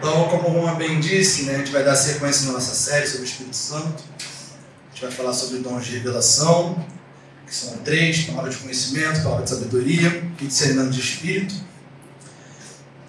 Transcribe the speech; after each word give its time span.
Então, 0.00 0.28
como 0.28 0.48
o 0.48 0.62
Juan 0.62 0.76
bem 0.76 0.98
disse, 0.98 1.42
né, 1.42 1.56
a 1.56 1.58
gente 1.58 1.70
vai 1.70 1.84
dar 1.84 1.94
sequência 1.94 2.46
na 2.46 2.54
nossa 2.54 2.74
série 2.74 3.06
sobre 3.06 3.20
o 3.20 3.28
Espírito 3.28 3.54
Santo. 3.54 4.02
A 4.16 4.94
gente 4.94 5.02
vai 5.02 5.10
falar 5.10 5.34
sobre 5.34 5.58
dons 5.58 5.84
de 5.84 5.92
revelação, 5.92 6.82
que 7.46 7.54
são 7.54 7.76
três: 7.84 8.24
palavra 8.24 8.50
de 8.50 8.56
conhecimento, 8.56 9.22
palavra 9.22 9.44
de 9.44 9.50
sabedoria 9.50 10.24
e 10.40 10.46
discernimento 10.46 10.92
de 10.92 11.00
espírito. 11.00 11.54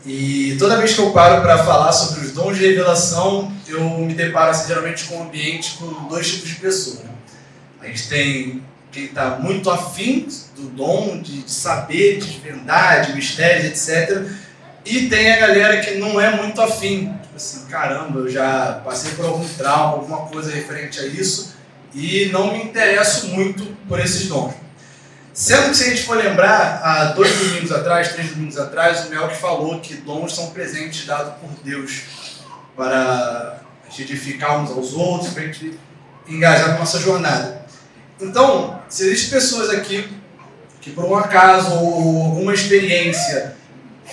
E 0.06 0.58
toda 0.60 0.76
vez 0.76 0.94
que 0.94 1.00
eu 1.00 1.12
paro 1.12 1.42
para 1.42 1.64
falar 1.64 1.94
sobre 1.94 2.26
os 2.26 2.34
dons 2.34 2.58
de 2.58 2.68
revelação, 2.68 3.56
eu 3.70 3.82
me 4.00 4.14
deparo 4.14 4.52
assim, 4.52 4.68
geralmente 4.68 5.06
com 5.06 5.16
um 5.16 5.24
ambiente 5.24 5.78
com 5.78 6.10
dois 6.10 6.30
tipos 6.30 6.50
de 6.50 6.56
pessoas. 6.56 7.00
Né? 7.00 7.10
A 7.80 7.88
gente 7.88 8.10
tem 8.10 8.64
quem 8.92 9.06
está 9.06 9.40
muito 9.40 9.72
afim 9.72 10.28
do 10.58 10.64
dom, 10.64 11.22
de, 11.22 11.44
de 11.44 11.52
saber, 11.52 12.20
de 12.20 12.28
desvendar, 12.28 13.06
de 13.06 13.14
mistérios, 13.14 13.66
etc. 13.66 14.28
E 14.86 15.08
tem 15.08 15.32
a 15.32 15.40
galera 15.40 15.80
que 15.80 15.96
não 15.96 16.20
é 16.20 16.36
muito 16.36 16.62
afim. 16.62 17.14
Tipo 17.22 17.36
assim, 17.36 17.66
caramba, 17.68 18.20
eu 18.20 18.30
já 18.30 18.82
passei 18.84 19.12
por 19.12 19.26
algum 19.26 19.48
trauma, 19.48 19.94
alguma 19.94 20.28
coisa 20.28 20.52
referente 20.52 21.00
a 21.00 21.06
isso, 21.06 21.56
e 21.94 22.30
não 22.32 22.52
me 22.54 22.64
interesso 22.64 23.28
muito 23.28 23.66
por 23.88 24.00
esses 24.00 24.28
dons. 24.28 24.54
Sendo 25.34 25.70
que 25.70 25.78
se 25.78 25.84
a 25.86 25.90
gente 25.90 26.04
for 26.04 26.18
lembrar, 26.18 26.82
há 26.84 27.06
dois 27.14 27.34
domingos 27.38 27.72
atrás, 27.72 28.12
três 28.14 28.32
domingos 28.32 28.58
atrás, 28.58 29.06
o 29.06 29.10
Melk 29.10 29.36
falou 29.38 29.80
que 29.80 29.96
dons 29.96 30.36
são 30.36 30.50
presentes 30.50 31.06
dados 31.06 31.34
por 31.40 31.50
Deus 31.64 32.02
para 32.76 33.62
a 33.88 33.90
gente 33.90 34.12
edificar 34.12 34.62
uns 34.62 34.72
aos 34.72 34.94
outros, 34.94 35.32
para 35.34 35.44
a 35.44 35.46
gente 35.46 35.80
engajar 36.28 36.70
na 36.70 36.80
nossa 36.80 37.00
jornada. 37.00 37.66
Então, 38.20 38.80
se 38.90 39.06
existem 39.06 39.30
pessoas 39.30 39.70
aqui 39.70 40.08
que 40.82 40.92
por 40.92 41.06
um 41.06 41.16
acaso 41.16 41.76
ou 41.76 42.24
alguma 42.24 42.54
experiência 42.54 43.56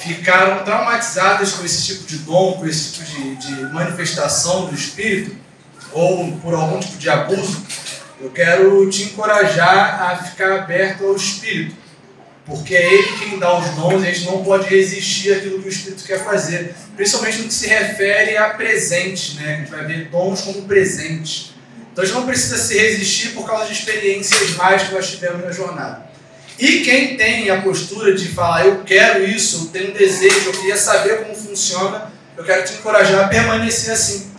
ficaram 0.00 0.64
traumatizadas 0.64 1.52
com 1.52 1.64
esse 1.64 1.84
tipo 1.86 2.06
de 2.06 2.18
dom, 2.18 2.54
com 2.54 2.66
esse 2.66 2.92
tipo 2.92 3.10
de, 3.10 3.36
de 3.36 3.62
manifestação 3.72 4.66
do 4.66 4.74
Espírito, 4.74 5.36
ou 5.92 6.32
por 6.38 6.54
algum 6.54 6.78
tipo 6.78 6.96
de 6.98 7.08
abuso, 7.08 7.62
eu 8.20 8.30
quero 8.30 8.88
te 8.90 9.04
encorajar 9.04 10.02
a 10.02 10.16
ficar 10.16 10.52
aberto 10.52 11.04
ao 11.04 11.16
Espírito. 11.16 11.76
Porque 12.44 12.74
é 12.74 12.94
Ele 12.94 13.18
quem 13.18 13.38
dá 13.38 13.58
os 13.58 13.68
dons, 13.74 14.02
a 14.02 14.06
gente 14.06 14.24
não 14.24 14.42
pode 14.42 14.68
resistir 14.68 15.34
àquilo 15.34 15.60
que 15.60 15.68
o 15.68 15.70
Espírito 15.70 16.02
quer 16.04 16.24
fazer. 16.24 16.74
Principalmente 16.96 17.38
no 17.38 17.48
que 17.48 17.54
se 17.54 17.66
refere 17.66 18.38
a 18.38 18.50
presentes, 18.50 19.34
né? 19.34 19.54
A 19.54 19.56
gente 19.58 19.70
vai 19.70 19.84
ver 19.84 20.08
dons 20.08 20.40
como 20.40 20.62
presentes. 20.62 21.52
Então 21.92 22.02
a 22.02 22.06
gente 22.06 22.16
não 22.16 22.26
precisa 22.26 22.56
se 22.56 22.78
resistir 22.78 23.30
por 23.30 23.46
causa 23.46 23.66
de 23.66 23.72
experiências 23.72 24.52
mais 24.56 24.84
que 24.84 24.94
nós 24.94 25.10
tivemos 25.10 25.44
na 25.44 25.52
jornada. 25.52 26.07
E 26.58 26.80
quem 26.80 27.16
tem 27.16 27.50
a 27.50 27.62
postura 27.62 28.12
de 28.14 28.28
falar, 28.28 28.66
eu 28.66 28.82
quero 28.82 29.24
isso, 29.24 29.66
eu 29.66 29.70
tenho 29.70 29.90
um 29.90 29.94
desejo, 29.94 30.46
eu 30.46 30.52
queria 30.52 30.76
saber 30.76 31.22
como 31.22 31.34
funciona, 31.34 32.12
eu 32.36 32.42
quero 32.44 32.64
te 32.64 32.74
encorajar 32.74 33.24
a 33.24 33.28
permanecer 33.28 33.92
assim. 33.92 34.32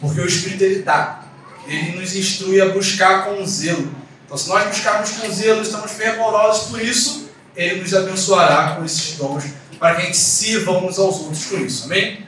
Porque 0.00 0.20
o 0.20 0.26
Espírito 0.26 0.64
ele 0.64 0.82
dá. 0.82 1.24
Ele 1.68 1.92
nos 1.92 2.16
instrui 2.16 2.60
a 2.60 2.70
buscar 2.70 3.26
com 3.26 3.46
zelo. 3.46 3.94
Então, 4.24 4.36
se 4.36 4.48
nós 4.48 4.66
buscarmos 4.66 5.10
com 5.10 5.30
zelo, 5.30 5.62
estamos 5.62 5.92
fervorosos 5.92 6.68
por 6.68 6.82
isso, 6.82 7.30
ele 7.54 7.80
nos 7.80 7.94
abençoará 7.94 8.74
com 8.74 8.84
esses 8.84 9.16
dons, 9.16 9.44
para 9.78 9.94
que 9.94 10.02
a 10.02 10.04
gente 10.06 10.16
sirva 10.16 10.72
uns 10.72 10.98
aos 10.98 11.20
outros 11.20 11.44
com 11.46 11.58
isso. 11.58 11.84
Amém? 11.84 12.26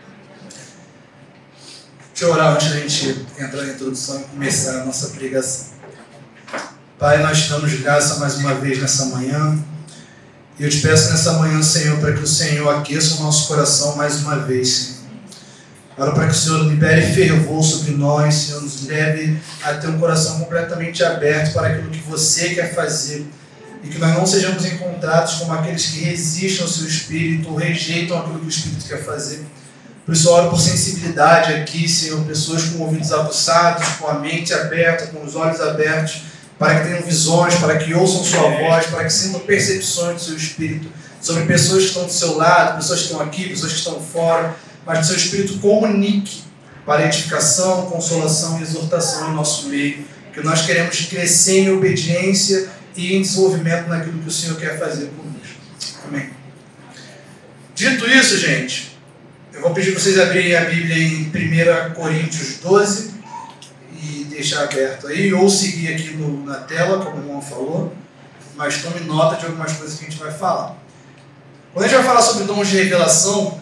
Deixa 2.13 2.25
eu 2.27 2.33
orar 2.33 2.55
antes 2.55 2.71
da 2.71 2.79
gente 2.79 3.27
entrar 3.39 3.63
na 3.63 3.73
introdução 3.73 4.21
e 4.21 4.25
começar 4.25 4.83
a 4.83 4.85
nossa 4.85 5.09
pregação. 5.09 5.72
Pai, 7.03 7.21
nós 7.21 7.43
te 7.43 7.49
damos 7.49 7.75
graça 7.81 8.21
mais 8.21 8.37
uma 8.37 8.55
vez 8.55 8.81
nessa 8.81 9.07
manhã. 9.07 9.59
E 10.57 10.63
eu 10.63 10.71
te 10.71 10.79
peço 10.79 11.11
nessa 11.11 11.33
manhã, 11.33 11.61
Senhor, 11.61 11.99
para 11.99 12.13
que 12.13 12.21
o 12.21 12.27
Senhor 12.29 12.73
aqueça 12.77 13.17
o 13.17 13.25
nosso 13.25 13.49
coração 13.49 13.97
mais 13.97 14.21
uma 14.21 14.37
vez, 14.37 14.69
Senhor. 14.69 16.15
Para 16.15 16.27
que 16.29 16.31
o 16.31 16.39
Senhor 16.39 16.63
libere 16.63 17.03
fervor 17.03 17.61
sobre 17.65 17.91
nós, 17.91 18.33
Senhor, 18.33 18.63
nos 18.63 18.87
leve 18.87 19.37
a 19.65 19.75
ter 19.75 19.89
um 19.89 19.99
coração 19.99 20.39
completamente 20.39 21.03
aberto 21.03 21.53
para 21.53 21.71
aquilo 21.71 21.91
que 21.91 21.99
você 22.09 22.51
quer 22.51 22.73
fazer. 22.73 23.27
E 23.83 23.89
que 23.89 23.99
nós 23.99 24.15
não 24.15 24.25
sejamos 24.25 24.65
encontrados 24.65 25.35
como 25.35 25.53
aqueles 25.55 25.87
que 25.87 26.05
resistem 26.05 26.63
ao 26.63 26.69
seu 26.69 26.87
Espírito 26.87 27.49
ou 27.51 27.57
rejeitam 27.57 28.17
aquilo 28.17 28.39
que 28.39 28.47
o 28.47 28.49
Espírito 28.49 28.85
quer 28.87 29.03
fazer. 29.05 29.45
Por 30.07 30.15
isso, 30.15 30.31
oro 30.31 30.51
por 30.51 30.61
sensibilidade 30.61 31.53
aqui, 31.53 31.89
Senhor, 31.89 32.25
pessoas 32.25 32.63
com 32.63 32.79
ouvidos 32.85 33.11
aguçados, 33.11 33.89
com 33.99 34.07
a 34.07 34.21
mente 34.21 34.55
aberta, 34.55 35.09
com 35.09 35.25
os 35.25 35.35
olhos 35.35 35.61
abertos, 35.61 36.31
para 36.63 36.79
que 36.79 36.87
tenham 36.87 37.03
visões, 37.03 37.57
para 37.57 37.77
que 37.77 37.93
ouçam 37.93 38.23
Sua 38.23 38.49
voz, 38.49 38.87
para 38.87 39.05
que 39.05 39.13
sintam 39.13 39.41
percepções 39.41 40.15
do 40.15 40.21
Seu 40.21 40.37
Espírito 40.37 40.89
sobre 41.21 41.45
pessoas 41.45 41.83
que 41.83 41.89
estão 41.89 42.05
do 42.05 42.13
seu 42.13 42.37
lado, 42.37 42.77
pessoas 42.77 43.01
que 43.01 43.07
estão 43.07 43.21
aqui, 43.21 43.49
pessoas 43.49 43.73
que 43.73 43.79
estão 43.79 44.01
fora, 44.01 44.55
mas 44.87 45.01
que 45.01 45.07
Seu 45.07 45.17
Espírito 45.17 45.59
comunique 45.59 46.45
para 46.87 47.05
edificação, 47.05 47.87
consolação 47.87 48.61
e 48.61 48.63
exortação 48.63 49.33
em 49.33 49.35
nosso 49.35 49.69
meio, 49.69 50.05
que 50.33 50.41
nós 50.41 50.65
queremos 50.65 51.01
crescer 51.07 51.63
em 51.63 51.73
obediência 51.73 52.69
e 52.97 53.17
em 53.17 53.23
desenvolvimento 53.23 53.89
naquilo 53.89 54.21
que 54.21 54.29
o 54.29 54.33
Senhor 54.33 54.57
quer 54.57 54.79
fazer 54.79 55.11
conosco. 55.17 55.57
Amém. 56.07 56.31
Dito 57.75 58.09
isso, 58.09 58.39
gente, 58.39 58.97
eu 59.53 59.63
vou 59.63 59.75
pedir 59.75 59.91
vocês 59.91 60.17
abrirem 60.17 60.55
a 60.55 60.65
Bíblia 60.67 60.97
em 60.97 61.91
1 61.91 61.95
Coríntios 61.95 62.59
12 62.63 63.09
e 63.09 63.12
deixar 64.43 64.65
aberto 64.65 65.07
aí, 65.07 65.33
ou 65.33 65.49
seguir 65.49 65.95
aqui 65.95 66.11
no, 66.17 66.45
na 66.45 66.57
tela, 66.57 67.05
como 67.05 67.17
o 67.17 67.21
irmão 67.21 67.41
falou, 67.41 67.95
mas 68.57 68.83
tome 68.83 69.01
nota 69.01 69.37
de 69.37 69.47
algumas 69.47 69.73
coisas 69.73 69.99
que 69.99 70.05
a 70.05 70.11
gente 70.11 70.21
vai 70.21 70.33
falar. 70.33 70.77
Quando 71.73 71.85
a 71.85 71.89
gente 71.89 71.97
vai 71.99 72.07
falar 72.07 72.21
sobre 72.21 72.45
dons 72.45 72.69
de 72.69 72.77
revelação, 72.77 73.61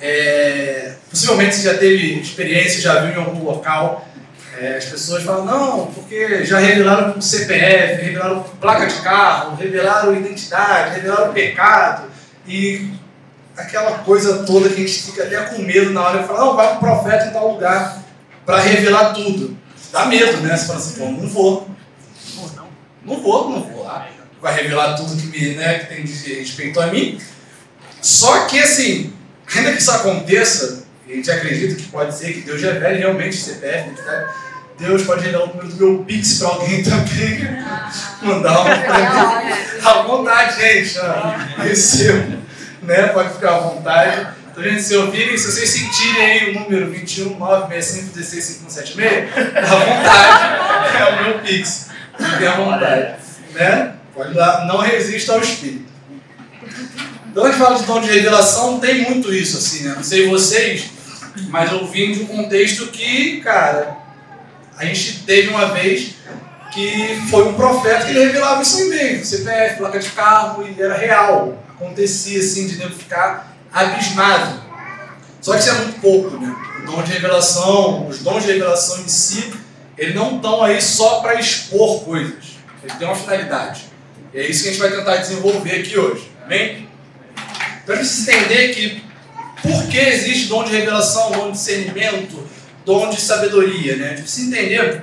é, 0.00 0.94
possivelmente 1.10 1.56
você 1.56 1.62
já 1.62 1.76
teve 1.76 2.20
experiência, 2.20 2.80
já 2.80 3.00
viu 3.00 3.20
em 3.20 3.24
algum 3.24 3.44
local, 3.44 4.06
é, 4.58 4.76
as 4.76 4.86
pessoas 4.86 5.22
falam, 5.22 5.44
não, 5.44 5.86
porque 5.86 6.44
já 6.44 6.58
revelaram 6.58 7.20
CPF, 7.20 8.04
revelaram 8.04 8.42
placa 8.60 8.86
de 8.86 9.00
carro, 9.02 9.56
revelaram 9.56 10.16
identidade, 10.16 10.94
revelaram 10.94 11.32
pecado, 11.32 12.08
e 12.46 12.90
aquela 13.56 13.98
coisa 13.98 14.44
toda 14.44 14.68
que 14.68 14.76
a 14.76 14.86
gente 14.86 15.02
fica 15.02 15.24
até 15.24 15.36
com 15.46 15.62
medo 15.62 15.90
na 15.90 16.02
hora 16.02 16.20
de 16.20 16.26
falar, 16.26 16.40
não, 16.40 16.56
vai 16.56 16.76
o 16.76 16.78
profeta 16.78 17.26
em 17.26 17.32
tal 17.32 17.52
lugar 17.52 18.02
para 18.46 18.60
revelar 18.60 19.12
tudo. 19.12 19.65
Dá 19.92 20.06
medo, 20.06 20.40
né? 20.42 20.56
Você 20.56 20.66
fala 20.66 20.78
assim, 20.78 20.98
pô, 20.98 21.06
não 21.06 21.28
vou. 21.28 21.70
Não 23.04 23.22
vou, 23.22 23.50
não 23.50 23.62
vou 23.62 23.84
lá. 23.84 24.08
Vai 24.40 24.54
revelar 24.54 24.94
tudo 24.94 25.16
que, 25.16 25.26
me, 25.26 25.54
né, 25.54 25.78
que 25.78 25.94
tem 25.94 26.04
de 26.04 26.34
respeito 26.34 26.80
a 26.80 26.88
mim. 26.88 27.20
Só 28.02 28.46
que, 28.46 28.58
assim, 28.58 29.12
ainda 29.54 29.72
que 29.72 29.78
isso 29.78 29.90
aconteça, 29.90 30.84
a 31.08 31.12
gente 31.12 31.30
acredita 31.30 31.74
que 31.76 31.88
pode 31.88 32.14
ser 32.16 32.32
que 32.32 32.40
Deus 32.40 32.60
revele 32.60 32.98
realmente 32.98 33.36
o 33.36 33.40
CPF, 33.40 33.90
né? 34.02 34.28
Deus 34.78 35.04
pode 35.04 35.22
revelar 35.22 35.44
o 35.44 35.48
número 35.48 35.68
do 35.68 35.76
meu 35.76 36.04
Pix 36.04 36.38
para 36.38 36.48
alguém 36.48 36.82
também. 36.82 37.40
Mandar 38.22 38.60
uma. 38.60 39.90
À 39.90 40.02
vontade, 40.02 40.60
gente. 40.60 40.98
Recebo 41.56 42.46
né? 42.86 43.08
Pode 43.08 43.34
ficar 43.34 43.56
à 43.56 43.58
vontade. 43.58 44.26
Então, 44.56 44.70
gente, 44.70 44.84
se 44.84 44.96
ouvirem, 44.96 45.36
se 45.36 45.52
vocês 45.52 45.68
sentirem 45.68 46.24
aí 46.24 46.50
o 46.50 46.60
número 46.60 46.90
21 46.90 47.38
965 47.38 48.14
16 48.14 48.44
5176, 48.44 49.54
à 49.54 49.76
vontade. 49.76 50.96
É 50.96 51.04
o 51.04 51.24
meu 51.24 51.38
Pix. 51.40 51.88
Fiquem 52.18 52.46
à 52.46 52.52
vontade. 52.52 53.14
Né? 53.52 53.94
Pode 54.14 54.32
lá, 54.32 54.64
não 54.64 54.78
resista 54.78 55.34
ao 55.34 55.42
Espírito. 55.42 55.84
Então, 57.30 57.44
a 57.44 57.48
gente 57.48 57.58
fala 57.58 57.78
de 57.78 57.84
dom 57.84 58.00
de 58.00 58.10
revelação, 58.10 58.80
tem 58.80 59.02
muito 59.02 59.30
isso, 59.30 59.58
assim, 59.58 59.84
né? 59.84 59.92
Não 59.94 60.02
sei 60.02 60.26
vocês, 60.26 60.86
mas 61.50 61.70
eu 61.70 61.86
vim 61.86 62.12
de 62.12 62.22
um 62.22 62.26
contexto 62.26 62.86
que, 62.86 63.42
cara, 63.42 63.94
a 64.78 64.86
gente 64.86 65.18
teve 65.24 65.48
uma 65.48 65.66
vez 65.66 66.14
que 66.72 67.20
foi 67.28 67.46
um 67.46 67.52
profeta 67.52 68.06
que 68.06 68.10
ele 68.12 68.24
revelava 68.24 68.62
isso 68.62 68.78
aí 68.78 68.88
mesmo, 68.88 69.24
CPF, 69.26 69.76
placa 69.76 69.98
de 69.98 70.08
carro, 70.08 70.66
e 70.66 70.80
era 70.80 70.96
real 70.96 71.62
acontecia 71.76 72.40
assim 72.40 72.66
de 72.66 72.76
nego 72.76 72.94
ficar 72.94 73.55
abismado. 73.72 74.62
Só 75.40 75.52
que 75.52 75.60
isso 75.60 75.70
é 75.70 75.74
muito 75.74 76.00
pouco, 76.00 76.36
né? 76.38 76.54
O 76.82 76.86
dom 76.86 77.02
de 77.02 77.12
revelação, 77.12 78.08
os 78.08 78.18
dons 78.20 78.44
de 78.44 78.52
revelação 78.52 79.00
em 79.00 79.08
si, 79.08 79.52
eles 79.96 80.14
não 80.14 80.36
estão 80.36 80.62
aí 80.62 80.80
só 80.80 81.20
para 81.20 81.38
expor 81.38 82.04
coisas. 82.04 82.56
Eles 82.82 82.96
têm 82.96 83.06
uma 83.06 83.16
finalidade. 83.16 83.84
E 84.32 84.38
é 84.38 84.46
isso 84.46 84.62
que 84.62 84.68
a 84.68 84.72
gente 84.72 84.80
vai 84.80 84.90
tentar 84.90 85.16
desenvolver 85.16 85.80
aqui 85.80 85.98
hoje. 85.98 86.30
Amém? 86.44 86.88
Então 87.82 87.94
a 87.94 87.98
gente 87.98 88.08
precisa 88.08 88.32
entender 88.32 88.74
que 88.74 89.04
por 89.62 89.86
que 89.88 89.98
existe 89.98 90.46
dom 90.46 90.64
de 90.64 90.72
revelação, 90.72 91.32
dom 91.32 91.46
de 91.46 91.52
discernimento, 91.52 92.46
dom 92.84 93.10
de 93.10 93.20
sabedoria, 93.20 93.96
né? 93.96 94.06
A 94.06 94.08
gente 94.10 94.22
precisa 94.22 94.48
entender 94.48 95.02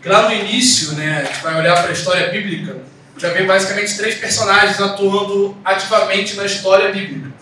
que 0.00 0.08
lá 0.08 0.28
no 0.28 0.34
início, 0.34 0.92
né, 0.92 1.20
a 1.20 1.24
gente 1.24 1.42
vai 1.42 1.58
olhar 1.58 1.76
para 1.80 1.90
a 1.90 1.92
história 1.92 2.28
bíblica, 2.28 2.76
já 3.18 3.30
vê 3.30 3.44
basicamente 3.44 3.96
três 3.96 4.14
personagens 4.16 4.80
atuando 4.80 5.56
ativamente 5.64 6.34
na 6.34 6.44
história 6.44 6.92
bíblica. 6.92 7.32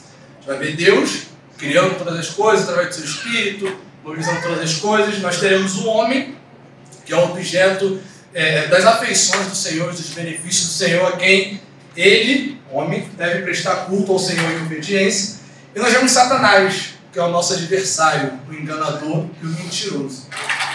Vai 0.46 0.58
ver 0.58 0.76
Deus 0.76 1.25
criando 1.56 1.96
todas 1.96 2.19
as 2.19 2.29
coisas 2.29 2.69
através 2.69 2.88
do 2.88 2.94
seu 2.96 3.05
espírito, 3.05 3.76
mobilizando 4.02 4.43
todas 4.43 4.61
as 4.61 4.75
coisas. 4.75 5.19
Nós 5.20 5.38
teremos 5.38 5.76
o 5.79 5.87
homem, 5.87 6.37
que 7.06 7.12
é 7.12 7.17
o 7.17 7.25
objeto 7.25 8.00
é, 8.35 8.67
das 8.67 8.85
afeições 8.85 9.46
do 9.46 9.56
Senhor, 9.56 9.91
dos 9.91 10.11
benefícios 10.11 10.67
do 10.67 10.73
Senhor, 10.73 11.06
a 11.06 11.17
quem 11.17 11.61
ele, 11.96 12.61
homem, 12.70 13.08
deve 13.17 13.43
prestar 13.43 13.87
culto 13.87 14.12
ao 14.12 14.19
Senhor 14.19 14.50
em 14.50 14.67
obediência. 14.67 15.37
E 15.75 15.79
nós 15.79 15.93
vemos 15.93 16.12
Satanás, 16.12 16.94
que 17.12 17.19
é 17.19 17.23
o 17.23 17.31
nosso 17.31 17.55
adversário, 17.55 18.38
o 18.49 18.52
enganador 18.52 19.26
e 19.43 19.46
o 19.46 19.49
mentiroso. 19.49 20.26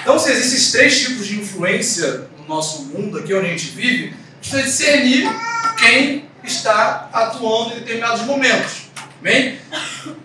Então, 0.01 0.17
se 0.17 0.31
existem 0.31 0.57
esses 0.57 0.71
três 0.71 0.99
tipos 0.99 1.27
de 1.27 1.39
influência 1.39 2.29
no 2.37 2.47
nosso 2.47 2.85
mundo, 2.85 3.19
aqui 3.19 3.33
onde 3.33 3.47
a 3.47 3.49
gente 3.49 3.67
vive, 3.67 4.05
a 4.05 4.07
gente 4.07 4.49
precisa 4.49 4.63
discernir 4.63 5.29
quem 5.77 6.29
está 6.43 7.09
atuando 7.13 7.73
em 7.73 7.79
determinados 7.79 8.21
momentos. 8.23 8.88
Bem? 9.21 9.59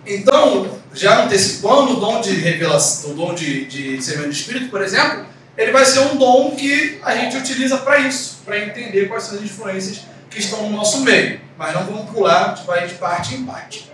Então, 0.05 0.79
já 0.93 1.23
antecipando 1.23 1.93
o 1.93 1.99
dom 1.99 2.21
de 2.21 2.31
revelação, 2.35 3.11
o 3.11 3.13
dom 3.13 3.33
de, 3.33 3.65
de 3.65 3.97
discernimento 3.97 4.31
de 4.31 4.39
espírito, 4.39 4.69
por 4.69 4.81
exemplo, 4.81 5.25
ele 5.57 5.71
vai 5.71 5.85
ser 5.85 5.99
um 5.99 6.15
dom 6.15 6.55
que 6.55 6.99
a 7.03 7.15
gente 7.15 7.37
utiliza 7.37 7.77
para 7.77 7.99
isso, 7.99 8.39
para 8.45 8.59
entender 8.59 9.07
quais 9.07 9.23
são 9.23 9.37
as 9.37 9.43
influências 9.43 10.01
que 10.29 10.39
estão 10.39 10.69
no 10.69 10.77
nosso 10.77 11.01
meio. 11.01 11.41
Mas 11.57 11.73
não 11.73 11.85
vamos 11.85 12.11
pular, 12.11 12.51
a 12.51 12.55
gente 12.55 12.65
vai 12.65 12.87
de 12.87 12.93
parte 12.95 13.35
em 13.35 13.45
parte. 13.45 13.91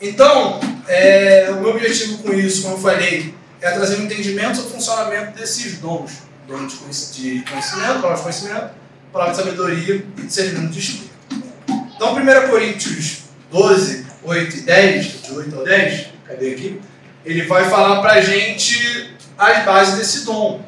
Então, 0.00 0.60
é, 0.86 1.48
o 1.50 1.60
meu 1.60 1.70
objetivo 1.70 2.18
com 2.18 2.32
isso, 2.32 2.62
como 2.62 2.76
eu 2.76 2.80
falei, 2.80 3.34
é 3.60 3.70
trazer 3.70 3.96
um 3.96 4.04
entendimento 4.04 4.56
sobre 4.56 4.70
o 4.70 4.74
funcionamento 4.74 5.38
desses 5.38 5.78
dons. 5.78 6.26
Dom 6.46 6.66
de 6.66 6.76
conhecimento, 6.76 8.00
palavra 8.00 8.16
de 8.16 8.22
conhecimento, 8.22 8.70
palavra 9.12 9.34
de 9.34 9.40
sabedoria 9.40 9.94
e 10.16 10.22
discernimento 10.22 10.70
de 10.70 10.78
espírito. 10.78 11.10
Então, 11.96 12.14
1 12.14 12.48
Coríntios 12.50 13.25
12, 13.50 14.06
8 14.22 14.56
e 14.56 14.60
10, 14.62 15.22
de 15.22 15.32
8 15.32 15.56
ao 15.56 15.64
10, 15.64 16.06
cadê 16.26 16.52
aqui? 16.52 16.80
Ele 17.24 17.42
vai 17.42 17.68
falar 17.68 18.00
para 18.00 18.14
a 18.14 18.20
gente 18.20 19.14
as 19.38 19.64
bases 19.64 19.98
desse 19.98 20.24
dom. 20.24 20.64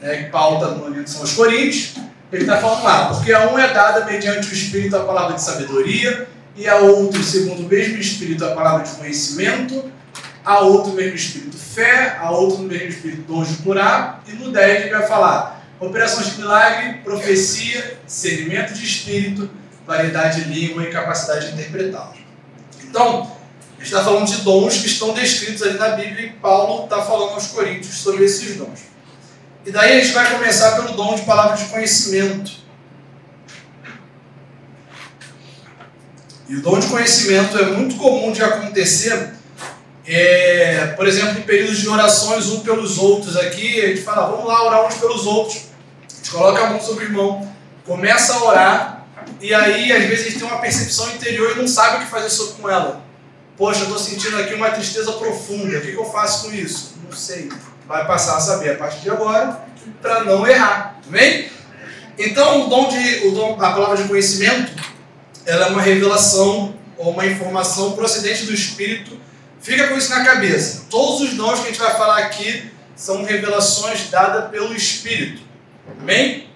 Né, 0.00 0.16
que 0.16 0.24
está 0.24 0.68
no 0.70 0.88
livro 0.88 1.08
São 1.08 1.26
Coríntios, 1.34 1.94
ele 2.30 2.42
está 2.42 2.58
falando 2.58 2.82
lá, 2.82 3.06
porque 3.06 3.32
a 3.32 3.48
um 3.48 3.58
é 3.58 3.72
dada 3.72 4.04
mediante 4.04 4.48
o 4.48 4.52
Espírito 4.52 4.96
a 4.96 5.04
palavra 5.04 5.34
de 5.34 5.42
sabedoria, 5.42 6.28
e 6.56 6.68
a 6.68 6.76
outro, 6.76 7.22
segundo 7.22 7.60
o 7.64 7.68
mesmo 7.68 7.96
Espírito, 7.96 8.44
a 8.44 8.54
palavra 8.54 8.84
de 8.84 8.90
conhecimento, 8.92 9.90
a 10.44 10.60
outro, 10.60 10.92
o 10.92 10.94
mesmo 10.94 11.14
Espírito, 11.14 11.56
fé, 11.56 12.18
a 12.20 12.30
outro, 12.30 12.58
no 12.58 12.68
mesmo 12.68 12.88
Espírito, 12.88 13.22
dons 13.22 13.48
de 13.48 13.56
curar, 13.62 14.22
e 14.28 14.32
no 14.32 14.52
10 14.52 14.82
ele 14.82 14.90
vai 14.90 15.06
falar 15.06 15.64
operações 15.80 16.32
de 16.32 16.38
milagre, 16.38 17.00
profecia, 17.02 17.98
discernimento 18.06 18.74
de 18.74 18.84
espírito, 18.84 19.50
variedade 19.86 20.44
de 20.44 20.50
língua 20.50 20.82
e 20.82 20.90
capacidade 20.90 21.48
de 21.48 21.52
interpretá-los. 21.54 22.18
Então, 22.82 23.22
a 23.22 23.82
gente 23.82 23.92
está 23.92 24.02
falando 24.02 24.26
de 24.26 24.42
dons 24.42 24.78
que 24.78 24.86
estão 24.86 25.12
descritos 25.12 25.62
ali 25.62 25.78
na 25.78 25.90
Bíblia 25.90 26.26
e 26.26 26.32
Paulo 26.32 26.84
está 26.84 27.02
falando 27.02 27.32
aos 27.32 27.48
Coríntios 27.48 27.94
sobre 27.96 28.24
esses 28.24 28.56
dons. 28.56 28.80
E 29.66 29.70
daí 29.70 29.98
a 29.98 30.02
gente 30.02 30.12
vai 30.12 30.30
começar 30.30 30.72
pelo 30.72 30.94
dom 30.94 31.14
de 31.14 31.22
palavra 31.22 31.56
de 31.56 31.64
conhecimento. 31.66 32.52
E 36.48 36.56
o 36.56 36.62
dom 36.62 36.78
de 36.78 36.86
conhecimento 36.86 37.58
é 37.58 37.66
muito 37.66 37.96
comum 37.96 38.30
de 38.30 38.42
acontecer, 38.42 39.32
é, 40.06 40.88
por 40.96 41.06
exemplo, 41.06 41.38
em 41.38 41.42
períodos 41.42 41.78
de 41.78 41.88
orações 41.88 42.50
um 42.50 42.60
pelos 42.60 42.98
outros 42.98 43.36
aqui, 43.38 43.80
a 43.80 43.88
gente 43.88 44.02
fala, 44.02 44.28
vamos 44.28 44.46
lá 44.46 44.64
orar 44.66 44.86
uns 44.86 44.96
pelos 44.96 45.24
outros. 45.24 45.62
A 46.12 46.16
gente 46.16 46.30
coloca 46.30 46.62
a 46.62 46.70
mão 46.70 46.80
sobre 46.80 47.06
o 47.06 47.08
irmão, 47.08 47.50
começa 47.86 48.34
a 48.34 48.44
orar, 48.44 48.93
e 49.40 49.54
aí 49.54 49.92
às 49.92 50.04
vezes 50.04 50.26
a 50.26 50.28
gente 50.30 50.38
tem 50.38 50.48
uma 50.48 50.60
percepção 50.60 51.10
interior 51.10 51.52
e 51.52 51.60
não 51.60 51.68
sabe 51.68 51.96
o 51.96 52.00
que 52.00 52.10
fazer 52.10 52.52
com 52.54 52.68
ela. 52.68 53.04
Poxa, 53.56 53.80
eu 53.80 53.84
estou 53.84 53.98
sentindo 53.98 54.36
aqui 54.38 54.54
uma 54.54 54.70
tristeza 54.70 55.12
profunda, 55.12 55.78
o 55.78 55.80
que, 55.80 55.92
que 55.92 55.96
eu 55.96 56.04
faço 56.04 56.46
com 56.46 56.54
isso? 56.54 56.94
Não 57.04 57.12
sei. 57.12 57.50
Vai 57.86 58.06
passar 58.06 58.36
a 58.36 58.40
saber 58.40 58.72
a 58.72 58.76
partir 58.76 59.00
de 59.00 59.10
agora, 59.10 59.64
para 60.02 60.24
não 60.24 60.46
errar. 60.46 60.98
Amém? 61.06 61.48
Então, 62.18 62.66
o 62.66 62.68
dom 62.68 62.88
de, 62.88 63.26
o 63.28 63.32
dom, 63.32 63.52
a 63.54 63.72
palavra 63.72 63.96
de 63.96 64.08
conhecimento 64.08 64.72
ela 65.46 65.66
é 65.66 65.68
uma 65.68 65.82
revelação 65.82 66.74
ou 66.96 67.10
uma 67.10 67.26
informação 67.26 67.92
procedente 67.92 68.46
do 68.46 68.54
Espírito. 68.54 69.18
Fica 69.60 69.88
com 69.88 69.96
isso 69.96 70.10
na 70.10 70.24
cabeça. 70.24 70.86
Todos 70.90 71.20
os 71.20 71.34
dons 71.34 71.60
que 71.60 71.66
a 71.66 71.68
gente 71.68 71.80
vai 71.80 71.94
falar 71.96 72.18
aqui 72.18 72.70
são 72.96 73.24
revelações 73.24 74.08
dadas 74.10 74.50
pelo 74.50 74.74
Espírito. 74.74 75.42
Amém? 76.00 76.48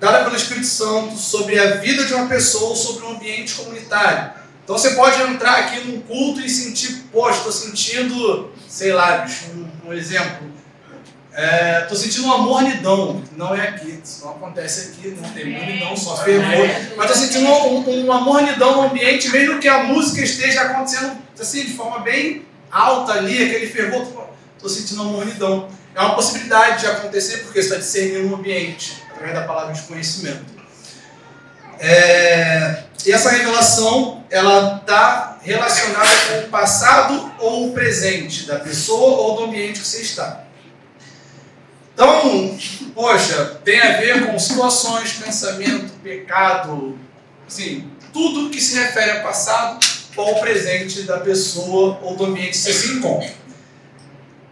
Dada 0.00 0.24
pelo 0.24 0.36
Espírito 0.36 0.66
Santo 0.66 1.16
sobre 1.16 1.58
a 1.58 1.76
vida 1.76 2.04
de 2.04 2.14
uma 2.14 2.26
pessoa 2.26 2.70
ou 2.70 2.76
sobre 2.76 3.04
um 3.04 3.10
ambiente 3.12 3.54
comunitário. 3.54 4.32
Então 4.62 4.76
você 4.76 4.90
pode 4.90 5.20
entrar 5.22 5.58
aqui 5.60 5.80
num 5.80 6.00
culto 6.02 6.40
e 6.40 6.48
sentir, 6.48 7.04
poxa, 7.10 7.38
estou 7.38 7.52
sentindo, 7.52 8.52
sei 8.68 8.92
lá, 8.92 9.18
bicho, 9.18 9.46
um, 9.54 9.88
um 9.88 9.92
exemplo, 9.92 10.48
Estou 11.38 11.96
é, 11.96 12.00
sentindo 12.00 12.24
uma 12.24 12.38
mornidão. 12.38 13.22
Não 13.36 13.54
é 13.54 13.68
aqui, 13.68 14.00
isso 14.02 14.24
não 14.24 14.32
acontece 14.32 14.88
aqui, 14.88 15.16
não 15.22 15.30
tem 15.30 15.52
mornidão, 15.52 15.96
só 15.96 16.16
fervor. 16.16 16.66
Mas 16.96 17.10
estou 17.10 17.26
sentindo 17.26 17.48
um, 17.48 18.04
uma 18.04 18.20
mornidão 18.20 18.82
no 18.82 18.88
ambiente, 18.88 19.28
mesmo 19.28 19.60
que 19.60 19.68
a 19.68 19.84
música 19.84 20.20
esteja 20.20 20.62
acontecendo 20.62 21.16
assim, 21.38 21.64
de 21.64 21.74
forma 21.74 22.00
bem 22.00 22.44
alta 22.68 23.12
ali, 23.12 23.40
aquele 23.40 23.68
fervor. 23.68 24.04
Estou 24.56 24.68
sentindo 24.68 25.00
uma 25.02 25.12
mornidão. 25.12 25.68
É 25.94 26.00
uma 26.00 26.16
possibilidade 26.16 26.80
de 26.80 26.86
acontecer 26.86 27.44
porque 27.44 27.60
está 27.60 27.76
discernindo 27.76 28.32
o 28.32 28.34
ambiente, 28.34 29.00
através 29.18 29.34
da 29.34 29.42
palavra 29.42 29.74
de 29.74 29.82
conhecimento. 29.82 30.44
É, 31.80 32.84
e 33.04 33.12
essa 33.12 33.30
revelação, 33.30 34.24
ela 34.30 34.76
está 34.76 35.38
relacionada 35.42 36.08
com 36.28 36.46
o 36.46 36.48
passado 36.48 37.32
ou 37.38 37.68
o 37.68 37.72
presente 37.72 38.46
da 38.46 38.58
pessoa 38.60 39.18
ou 39.18 39.36
do 39.36 39.44
ambiente 39.44 39.80
que 39.80 39.86
você 39.86 40.02
está. 40.02 40.44
Então, 41.94 42.56
poxa, 42.94 43.58
tem 43.64 43.80
a 43.80 43.98
ver 43.98 44.26
com 44.26 44.38
situações, 44.38 45.14
pensamento, 45.14 45.92
pecado, 46.02 46.96
assim, 47.46 47.90
tudo 48.12 48.50
que 48.50 48.60
se 48.60 48.78
refere 48.78 49.18
ao 49.18 49.22
passado 49.22 49.84
ou 50.16 50.28
ao 50.28 50.40
presente 50.40 51.02
da 51.02 51.18
pessoa 51.18 51.98
ou 52.02 52.16
do 52.16 52.26
ambiente 52.26 52.50
que 52.50 52.56
você 52.58 52.72
se 52.72 52.92
encontra. 52.94 53.30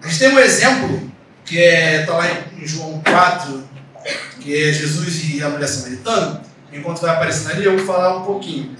A 0.03 0.09
gente 0.09 0.19
tem 0.19 0.29
um 0.29 0.39
exemplo 0.39 1.13
que 1.45 1.59
está 1.59 1.63
é, 1.63 2.07
tá 2.07 2.13
lá 2.15 2.27
em 2.59 2.67
João 2.67 3.01
4, 3.01 3.76
que 4.41 4.55
é 4.55 4.73
Jesus 4.73 5.35
e 5.35 5.43
a 5.43 5.49
mulher 5.49 5.67
samaritana. 5.67 6.43
Enquanto 6.73 7.01
vai 7.01 7.11
aparecendo 7.11 7.53
ali, 7.53 7.65
eu 7.65 7.77
vou 7.77 7.87
falar 7.87 8.19
um 8.19 8.25
pouquinho. 8.25 8.77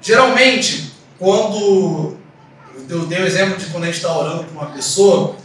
Geralmente, 0.00 0.92
quando 1.18 2.16
eu 2.88 3.06
dei 3.06 3.22
o 3.22 3.26
exemplo 3.26 3.56
de 3.56 3.66
quando 3.66 3.84
a 3.84 3.86
gente 3.86 3.96
está 3.96 4.16
orando 4.16 4.44
por 4.44 4.52
uma 4.52 4.70
pessoa, 4.70 5.36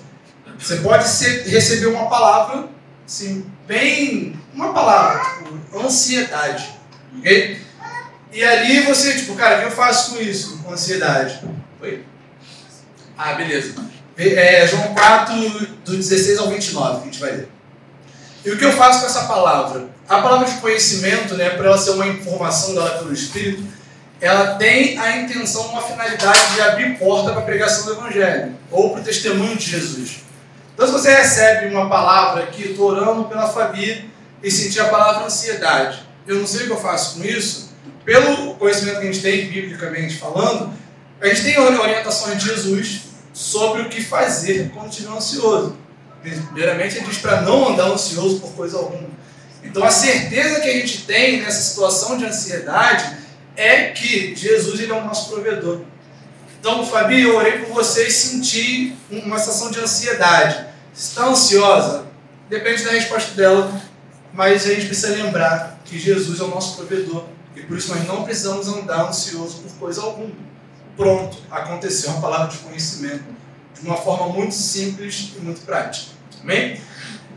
você 0.57 0.77
pode 0.77 1.07
ser, 1.07 1.43
receber 1.47 1.87
uma 1.87 2.07
palavra, 2.09 2.69
assim, 3.05 3.45
bem. 3.67 4.39
Uma 4.53 4.73
palavra, 4.73 5.21
tipo, 5.43 5.79
ansiedade. 5.79 6.69
Ok? 7.17 7.61
E 8.31 8.43
ali 8.43 8.81
você, 8.81 9.13
tipo, 9.13 9.35
cara, 9.35 9.57
o 9.57 9.59
que 9.61 9.65
eu 9.67 9.71
faço 9.71 10.15
com 10.15 10.21
isso, 10.21 10.59
com 10.63 10.71
ansiedade? 10.71 11.41
Foi. 11.79 12.03
Ah, 13.17 13.33
beleza. 13.33 13.75
É, 14.17 14.65
João 14.65 14.93
4, 14.93 15.35
do 15.83 15.97
16 15.97 16.39
ao 16.39 16.49
29, 16.49 16.95
que 16.95 17.01
a 17.01 17.05
gente 17.05 17.19
vai 17.19 17.31
ler. 17.31 17.49
E 18.45 18.51
o 18.51 18.57
que 18.59 18.63
eu 18.63 18.71
faço 18.71 18.99
com 18.99 19.07
essa 19.07 19.23
palavra? 19.23 19.87
A 20.07 20.21
palavra 20.21 20.47
de 20.47 20.61
conhecimento, 20.61 21.33
né, 21.33 21.49
para 21.49 21.65
ela 21.65 21.77
ser 21.79 21.89
uma 21.91 22.05
informação 22.05 22.75
dada 22.75 22.99
pelo 22.99 23.11
Espírito, 23.11 23.63
ela 24.21 24.53
tem 24.55 24.99
a 24.99 25.17
intenção, 25.17 25.65
uma 25.69 25.81
finalidade 25.81 26.53
de 26.53 26.61
abrir 26.61 26.97
porta 26.99 27.31
para 27.31 27.41
a 27.41 27.45
pregação 27.45 27.85
do 27.85 27.93
Evangelho, 27.93 28.55
ou 28.69 28.91
para 28.91 29.01
o 29.01 29.03
testemunho 29.03 29.57
de 29.57 29.71
Jesus. 29.71 30.17
Então, 30.75 30.85
se 30.85 30.93
você 30.93 31.15
recebe 31.15 31.73
uma 31.73 31.89
palavra 31.89 32.43
aqui, 32.43 32.69
estou 32.69 32.91
orando 32.91 33.23
pela 33.25 33.47
família 33.47 34.05
e 34.43 34.51
sentir 34.51 34.79
a 34.79 34.89
palavra 34.89 35.25
ansiedade, 35.25 36.03
eu 36.27 36.37
não 36.37 36.45
sei 36.45 36.63
o 36.63 36.65
que 36.67 36.73
eu 36.73 36.79
faço 36.79 37.15
com 37.15 37.25
isso, 37.25 37.71
pelo 38.03 38.53
conhecimento 38.55 38.99
que 38.99 39.07
a 39.07 39.11
gente 39.11 39.21
tem, 39.21 39.47
biblicamente 39.47 40.17
falando, 40.17 40.71
a 41.19 41.27
gente 41.27 41.43
tem 41.43 41.57
orientações 41.57 42.37
de 42.37 42.49
Jesus 42.49 43.01
sobre 43.33 43.81
o 43.81 43.89
que 43.89 44.03
fazer 44.03 44.69
quando 44.71 44.91
estiver 44.91 45.11
ansioso. 45.11 45.77
Primeiramente, 46.31 46.97
ele 46.97 47.05
diz 47.05 47.17
para 47.17 47.41
não 47.41 47.69
andar 47.69 47.85
ansioso 47.85 48.39
por 48.39 48.51
coisa 48.53 48.77
alguma. 48.77 49.09
Então, 49.63 49.83
a 49.83 49.91
certeza 49.91 50.59
que 50.59 50.69
a 50.69 50.73
gente 50.73 51.03
tem 51.03 51.41
nessa 51.41 51.61
situação 51.61 52.17
de 52.17 52.25
ansiedade 52.25 53.17
é 53.55 53.91
que 53.91 54.35
Jesus 54.35 54.79
ele 54.79 54.91
é 54.91 54.95
o 54.95 55.03
nosso 55.03 55.29
provedor. 55.29 55.81
Então, 56.59 56.85
Fabi, 56.85 57.21
eu 57.21 57.35
orei 57.35 57.59
por 57.59 57.75
você 57.75 58.07
e 58.07 58.11
senti 58.11 58.95
uma 59.09 59.37
sensação 59.37 59.71
de 59.71 59.79
ansiedade. 59.79 60.65
Está 60.93 61.25
ansiosa? 61.25 62.07
Depende 62.49 62.83
da 62.83 62.91
resposta 62.91 63.33
dela, 63.35 63.81
mas 64.33 64.65
a 64.65 64.73
gente 64.73 64.87
precisa 64.87 65.09
lembrar 65.09 65.79
que 65.85 65.99
Jesus 65.99 66.39
é 66.39 66.43
o 66.43 66.47
nosso 66.47 66.75
provedor 66.75 67.25
e 67.55 67.61
por 67.61 67.77
isso 67.77 67.93
nós 67.93 68.05
não 68.07 68.23
precisamos 68.23 68.67
andar 68.67 69.07
ansioso 69.07 69.57
por 69.57 69.71
coisa 69.73 70.01
alguma. 70.01 70.31
Pronto, 70.97 71.37
aconteceu 71.51 72.11
uma 72.11 72.21
palavra 72.21 72.47
de 72.47 72.57
conhecimento 72.57 73.25
de 73.73 73.85
uma 73.85 73.97
forma 73.97 74.29
muito 74.29 74.55
simples 74.55 75.33
e 75.35 75.39
muito 75.39 75.61
prática. 75.61 76.14
Amém? 76.45 76.79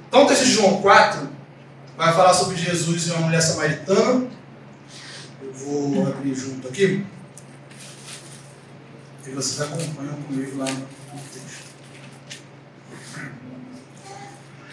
Então, 0.06 0.24
o 0.24 0.26
texto 0.26 0.44
de 0.44 0.52
João 0.52 0.82
4 0.82 1.26
vai 1.96 2.12
falar 2.12 2.34
sobre 2.34 2.56
Jesus 2.58 3.06
e 3.06 3.10
uma 3.12 3.22
mulher 3.22 3.40
samaritana. 3.40 4.26
Eu 5.42 5.52
vou 5.54 6.06
abrir 6.06 6.34
junto 6.34 6.68
aqui. 6.68 7.06
E 9.26 9.30
vocês 9.30 9.62
acompanham 9.62 10.14
comigo 10.26 10.58
lá 10.58 10.66
no 10.66 10.86
texto. 11.32 11.68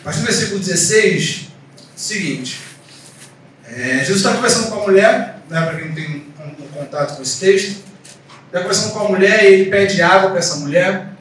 A 0.01 0.04
partir 0.04 0.20
do 0.20 0.25
versículo 0.25 0.60
16, 0.60 1.48
seguinte. 1.96 2.60
É, 3.63 4.00
Jesus 4.00 4.18
está 4.18 4.34
conversando 4.34 4.70
com 4.70 4.82
a 4.82 4.84
mulher, 4.84 5.39
né, 5.50 5.62
para 5.62 5.75
quem 5.77 5.88
não 5.88 5.96
tem 5.96 6.34
um, 6.39 6.63
um 6.63 6.68
contato 6.74 7.15
com 7.15 7.22
esse 7.22 7.39
texto. 7.39 7.86
está 8.48 8.60
conversando 8.60 8.92
com 8.92 9.00
a 9.00 9.10
mulher 9.10 9.46
e 9.46 9.54
ele 9.54 9.72
pede 9.72 10.01
água 10.01 10.32
para 10.32 10.39
essa 10.39 10.58
mulher. 10.58 11.14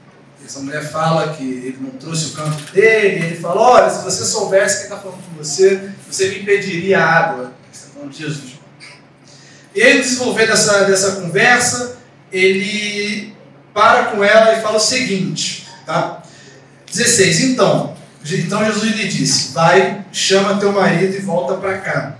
Essa 0.44 0.60
mulher 0.60 0.84
fala 0.90 1.32
que 1.34 1.42
ele 1.42 1.78
não 1.80 1.90
trouxe 1.90 2.26
o 2.26 2.32
canto 2.32 2.72
dele. 2.72 3.24
Ele 3.24 3.36
fala: 3.36 3.60
Olha, 3.60 3.90
se 3.90 4.04
você 4.04 4.24
soubesse 4.24 4.76
quem 4.76 4.84
está 4.84 4.98
falando 4.98 5.22
com 5.22 5.42
você, 5.42 5.90
você 6.08 6.28
me 6.28 6.42
pediria 6.42 7.00
água. 7.00 7.52
Está 7.72 7.88
falando 7.94 8.10
de 8.10 8.18
Jesus. 8.18 8.54
E 9.74 9.82
aí, 9.82 9.98
dessa, 10.46 10.84
dessa 10.84 11.12
conversa, 11.20 11.96
ele 12.30 13.34
para 13.72 14.04
com 14.04 14.22
ela 14.22 14.56
e 14.56 14.62
fala 14.62 14.76
o 14.76 14.80
seguinte: 14.80 15.66
tá? 15.86 16.22
16. 16.92 17.40
Então, 17.40 17.96
então 18.24 18.64
Jesus 18.64 18.96
lhe 18.96 19.08
disse: 19.08 19.52
Vai, 19.52 20.04
chama 20.12 20.60
teu 20.60 20.72
marido 20.72 21.16
e 21.16 21.20
volta 21.20 21.54
para 21.54 21.78
cá. 21.78 22.16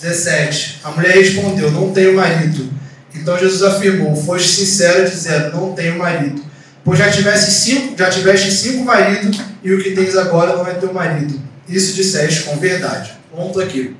17. 0.00 0.80
A 0.84 0.90
mulher 0.90 1.14
respondeu: 1.14 1.70
Não 1.70 1.92
tenho 1.92 2.16
marido. 2.16 2.70
Então 3.14 3.38
Jesus 3.38 3.62
afirmou: 3.62 4.14
Foste 4.14 4.48
sincero 4.48 5.08
dizendo: 5.08 5.56
Não 5.56 5.72
tenho 5.72 5.98
marido. 5.98 6.47
Pois 6.88 6.98
já 6.98 7.10
tiveste 7.10 7.50
cinco, 7.50 7.98
já 7.98 8.08
tiveste 8.08 8.50
cinco 8.50 8.82
maridos 8.82 9.38
e 9.62 9.74
o 9.74 9.82
que 9.82 9.90
tens 9.90 10.16
agora 10.16 10.56
não 10.56 10.66
é 10.66 10.72
teu 10.72 10.90
marido. 10.90 11.38
Isso 11.68 11.92
disseste 11.92 12.44
com 12.44 12.56
verdade. 12.56 13.12
Ponto 13.30 13.60
aqui. 13.60 13.94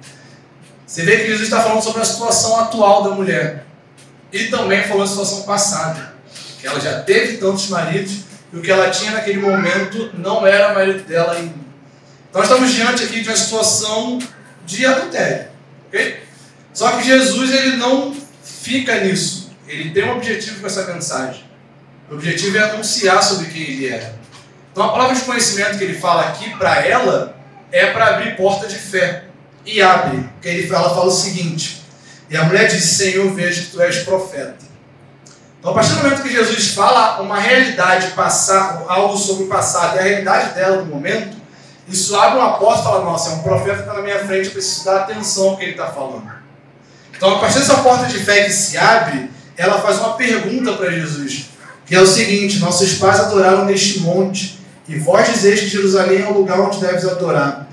Você 0.86 1.02
vê 1.02 1.18
que 1.18 1.26
Jesus 1.26 1.42
está 1.42 1.62
falando 1.62 1.82
sobre 1.82 2.00
a 2.00 2.04
situação 2.06 2.58
atual 2.58 3.02
da 3.02 3.10
mulher. 3.10 3.66
E 4.32 4.44
também 4.44 4.84
falou 4.84 5.02
da 5.02 5.06
situação 5.06 5.42
passada. 5.42 6.14
Que 6.58 6.66
ela 6.66 6.80
já 6.80 7.02
teve 7.02 7.36
tantos 7.36 7.68
maridos 7.68 8.20
e 8.54 8.56
o 8.56 8.62
que 8.62 8.70
ela 8.70 8.88
tinha 8.88 9.10
naquele 9.10 9.38
momento 9.38 10.10
não 10.14 10.46
era 10.46 10.72
marido 10.72 11.06
dela 11.06 11.34
ainda. 11.34 11.56
Então 12.30 12.42
estamos 12.42 12.72
diante 12.72 13.04
aqui 13.04 13.20
de 13.20 13.28
uma 13.28 13.36
situação 13.36 14.18
de 14.64 14.86
adultério. 14.86 15.48
Okay? 15.88 16.20
Só 16.72 16.92
que 16.92 17.04
Jesus 17.04 17.52
ele 17.52 17.76
não 17.76 18.16
fica 18.42 18.98
nisso. 19.04 19.50
Ele 19.66 19.90
tem 19.90 20.04
um 20.04 20.16
objetivo 20.16 20.62
com 20.62 20.66
essa 20.66 20.90
mensagem. 20.90 21.47
O 22.10 22.14
objetivo 22.14 22.56
é 22.56 22.62
anunciar 22.62 23.22
sobre 23.22 23.48
quem 23.48 23.62
ele 23.62 23.88
é. 23.88 24.14
Então 24.72 24.84
a 24.84 24.92
palavra 24.92 25.14
de 25.14 25.22
conhecimento 25.22 25.76
que 25.76 25.84
ele 25.84 25.98
fala 25.98 26.22
aqui 26.22 26.56
para 26.56 26.86
ela 26.86 27.36
é 27.70 27.86
para 27.90 28.14
abrir 28.14 28.36
porta 28.36 28.66
de 28.66 28.76
fé. 28.76 29.24
E 29.66 29.82
abre. 29.82 30.26
Porque 30.34 30.48
ele, 30.48 30.74
ela 30.74 30.88
fala 30.88 31.06
o 31.06 31.10
seguinte: 31.10 31.82
E 32.30 32.36
a 32.36 32.44
mulher 32.44 32.68
disse: 32.68 32.94
Senhor, 32.94 33.30
vejo 33.34 33.66
que 33.66 33.70
tu 33.72 33.82
és 33.82 33.98
profeta. 33.98 34.56
Então, 35.58 35.72
a 35.72 35.74
partir 35.74 35.90
do 35.90 35.96
momento 35.96 36.22
que 36.22 36.30
Jesus 36.30 36.68
fala 36.68 37.20
uma 37.20 37.38
realidade, 37.38 38.12
passar, 38.12 38.84
algo 38.88 39.16
sobre 39.18 39.44
o 39.44 39.48
passado 39.48 39.96
e 39.96 39.98
a 39.98 40.02
realidade 40.02 40.54
dela 40.54 40.76
no 40.76 40.86
momento, 40.86 41.36
isso 41.88 42.18
abre 42.18 42.38
uma 42.38 42.54
porta 42.54 42.80
e 42.80 42.84
fala: 42.84 43.04
Nossa, 43.04 43.30
é 43.30 43.32
um 43.34 43.42
profeta 43.42 43.76
que 43.76 43.82
está 43.82 43.94
na 43.94 44.02
minha 44.02 44.24
frente, 44.24 44.46
eu 44.46 44.52
preciso 44.52 44.86
dar 44.86 45.02
atenção 45.02 45.50
ao 45.50 45.56
que 45.58 45.64
ele 45.64 45.72
está 45.72 45.88
falando. 45.88 46.30
Então, 47.14 47.36
a 47.36 47.38
partir 47.40 47.58
dessa 47.58 47.78
porta 47.78 48.06
de 48.06 48.18
fé 48.18 48.44
que 48.44 48.52
se 48.52 48.78
abre, 48.78 49.30
ela 49.56 49.78
faz 49.82 49.98
uma 49.98 50.14
pergunta 50.14 50.72
para 50.72 50.90
Jesus 50.90 51.48
que 51.88 51.94
é 51.94 52.00
o 52.00 52.06
seguinte: 52.06 52.58
Nossos 52.58 52.94
pais 52.94 53.18
adoraram 53.18 53.64
neste 53.64 54.00
monte, 54.00 54.58
e 54.88 54.96
vós 54.98 55.32
dizeis 55.32 55.60
que 55.60 55.68
Jerusalém 55.68 56.22
é 56.22 56.28
o 56.28 56.34
lugar 56.34 56.60
onde 56.60 56.78
deves 56.78 57.04
adorar. 57.04 57.68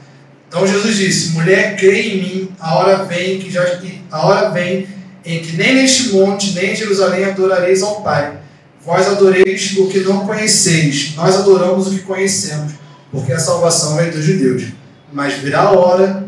Então 0.47 0.65
Jesus 0.65 0.95
disse: 0.95 1.33
Mulher, 1.33 1.75
crê 1.75 2.01
em 2.01 2.23
mim, 2.23 2.49
a 2.59 2.75
hora 2.75 3.03
vem 3.03 3.39
que 3.39 3.51
já 3.51 3.63
a 4.09 4.25
hora 4.25 4.49
vem 4.49 4.87
em 5.25 5.39
que 5.39 5.57
nem 5.57 5.75
neste 5.75 6.09
monte 6.09 6.53
nem 6.53 6.71
em 6.71 6.75
Jerusalém 6.75 7.25
adorareis 7.25 7.81
ao 7.83 8.01
Pai. 8.01 8.37
Vós 8.85 9.07
adoreis 9.07 9.75
o 9.77 9.87
que 9.87 9.99
não 10.01 10.27
conheceis, 10.27 11.13
nós 11.15 11.35
adoramos 11.35 11.87
o 11.87 11.89
que 11.89 12.01
conhecemos, 12.01 12.73
porque 13.11 13.33
a 13.33 13.39
salvação 13.39 13.99
é 13.99 14.05
dos 14.05 14.23
judeus. 14.23 14.65
Mas 15.11 15.33
virá 15.33 15.61
a 15.61 15.71
hora, 15.71 16.25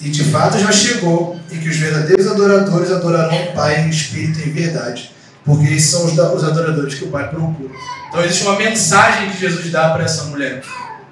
e 0.00 0.08
de 0.08 0.24
fato 0.24 0.58
já 0.58 0.72
chegou, 0.72 1.36
em 1.50 1.58
que 1.58 1.68
os 1.68 1.76
verdadeiros 1.76 2.26
adoradores 2.26 2.90
adorarão 2.90 3.44
o 3.44 3.52
Pai 3.52 3.82
em 3.84 3.90
espírito 3.90 4.40
e 4.40 4.48
em 4.48 4.52
verdade 4.52 5.12
porque 5.44 5.66
esses 5.66 5.90
são 5.90 6.04
os, 6.04 6.44
adoradores 6.44 6.94
que 6.94 7.04
o 7.04 7.10
Pai 7.10 7.28
procura. 7.28 7.74
Então 8.08 8.24
existe 8.24 8.44
uma 8.44 8.56
mensagem 8.56 9.30
que 9.30 9.38
Jesus 9.38 9.70
dá 9.70 9.90
para 9.90 10.04
essa 10.04 10.24
mulher. 10.24 10.62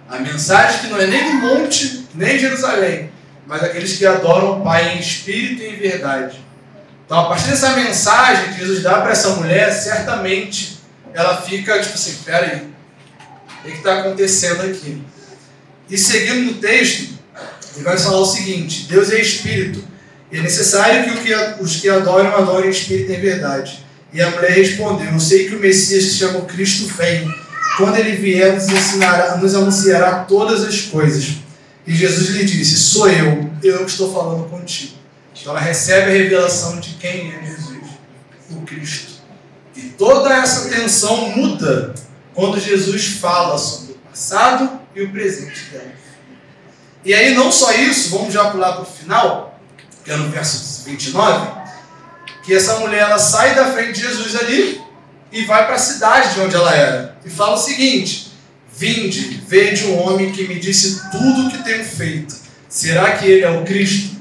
A 0.08 0.18
mensagem 0.18 0.80
que 0.80 0.86
não 0.88 1.00
é 1.00 1.06
nem 1.06 1.24
do 1.24 1.46
monte, 1.46 2.06
nem 2.14 2.34
de 2.34 2.40
Jerusalém, 2.40 3.10
mas 3.46 3.62
aqueles 3.62 3.96
que 3.96 4.06
adoram 4.06 4.60
o 4.60 4.64
Pai 4.64 4.96
em 4.96 5.00
espírito 5.00 5.62
e 5.62 5.68
em 5.68 5.76
verdade. 5.76 6.44
Então, 7.06 7.18
a 7.18 7.28
partir 7.28 7.48
dessa 7.48 7.70
mensagem 7.70 8.52
que 8.52 8.60
Jesus 8.60 8.82
dá 8.82 9.00
para 9.00 9.12
essa 9.12 9.30
mulher, 9.30 9.72
certamente 9.72 10.78
ela 11.12 11.42
fica 11.42 11.80
tipo 11.80 11.94
assim: 11.94 12.18
peraí, 12.24 12.68
o 13.64 13.68
que 13.68 13.76
está 13.76 14.00
acontecendo 14.00 14.62
aqui? 14.62 15.02
E 15.88 15.98
seguindo 15.98 16.52
no 16.52 16.54
texto, 16.60 17.18
ele 17.74 17.84
vai 17.84 17.98
falar 17.98 18.18
o 18.18 18.26
seguinte: 18.26 18.86
Deus 18.88 19.10
é 19.10 19.20
espírito, 19.20 19.82
e 20.30 20.38
é 20.38 20.40
necessário 20.42 21.12
que 21.20 21.34
os 21.60 21.76
que 21.76 21.88
adoram, 21.88 22.36
adorem 22.36 22.68
em 22.68 22.70
espírito 22.70 23.10
em 23.10 23.20
verdade. 23.20 23.84
E 24.12 24.20
a 24.20 24.30
mulher 24.30 24.52
respondeu: 24.52 25.12
Eu 25.12 25.20
sei 25.20 25.48
que 25.48 25.54
o 25.54 25.60
Messias 25.60 26.04
que 26.04 26.14
chama 26.14 26.40
Cristo 26.42 26.86
vem. 26.94 27.32
Quando 27.76 27.96
ele 27.96 28.16
vier, 28.16 28.54
nos, 28.54 28.68
ensinará, 28.68 29.36
nos 29.36 29.54
anunciará 29.54 30.24
todas 30.24 30.64
as 30.64 30.82
coisas. 30.82 31.36
E 31.86 31.94
Jesus 31.94 32.30
lhe 32.30 32.44
disse: 32.44 32.76
Sou 32.76 33.08
eu, 33.08 33.50
eu 33.62 33.84
que 33.84 33.90
estou 33.90 34.12
falando 34.12 34.48
contigo. 34.48 34.94
Então 35.38 35.52
ela 35.52 35.60
recebe 35.60 36.10
a 36.10 36.14
revelação 36.14 36.80
de 36.80 36.90
quem 36.94 37.32
é 37.32 37.46
Jesus, 37.46 37.88
o 38.50 38.60
Cristo. 38.62 39.12
E 39.74 39.82
toda 39.82 40.34
essa 40.34 40.68
tensão 40.68 41.30
muda 41.30 41.94
quando 42.34 42.60
Jesus 42.60 43.06
fala 43.06 43.56
sobre 43.56 43.92
o 43.92 43.96
passado 44.10 44.70
e 44.94 45.02
o 45.02 45.10
presente 45.10 45.70
dela. 45.70 46.00
E 47.02 47.14
aí, 47.14 47.34
não 47.34 47.50
só 47.50 47.72
isso, 47.72 48.10
vamos 48.10 48.34
já 48.34 48.50
pular 48.50 48.72
para 48.72 48.82
o 48.82 48.84
final, 48.84 49.58
que 50.04 50.10
é 50.10 50.16
no 50.16 50.28
verso 50.28 50.84
29 50.84 51.59
que 52.50 52.56
essa 52.56 52.80
mulher 52.80 53.02
ela 53.02 53.16
sai 53.16 53.54
da 53.54 53.66
frente 53.66 54.00
de 54.00 54.08
Jesus 54.08 54.34
ali 54.34 54.82
e 55.30 55.44
vai 55.44 55.66
para 55.66 55.76
a 55.76 55.78
cidade 55.78 56.34
de 56.34 56.40
onde 56.40 56.56
ela 56.56 56.74
era. 56.74 57.16
E 57.24 57.30
fala 57.30 57.54
o 57.54 57.56
seguinte: 57.56 58.32
Vinde, 58.76 59.40
vede 59.46 59.86
um 59.86 60.02
homem 60.02 60.32
que 60.32 60.48
me 60.48 60.58
disse 60.58 61.00
tudo 61.12 61.46
o 61.46 61.50
que 61.52 61.62
tenho 61.62 61.84
feito. 61.84 62.34
Será 62.68 63.12
que 63.12 63.24
ele 63.24 63.44
é 63.44 63.50
o 63.50 63.64
Cristo? 63.64 64.16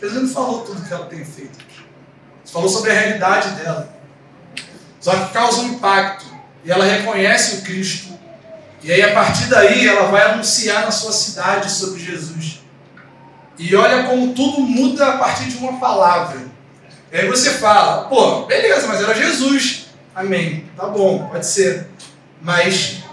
Jesus 0.00 0.22
não 0.22 0.30
falou 0.30 0.60
tudo 0.62 0.80
o 0.80 0.82
que 0.86 0.94
ela 0.94 1.04
tem 1.04 1.26
feito. 1.26 1.58
Ele 1.58 2.50
falou 2.50 2.70
sobre 2.70 2.90
a 2.90 2.94
realidade 2.94 3.50
dela. 3.50 3.94
Só 4.98 5.14
que 5.14 5.34
causa 5.34 5.60
um 5.60 5.74
impacto. 5.74 6.24
E 6.64 6.72
ela 6.72 6.86
reconhece 6.86 7.56
o 7.56 7.62
Cristo. 7.64 8.18
E 8.82 8.90
aí, 8.90 9.02
a 9.02 9.12
partir 9.12 9.44
daí, 9.48 9.86
ela 9.86 10.10
vai 10.10 10.22
anunciar 10.22 10.86
na 10.86 10.90
sua 10.90 11.12
cidade 11.12 11.70
sobre 11.70 12.02
Jesus. 12.02 12.60
E 13.58 13.76
olha 13.76 14.04
como 14.04 14.32
tudo 14.32 14.62
muda 14.62 15.06
a 15.06 15.18
partir 15.18 15.50
de 15.50 15.58
uma 15.58 15.78
palavra. 15.78 16.53
E 17.14 17.16
aí 17.16 17.28
você 17.28 17.48
fala, 17.50 18.08
pô, 18.08 18.42
beleza, 18.42 18.88
mas 18.88 19.00
era 19.00 19.14
Jesus. 19.14 19.86
Amém. 20.12 20.68
Tá 20.76 20.86
bom, 20.86 21.28
pode 21.28 21.46
ser. 21.46 21.86
Mas 22.42 23.04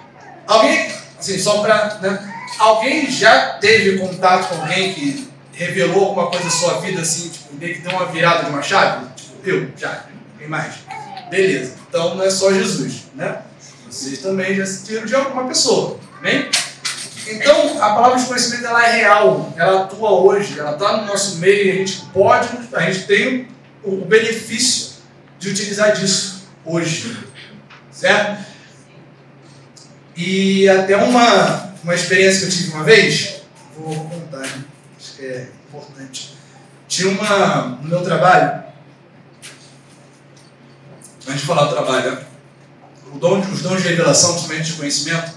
alguém, 0.48 0.92
assim, 1.20 1.38
só 1.38 1.62
para. 1.62 2.00
Né, 2.02 2.34
alguém 2.58 3.12
já 3.12 3.60
teve 3.60 4.00
contato 4.00 4.50
com 4.50 4.60
alguém 4.60 4.96
que 4.96 5.30
revelou 5.54 6.08
alguma 6.08 6.32
coisa 6.32 6.46
da 6.46 6.50
sua 6.50 6.80
vida, 6.80 7.00
assim, 7.00 7.30
tipo, 7.30 7.54
meio 7.54 7.76
que 7.76 7.82
deu 7.82 7.92
uma 7.92 8.08
virada 8.08 8.46
de 8.46 8.50
uma 8.50 8.64
chave? 8.64 9.06
Tipo, 9.16 9.48
eu, 9.48 9.70
já. 9.78 10.06
Quem 10.40 10.48
mais? 10.48 10.74
Beleza. 11.30 11.76
Então 11.88 12.16
não 12.16 12.26
é 12.26 12.32
só 12.32 12.52
Jesus, 12.52 13.04
né? 13.14 13.44
Vocês 13.88 14.18
também 14.18 14.56
já 14.56 14.66
sentiram 14.66 15.06
de 15.06 15.14
alguma 15.14 15.48
pessoa. 15.48 16.00
Amém? 16.18 16.50
Então, 17.28 17.76
a 17.80 17.94
palavra 17.94 18.18
de 18.18 18.26
conhecimento 18.26 18.66
ela 18.66 18.84
é 18.84 18.96
real, 18.96 19.54
ela 19.56 19.84
atua 19.84 20.10
hoje, 20.10 20.60
ela 20.60 20.72
está 20.72 20.98
no 20.98 21.06
nosso 21.06 21.38
meio, 21.38 21.72
a 21.72 21.76
gente 21.76 22.02
pode, 22.12 22.50
a 22.74 22.82
gente 22.82 23.06
tem 23.06 23.52
o 23.84 24.06
benefício 24.06 25.02
de 25.40 25.50
utilizar 25.50 25.94
disso 25.94 26.48
hoje. 26.66 27.18
Certo? 27.92 28.46
E 30.16 30.68
até 30.70 30.96
uma, 30.98 31.74
uma 31.84 31.96
experiência 31.96 32.42
que 32.42 32.46
eu 32.46 32.50
tive 32.52 32.72
uma 32.74 32.84
vez, 32.84 33.42
vou 33.78 33.96
contar, 34.06 34.40
né? 34.40 34.64
acho 34.98 35.14
que 35.16 35.26
é 35.26 35.50
importante. 35.68 36.38
Tinha 36.88 37.10
uma, 37.10 37.80
no 37.82 37.88
meu 37.88 38.04
trabalho, 38.04 38.64
antes 41.28 41.42
de 41.42 41.48
falar 41.48 41.66
do 41.66 41.74
trabalho, 41.74 42.12
né? 42.12 42.26
o 43.14 43.18
dom, 43.18 43.40
os 43.40 43.62
dons 43.62 43.82
de 43.82 43.90
revelação, 43.90 44.34
principalmente 44.34 44.72
de 44.72 44.78
conhecimento, 44.78 45.34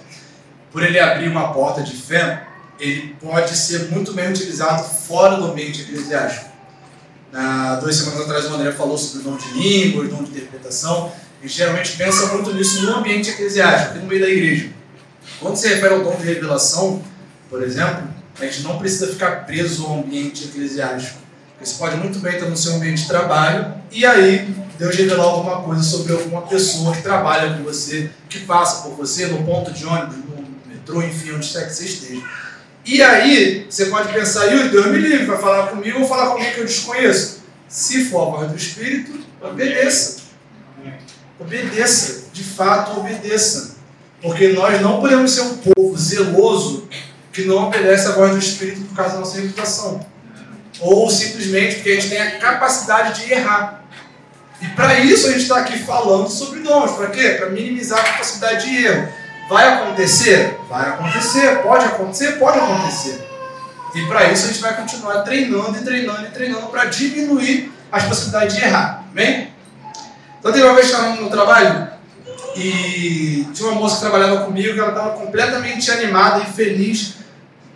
por 0.70 0.82
ele 0.82 0.98
abrir 0.98 1.28
uma 1.28 1.52
porta 1.52 1.82
de 1.82 1.96
fé, 1.96 2.46
ele 2.78 3.16
pode 3.20 3.56
ser 3.56 3.90
muito 3.90 4.12
bem 4.12 4.28
utilizado 4.28 4.82
fora 4.82 5.36
do 5.36 5.46
ambiente 5.46 5.82
eclesiástico. 5.82 6.53
Na, 7.34 7.74
duas 7.80 7.96
semanas 7.96 8.20
atrás 8.20 8.44
o 8.44 8.54
André 8.54 8.70
falou 8.70 8.96
sobre 8.96 9.26
o 9.26 9.32
dom 9.32 9.36
de 9.36 9.48
língua, 9.54 10.04
o 10.04 10.08
dom 10.08 10.22
de 10.22 10.30
interpretação. 10.30 11.10
Gente 11.42 11.52
geralmente 11.52 11.96
pensa 11.96 12.26
muito 12.28 12.54
nisso 12.54 12.82
no 12.82 12.94
ambiente 12.94 13.28
eclesiástico, 13.30 13.98
no 13.98 14.06
meio 14.06 14.20
da 14.20 14.28
igreja. 14.28 14.70
Quando 15.40 15.56
se 15.56 15.66
refere 15.66 15.94
ao 15.94 16.04
dom 16.04 16.14
de 16.14 16.22
revelação, 16.22 17.02
por 17.50 17.60
exemplo, 17.60 18.04
a 18.38 18.44
gente 18.44 18.62
não 18.62 18.78
precisa 18.78 19.08
ficar 19.08 19.46
preso 19.46 19.84
ao 19.84 19.98
ambiente 19.98 20.44
eclesiástico. 20.44 21.18
Você 21.60 21.74
pode 21.74 21.96
muito 21.96 22.20
bem 22.20 22.34
estar 22.34 22.48
no 22.48 22.56
seu 22.56 22.76
ambiente 22.76 23.02
de 23.02 23.08
trabalho 23.08 23.74
e 23.90 24.06
aí 24.06 24.54
Deus 24.78 24.94
revelar 24.94 25.24
alguma 25.24 25.60
coisa 25.62 25.82
sobre 25.82 26.12
alguma 26.12 26.42
pessoa 26.42 26.94
que 26.94 27.02
trabalha 27.02 27.56
com 27.56 27.64
você, 27.64 28.10
que 28.28 28.38
passa 28.40 28.82
por 28.82 28.94
você 28.94 29.26
no 29.26 29.42
ponto 29.42 29.72
de 29.72 29.84
ônibus, 29.84 30.18
no 30.18 30.72
metrô, 30.72 31.02
enfim, 31.02 31.32
onde 31.32 31.48
quer 31.48 31.66
que 31.66 31.74
você 31.74 31.84
esteja. 31.84 32.22
E 32.86 33.02
aí, 33.02 33.66
você 33.68 33.86
pode 33.86 34.12
pensar, 34.12 34.44
Yuri, 34.46 34.68
Deus 34.68 34.86
me 34.86 34.98
livre, 34.98 35.24
vai 35.24 35.38
falar 35.38 35.68
comigo 35.68 36.00
ou 36.00 36.06
falar 36.06 36.26
com 36.26 36.32
alguém 36.32 36.52
que 36.52 36.58
eu 36.58 36.66
desconheço? 36.66 37.42
Se 37.66 38.04
for 38.04 38.28
a 38.28 38.30
voz 38.36 38.50
do 38.50 38.56
Espírito, 38.56 39.18
beleza. 39.54 40.18
Obedeça, 41.40 42.24
de 42.32 42.44
fato, 42.44 43.00
obedeça. 43.00 43.76
Porque 44.20 44.48
nós 44.48 44.80
não 44.80 45.00
podemos 45.00 45.32
ser 45.32 45.42
um 45.42 45.56
povo 45.56 45.96
zeloso 45.96 46.88
que 47.32 47.44
não 47.44 47.66
obedece 47.66 48.06
a 48.06 48.12
voz 48.12 48.32
do 48.32 48.38
Espírito 48.38 48.82
por 48.82 48.96
causa 48.96 49.14
da 49.14 49.20
nossa 49.20 49.40
reputação. 49.40 50.06
Ou 50.80 51.10
simplesmente 51.10 51.76
porque 51.76 51.90
a 51.90 51.94
gente 51.94 52.08
tem 52.08 52.20
a 52.20 52.38
capacidade 52.38 53.24
de 53.24 53.32
errar. 53.32 53.84
E 54.60 54.66
para 54.68 55.00
isso 55.00 55.26
a 55.26 55.30
gente 55.30 55.42
está 55.42 55.58
aqui 55.60 55.78
falando 55.78 56.28
sobre 56.28 56.60
dons. 56.60 56.92
Para 56.92 57.08
quê? 57.08 57.30
Para 57.30 57.50
minimizar 57.50 57.98
a 57.98 58.04
capacidade 58.04 58.68
de 58.68 58.84
erro. 58.84 59.08
Vai 59.48 59.74
acontecer? 59.74 60.58
Vai 60.68 60.88
acontecer. 60.88 61.62
Pode 61.62 61.84
acontecer? 61.84 62.32
Pode 62.32 62.58
acontecer. 62.58 63.28
E 63.94 64.06
para 64.06 64.32
isso 64.32 64.46
a 64.46 64.48
gente 64.48 64.60
vai 64.60 64.74
continuar 64.76 65.22
treinando 65.22 65.76
e 65.78 65.82
treinando 65.82 66.26
e 66.26 66.30
treinando 66.30 66.66
para 66.66 66.86
diminuir 66.86 67.72
as 67.92 68.04
possibilidades 68.04 68.56
de 68.56 68.64
errar. 68.64 69.04
Amém? 69.10 69.52
Então 70.40 70.52
teve 70.52 70.64
uma 70.64 70.74
vez 70.74 70.88
que 70.88 70.92
estava 70.92 71.14
no 71.14 71.30
trabalho 71.30 71.88
e 72.56 73.48
tinha 73.54 73.68
uma 73.68 73.80
moça 73.80 73.96
que 73.96 74.00
trabalhava 74.02 74.44
comigo 74.44 74.74
que 74.74 74.80
ela 74.80 74.90
estava 74.90 75.10
completamente 75.10 75.90
animada 75.90 76.40
e 76.42 76.46
feliz, 76.46 77.14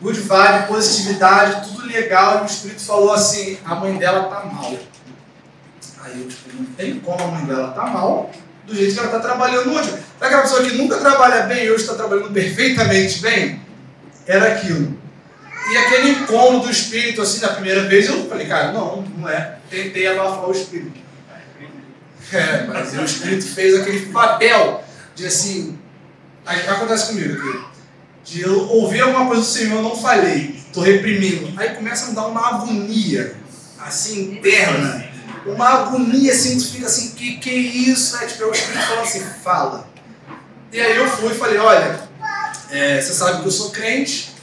good 0.03 0.21
vibe, 0.21 0.67
positividade, 0.67 1.69
tudo 1.69 1.87
legal, 1.87 2.39
e 2.39 2.43
o 2.43 2.47
Espírito 2.47 2.83
falou 2.83 3.13
assim, 3.13 3.59
a 3.65 3.75
mãe 3.75 3.97
dela 3.97 4.25
tá 4.25 4.45
mal. 4.45 4.73
Aí 6.05 6.21
eu 6.21 6.29
tipo, 6.29 6.57
não 6.57 6.65
tem 6.67 6.99
como 7.01 7.23
a 7.23 7.27
mãe 7.29 7.45
dela 7.45 7.69
tá 7.69 7.87
mal 7.87 8.31
do 8.69 8.75
jeito 8.75 8.93
que 8.93 8.99
ela 8.99 9.09
está 9.09 9.21
trabalhando 9.21 9.73
hoje. 9.73 9.89
Sabe 9.89 10.05
aquela 10.21 10.43
pessoa 10.43 10.63
que 10.63 10.77
nunca 10.77 10.99
trabalha 10.99 11.43
bem 11.43 11.65
e 11.65 11.71
hoje 11.71 11.83
está 11.83 11.95
trabalhando 11.95 12.31
perfeitamente 12.33 13.21
bem? 13.21 13.61
Era 14.27 14.53
aquilo. 14.53 14.97
E 15.71 15.77
aquele 15.77 16.11
incômodo 16.11 16.67
do 16.67 16.71
espírito, 16.71 17.23
assim, 17.23 17.41
na 17.41 17.49
primeira 17.49 17.83
vez, 17.89 18.09
eu 18.09 18.29
falei, 18.29 18.47
cara, 18.47 18.73
não, 18.73 19.03
não 19.03 19.29
é. 19.29 19.57
Tentei 19.71 20.07
abafar 20.07 20.49
o 20.49 20.53
espírito. 20.53 20.99
É, 22.33 22.65
mas 22.67 22.93
o 22.93 23.05
espírito 23.05 23.47
fez 23.47 23.75
aquele 23.75 24.07
papel 24.07 24.85
de 25.15 25.27
assim. 25.27 25.79
Aí 26.45 26.67
acontece 26.69 27.09
comigo 27.09 27.35
aqui. 27.35 27.65
De 28.25 28.43
eu 28.43 28.69
ouvir 28.69 29.01
alguma 29.01 29.27
coisa 29.27 29.43
do 29.43 29.49
Senhor, 29.49 29.77
eu 29.77 29.83
não 29.83 29.97
falei, 29.97 30.55
estou 30.59 30.83
reprimindo. 30.83 31.59
Aí 31.59 31.71
começa 31.71 32.07
a 32.07 32.09
me 32.09 32.15
dar 32.15 32.27
uma 32.27 32.47
agonia, 32.47 33.35
assim, 33.81 34.33
interna. 34.33 35.08
Uma 35.47 35.69
agonia, 35.69 36.33
assim, 36.33 36.59
tu 36.59 36.73
fica 36.73 36.87
assim, 36.87 37.11
que 37.11 37.37
que 37.39 37.51
é 37.51 37.55
isso? 37.55 38.17
Né? 38.17 38.27
Tipo, 38.27 38.45
o 38.45 38.53
espírito 38.53 38.87
falando 38.87 39.03
assim, 39.03 39.27
fala. 39.43 39.89
E 40.73 40.81
aí 40.81 40.97
eu 40.97 41.09
fui 41.09 41.33
e 41.33 41.35
falei, 41.35 41.59
olha, 41.59 42.01
é, 42.71 43.01
você 43.01 43.13
sabe 43.13 43.41
que 43.41 43.49
eu 43.49 43.53
sou 43.53 43.71
crente, 43.71 44.35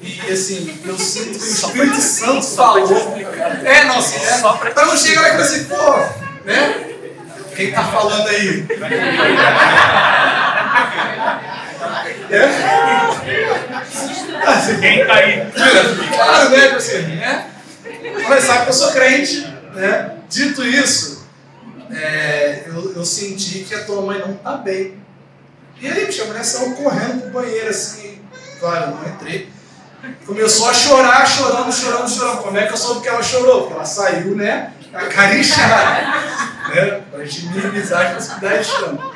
e 0.00 0.32
assim, 0.32 0.80
eu 0.84 0.98
sinto 0.98 1.38
que 1.38 1.44
o 1.44 1.48
Espírito 1.48 2.00
Santo 2.00 2.42
falou. 2.42 3.16
É, 3.64 3.84
não, 3.84 3.98
assim, 3.98 4.16
é, 4.24 4.38
para 4.70 4.86
não 4.86 4.96
chegar 4.96 5.22
lá 5.22 5.28
e 5.28 5.32
falar 5.32 5.42
assim, 5.42 5.64
pô, 5.64 5.98
né? 6.44 6.86
Quem 7.54 7.72
tá 7.72 7.84
falando 7.84 8.28
aí? 8.28 8.66
É? 12.30 12.40
Quem 14.80 15.06
tá 15.06 15.14
aí? 15.14 15.46
Claro, 16.14 16.50
né? 16.50 16.60
Tipo 16.60 16.76
assim, 16.76 17.02
né? 17.16 17.46
Mas 18.28 18.44
sabe 18.44 18.64
que 18.64 18.68
eu 18.68 18.74
sou 18.74 18.92
crente, 18.92 19.46
né? 19.74 20.15
Dito 20.28 20.64
isso, 20.64 21.26
é, 21.90 22.64
eu, 22.66 22.94
eu 22.96 23.04
senti 23.04 23.60
que 23.60 23.74
a 23.74 23.84
tua 23.84 24.02
mãe 24.02 24.18
não 24.18 24.34
tá 24.34 24.56
bem. 24.56 24.98
E 25.80 25.86
aí, 25.86 26.20
a 26.20 26.24
mulher 26.24 26.44
saiu 26.44 26.74
correndo 26.74 27.22
pro 27.22 27.42
banheiro, 27.42 27.68
assim, 27.68 28.20
claro, 28.58 28.96
não 28.96 29.08
entrei. 29.08 29.48
Começou 30.24 30.68
a 30.68 30.74
chorar, 30.74 31.26
chorando, 31.26 31.72
chorando, 31.72 32.08
chorando. 32.08 32.42
Como 32.42 32.56
é 32.58 32.66
que 32.66 32.72
eu 32.72 32.76
soube 32.76 33.02
que 33.02 33.08
ela 33.08 33.22
chorou? 33.22 33.62
Porque 33.62 33.74
ela 33.74 33.84
saiu, 33.84 34.36
né? 34.36 34.72
A 34.92 35.06
cara 35.06 35.36
inchada. 35.36 36.26
né? 36.74 37.02
Pra 37.10 37.24
gente 37.24 37.46
minimizar 37.46 38.06
as 38.06 38.14
possibilidades 38.14 38.66
de 38.66 38.72
choro. 38.72 39.12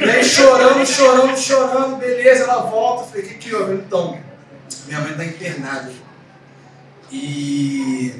E 0.00 0.10
aí 0.10 0.24
chorando, 0.24 0.86
chorando, 0.86 1.36
chorando, 1.36 1.96
beleza, 1.96 2.44
ela 2.44 2.62
volta. 2.62 3.08
Falei, 3.08 3.22
o 3.22 3.28
que 3.28 3.34
que 3.34 3.54
houve? 3.54 3.74
Então, 3.74 4.18
minha 4.86 5.00
mãe 5.00 5.12
está 5.12 5.24
internada. 5.24 5.92
E 7.10 8.14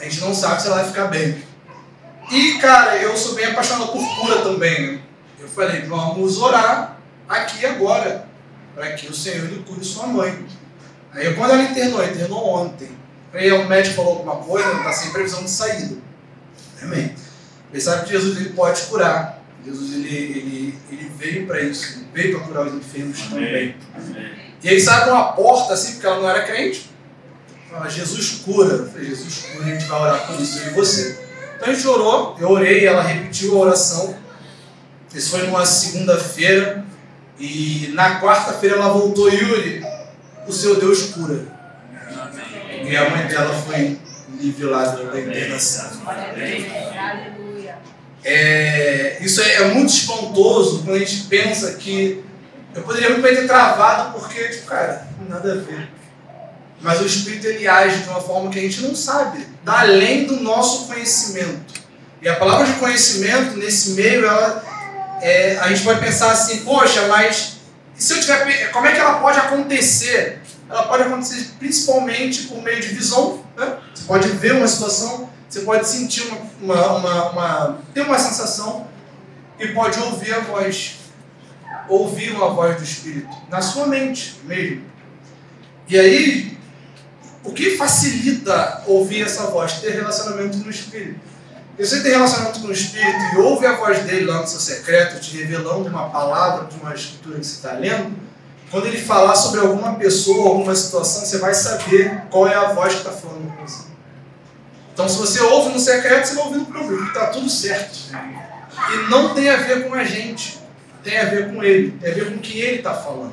a 0.00 0.04
gente 0.04 0.20
não 0.20 0.34
sabe 0.34 0.62
se 0.62 0.66
ela 0.66 0.76
vai 0.76 0.86
ficar 0.86 1.08
bem. 1.08 1.42
E, 2.30 2.58
cara, 2.58 2.96
eu 2.96 3.16
sou 3.16 3.34
bem 3.34 3.46
apaixonado 3.46 3.92
por 3.92 4.20
cura 4.20 4.40
também, 4.42 4.86
né? 4.86 5.02
Eu 5.38 5.48
falei, 5.48 5.82
vamos 5.82 6.38
orar 6.38 6.98
aqui 7.28 7.66
agora 7.66 8.26
para 8.74 8.92
que 8.92 9.08
o 9.08 9.14
Senhor 9.14 9.46
lhe 9.46 9.62
cure 9.62 9.84
sua 9.84 10.06
mãe. 10.06 10.46
Aí 11.12 11.34
quando 11.34 11.52
ela 11.52 11.62
internou, 11.62 12.04
internou 12.04 12.48
ontem. 12.48 12.88
Aí 13.32 13.52
o 13.52 13.68
médico 13.68 13.96
falou 13.96 14.18
alguma 14.18 14.36
coisa, 14.36 14.72
está 14.72 14.92
sem 14.92 15.12
previsão 15.12 15.44
de 15.44 15.50
saída. 15.50 15.96
Amém. 16.82 17.14
Ele 17.72 17.80
sabe 17.80 18.06
que 18.06 18.12
Jesus 18.12 18.40
ele 18.40 18.50
pode 18.50 18.80
curar. 18.82 19.42
Jesus 19.64 19.92
ele, 19.92 20.14
ele, 20.14 20.78
ele 20.90 21.12
veio 21.18 21.46
para 21.46 21.60
isso, 21.60 21.98
ele 21.98 22.06
veio 22.14 22.38
para 22.38 22.46
curar 22.46 22.66
os 22.66 22.74
enfermos 22.74 23.20
também. 23.22 23.76
Amém. 23.94 24.30
E 24.62 24.68
ele 24.68 24.80
sabe 24.80 25.10
uma 25.10 25.32
porta 25.32 25.74
assim, 25.74 25.92
porque 25.92 26.06
ela 26.06 26.20
não 26.20 26.30
era 26.30 26.42
crente. 26.44 26.89
Fala, 27.70 27.88
Jesus 27.88 28.42
cura. 28.44 28.74
Eu 28.74 28.88
falei, 28.90 29.06
Jesus 29.06 29.46
cura, 29.52 29.66
a 29.66 29.68
gente 29.68 29.84
vai 29.84 30.00
orar 30.00 30.26
por 30.26 30.40
isso, 30.40 30.58
eu 30.58 30.66
e 30.66 30.74
você. 30.74 31.20
Então 31.56 31.68
a 31.68 31.72
gente 31.72 31.86
orou, 31.86 32.36
eu 32.40 32.50
orei, 32.50 32.86
ela 32.86 33.02
repetiu 33.02 33.56
a 33.56 33.66
oração. 33.66 34.16
Isso 35.14 35.30
foi 35.30 35.46
numa 35.46 35.64
segunda-feira. 35.64 36.84
E 37.38 37.90
na 37.94 38.20
quarta-feira 38.20 38.76
ela 38.76 38.88
voltou, 38.88 39.30
Yuri, 39.30 39.82
o 40.46 40.52
seu 40.52 40.78
Deus 40.78 41.04
cura. 41.12 41.46
E 42.84 42.96
a 42.96 43.10
mãe 43.10 43.26
dela 43.26 43.54
foi 43.54 43.98
nivelada 44.28 45.04
da 45.04 45.20
internação. 45.20 45.90
É, 48.22 49.18
isso 49.22 49.40
é, 49.40 49.54
é, 49.54 49.64
muito 49.68 49.90
espantoso 49.90 50.82
quando 50.82 50.96
a 50.96 50.98
gente 50.98 51.24
pensa 51.24 51.72
que 51.74 52.22
eu 52.74 52.82
poderia 52.82 53.10
muito 53.10 53.22
bem 53.22 53.34
ter 53.34 53.46
travado 53.46 54.18
porque, 54.18 54.48
tipo, 54.48 54.66
cara, 54.66 55.06
nada 55.28 55.52
a 55.52 55.56
ver. 55.56 55.88
Mas 56.80 57.00
o 57.00 57.06
Espírito 57.06 57.46
ele 57.46 57.68
age 57.68 58.02
de 58.02 58.08
uma 58.08 58.20
forma 58.20 58.50
que 58.50 58.58
a 58.58 58.62
gente 58.62 58.80
não 58.80 58.94
sabe, 58.94 59.46
está 59.58 59.80
além 59.80 60.24
do 60.24 60.40
nosso 60.40 60.86
conhecimento. 60.86 61.80
E 62.22 62.28
a 62.28 62.36
palavra 62.36 62.66
de 62.66 62.74
conhecimento, 62.74 63.56
nesse 63.56 63.90
meio, 63.92 64.26
ela 64.26 64.64
é, 65.20 65.58
a 65.58 65.68
gente 65.68 65.82
pode 65.82 66.00
pensar 66.00 66.32
assim, 66.32 66.64
poxa, 66.64 67.06
mas 67.08 67.58
se 67.94 68.14
eu 68.14 68.20
tiver, 68.20 68.70
como 68.72 68.86
é 68.86 68.92
que 68.92 68.98
ela 68.98 69.18
pode 69.18 69.38
acontecer? 69.38 70.40
Ela 70.68 70.84
pode 70.84 71.02
acontecer 71.02 71.50
principalmente 71.58 72.44
por 72.44 72.62
meio 72.62 72.80
de 72.80 72.88
visão. 72.88 73.44
Né? 73.56 73.76
Você 73.94 74.04
pode 74.04 74.28
ver 74.28 74.54
uma 74.54 74.68
situação, 74.68 75.28
você 75.48 75.60
pode 75.60 75.86
sentir 75.86 76.22
uma, 76.60 76.74
uma, 76.74 76.96
uma, 76.96 77.30
uma 77.30 77.78
ter 77.92 78.02
uma 78.02 78.18
sensação 78.18 78.86
e 79.58 79.68
pode 79.68 79.98
ouvir 80.00 80.32
a 80.32 80.40
voz, 80.40 80.96
ouvir 81.88 82.32
uma 82.32 82.50
voz 82.50 82.76
do 82.76 82.84
Espírito 82.84 83.36
na 83.50 83.60
sua 83.60 83.86
mente 83.86 84.40
mesmo. 84.44 84.84
E 85.88 85.98
aí, 85.98 86.58
o 87.42 87.52
que 87.52 87.76
facilita 87.76 88.82
ouvir 88.86 89.22
essa 89.22 89.44
voz? 89.44 89.74
Ter 89.74 89.92
relacionamento 89.92 90.58
no 90.58 90.70
Espírito. 90.70 91.20
E 91.78 91.86
você 91.86 92.02
tem 92.02 92.12
relacionamento 92.12 92.60
com 92.60 92.68
o 92.68 92.72
Espírito 92.72 93.18
e 93.34 93.38
ouve 93.38 93.64
a 93.66 93.76
voz 93.76 94.00
dele 94.00 94.26
lá 94.26 94.40
no 94.40 94.46
seu 94.46 94.60
secreto, 94.60 95.20
te 95.20 95.38
revelando 95.38 95.88
uma 95.88 96.10
palavra 96.10 96.66
de 96.66 96.78
uma 96.78 96.94
escritura 96.94 97.38
que 97.38 97.46
você 97.46 97.54
está 97.54 97.72
lendo, 97.72 98.14
quando 98.70 98.86
ele 98.86 99.00
falar 99.00 99.34
sobre 99.34 99.60
alguma 99.60 99.94
pessoa, 99.94 100.50
alguma 100.50 100.74
situação, 100.74 101.24
você 101.24 101.38
vai 101.38 101.52
saber 101.54 102.22
qual 102.30 102.46
é 102.46 102.54
a 102.54 102.72
voz 102.72 102.92
que 102.92 102.98
está 103.00 103.10
falando 103.10 103.50
com 103.56 103.66
você. 103.66 103.84
Então, 104.92 105.08
se 105.08 105.18
você 105.18 105.40
ouve 105.40 105.70
no 105.70 105.80
secreto, 105.80 106.28
você 106.28 106.34
vai 106.34 106.44
ouvir 106.44 106.58
no 106.58 106.66
público, 106.66 107.04
está 107.04 107.26
tudo 107.26 107.48
certo. 107.48 107.98
E 108.92 109.10
não 109.10 109.34
tem 109.34 109.48
a 109.48 109.56
ver 109.56 109.88
com 109.88 109.94
a 109.94 110.04
gente, 110.04 110.60
tem 111.02 111.18
a 111.18 111.24
ver 111.24 111.52
com 111.52 111.64
ele, 111.64 111.92
tem 111.92 112.12
a 112.12 112.14
ver 112.14 112.30
com 112.30 112.36
o 112.36 112.38
que 112.38 112.60
ele 112.60 112.76
está 112.76 112.94
falando. 112.94 113.32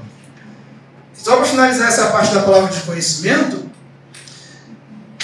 Só 1.14 1.36
para 1.36 1.46
finalizar 1.46 1.90
essa 1.90 2.08
parte 2.08 2.34
da 2.34 2.42
palavra 2.42 2.72
de 2.74 2.82
conhecimento, 2.82 3.70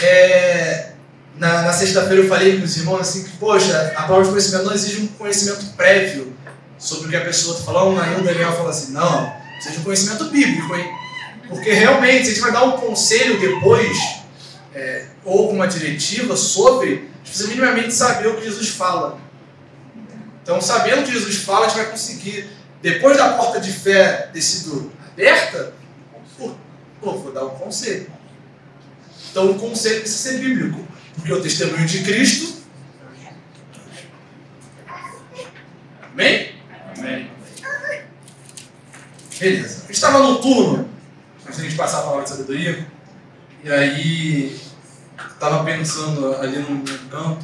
é, 0.04 0.94
na, 1.38 1.64
na 1.64 1.74
sexta-feira 1.74 2.24
eu 2.24 2.30
falei 2.30 2.60
com 2.60 2.66
os 2.66 2.78
irmãos 2.78 3.02
assim 3.02 3.24
que, 3.24 3.32
poxa, 3.38 3.94
a 3.96 4.04
prova 4.04 4.24
de 4.24 4.30
conhecimento 4.30 4.66
não 4.66 4.74
exige 4.74 5.02
um 5.02 5.08
conhecimento 5.08 5.66
prévio 5.76 6.34
sobre 6.78 7.08
o 7.08 7.10
que 7.10 7.16
a 7.16 7.22
pessoa 7.22 7.58
está 7.58 7.72
falando. 7.72 8.00
Aí 8.00 8.20
o 8.20 8.24
Daniel 8.24 8.52
fala 8.54 8.70
assim, 8.70 8.92
não, 8.92 9.34
precisa 9.54 9.76
de 9.76 9.80
um 9.80 9.84
conhecimento 9.84 10.26
bíblico, 10.26 10.76
hein? 10.76 10.92
Porque 11.48 11.72
realmente, 11.72 12.26
se 12.26 12.32
a 12.32 12.34
gente 12.34 12.42
vai 12.42 12.52
dar 12.52 12.64
um 12.64 12.78
conselho 12.78 13.40
depois, 13.40 13.98
é, 14.74 15.06
ou 15.24 15.52
uma 15.52 15.68
diretiva 15.68 16.36
sobre, 16.36 16.90
a 16.90 16.96
gente 16.96 17.22
precisa 17.24 17.48
minimamente 17.50 17.94
saber 17.94 18.28
o 18.28 18.36
que 18.36 18.44
Jesus 18.44 18.70
fala. 18.70 19.20
Então, 20.42 20.60
sabendo 20.60 21.02
o 21.02 21.06
que 21.06 21.12
Jesus 21.12 21.38
fala, 21.38 21.66
a 21.66 21.70
gente 21.70 21.78
vai 21.78 21.92
conseguir, 21.92 22.50
depois 22.82 23.18
da 23.18 23.34
porta 23.34 23.60
de 23.60 23.72
fé 23.72 24.30
ter 24.34 24.42
sido 24.42 24.92
aberta, 25.12 25.74
pô, 26.38 26.52
pô 27.02 27.14
vou 27.14 27.32
dar 27.32 27.46
um 27.46 27.52
conselho. 27.52 28.08
Então, 29.34 29.50
o 29.50 29.56
conselho 29.56 30.02
precisa 30.02 30.30
ser 30.30 30.38
bíblico. 30.38 30.88
Porque 31.16 31.34
o 31.34 31.42
testemunho 31.42 31.88
de 31.88 32.04
Cristo. 32.04 32.54
Amém? 36.12 36.52
Amém. 36.96 37.32
Beleza. 39.40 39.86
Estava 39.90 40.20
no 40.20 40.40
turno, 40.40 40.88
antes 41.48 41.56
de 41.56 41.66
a 41.66 41.68
gente 41.68 41.76
passar 41.76 42.02
a 42.02 42.02
palavra 42.04 42.24
de 42.26 42.30
sabedoria, 42.30 42.88
e 43.64 43.72
aí 43.72 44.62
estava 45.32 45.64
pensando 45.64 46.36
ali 46.36 46.60
no, 46.60 46.76
no 46.76 47.00
canto, 47.10 47.44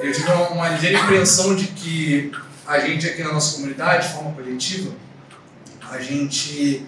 eu 0.00 0.10
tive 0.10 0.32
uma, 0.32 0.48
uma 0.48 0.68
ligeira 0.70 0.98
impressão 0.98 1.54
de 1.54 1.66
que 1.66 2.32
a 2.66 2.78
gente 2.78 3.06
aqui 3.06 3.22
na 3.22 3.34
nossa 3.34 3.56
comunidade, 3.56 4.08
de 4.08 4.14
forma 4.14 4.32
coletiva, 4.32 4.94
a 5.90 5.98
gente 5.98 6.86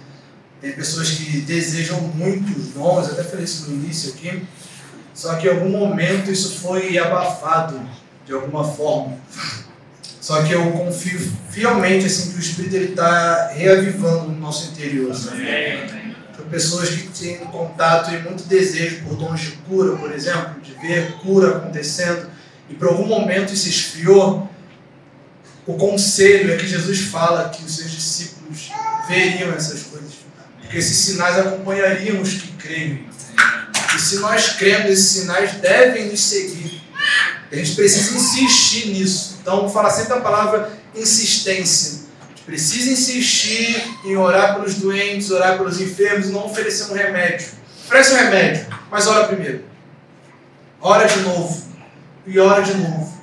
tem 0.61 0.73
pessoas 0.73 1.11
que 1.11 1.40
desejam 1.40 2.01
muito 2.01 2.59
os 2.59 2.68
dons, 2.68 3.07
até 3.11 3.23
falei 3.23 3.44
isso 3.44 3.71
no 3.71 3.77
início 3.85 4.12
aqui, 4.12 4.42
só 5.14 5.35
que 5.37 5.47
em 5.47 5.51
algum 5.51 5.71
momento 5.71 6.31
isso 6.31 6.59
foi 6.59 6.99
abafado 6.99 7.81
de 8.27 8.33
alguma 8.33 8.64
forma. 8.64 9.16
Só 10.21 10.42
que 10.42 10.53
eu 10.53 10.71
confio 10.73 11.18
fielmente 11.51 12.07
assim, 12.07 12.33
que 12.33 12.37
o 12.37 12.40
Espírito 12.40 12.77
está 12.77 13.49
reavivando 13.49 14.31
no 14.31 14.38
nosso 14.38 14.73
interior. 14.73 15.14
Sabe? 15.14 15.47
Para 16.37 16.44
pessoas 16.51 16.90
que 16.90 17.09
têm 17.09 17.38
contato 17.47 18.12
e 18.12 18.18
muito 18.18 18.44
desejo 18.44 19.05
por 19.05 19.16
dons 19.16 19.40
de 19.40 19.53
cura, 19.53 19.97
por 19.97 20.12
exemplo, 20.12 20.61
de 20.61 20.73
ver 20.75 21.12
cura 21.23 21.57
acontecendo, 21.57 22.29
e 22.68 22.75
por 22.75 22.88
algum 22.88 23.07
momento 23.07 23.55
isso 23.55 23.68
esfriou, 23.68 24.49
o 25.66 25.75
conselho 25.75 26.53
é 26.53 26.57
que 26.57 26.66
Jesus 26.66 27.01
fala 27.01 27.49
que 27.49 27.64
os 27.64 27.77
seus 27.77 27.90
discípulos 27.90 28.71
veriam 29.09 29.53
essas 29.53 29.85
esses 30.72 30.96
sinais 30.96 31.38
acompanhariam 31.38 32.20
os 32.20 32.35
que 32.35 32.52
creem. 32.52 33.09
E 33.96 34.00
se 34.00 34.18
nós 34.18 34.50
cremos, 34.50 34.90
esses 34.90 35.09
sinais 35.09 35.52
devem 35.54 36.11
nos 36.11 36.20
seguir. 36.20 36.83
A 37.50 37.57
gente 37.57 37.74
precisa 37.74 38.16
insistir 38.16 38.88
nisso. 38.88 39.38
Então, 39.40 39.68
falar 39.70 39.90
sempre 39.90 40.14
a 40.14 40.20
palavra 40.20 40.70
insistência. 40.94 42.07
A 42.20 42.28
gente 42.28 42.42
precisa 42.44 42.90
insistir 42.90 43.83
em 44.04 44.16
orar 44.16 44.54
pelos 44.54 44.74
doentes, 44.74 45.31
orar 45.31 45.57
pelos 45.57 45.81
enfermos 45.81 46.31
não 46.31 46.46
oferecer 46.46 46.92
um 46.92 46.94
remédio. 46.94 47.48
Oferece 47.87 48.12
um 48.12 48.16
remédio, 48.16 48.66
mas 48.90 49.07
ora 49.07 49.26
primeiro. 49.26 49.64
Ora 50.81 51.07
de 51.07 51.20
novo. 51.20 51.66
E 52.26 52.38
ora 52.38 52.62
de 52.62 52.74
novo 52.74 53.18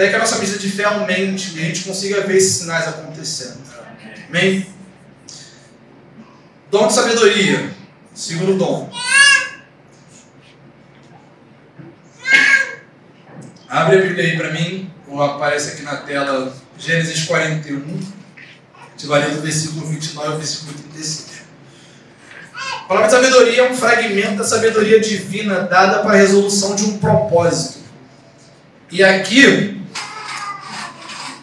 até 0.00 0.08
que 0.08 0.16
a 0.16 0.18
nossa 0.18 0.38
medida 0.38 0.56
de 0.56 0.70
fé 0.70 0.84
aumente 0.84 1.58
e 1.58 1.60
a 1.60 1.64
gente 1.66 1.84
consiga 1.84 2.22
ver 2.22 2.38
esses 2.38 2.54
sinais 2.54 2.88
acontecendo. 2.88 3.58
Amém? 4.30 4.66
Dom 6.70 6.86
de 6.86 6.92
sabedoria. 6.92 7.74
Segundo 8.14 8.56
dom. 8.56 8.88
Abre 13.68 13.98
a 13.98 14.02
Bíblia 14.02 14.24
aí 14.24 14.36
para 14.36 14.52
mim, 14.52 14.90
ou 15.08 15.20
aparece 15.20 15.72
aqui 15.72 15.82
na 15.82 15.96
tela 15.96 16.54
Gênesis 16.78 17.24
41. 17.24 17.76
A 17.76 18.90
gente 18.90 19.06
vai 19.06 19.20
ler 19.20 19.34
do 19.34 19.42
versículo 19.42 19.86
29 19.86 20.28
ao 20.28 20.38
versículo 20.38 20.72
36. 20.92 21.40
A 22.54 22.84
palavra 22.84 23.08
de 23.08 23.14
sabedoria 23.14 23.62
é 23.62 23.70
um 23.70 23.76
fragmento 23.76 24.36
da 24.36 24.44
sabedoria 24.44 25.00
divina 25.00 25.62
dada 25.62 26.00
para 26.00 26.12
a 26.12 26.16
resolução 26.16 26.76
de 26.76 26.84
um 26.84 26.98
propósito. 26.98 27.80
E 28.90 29.02
aqui, 29.02 29.80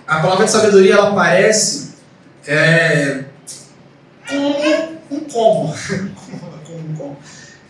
a 0.05 0.19
palavra 0.19 0.45
de 0.45 0.51
sabedoria 0.51 0.93
ela 0.93 1.09
aparece 1.09 1.95
é, 2.45 3.23
como 4.27 4.86
um 5.37 5.67
como. 5.67 5.75
como, 6.95 7.17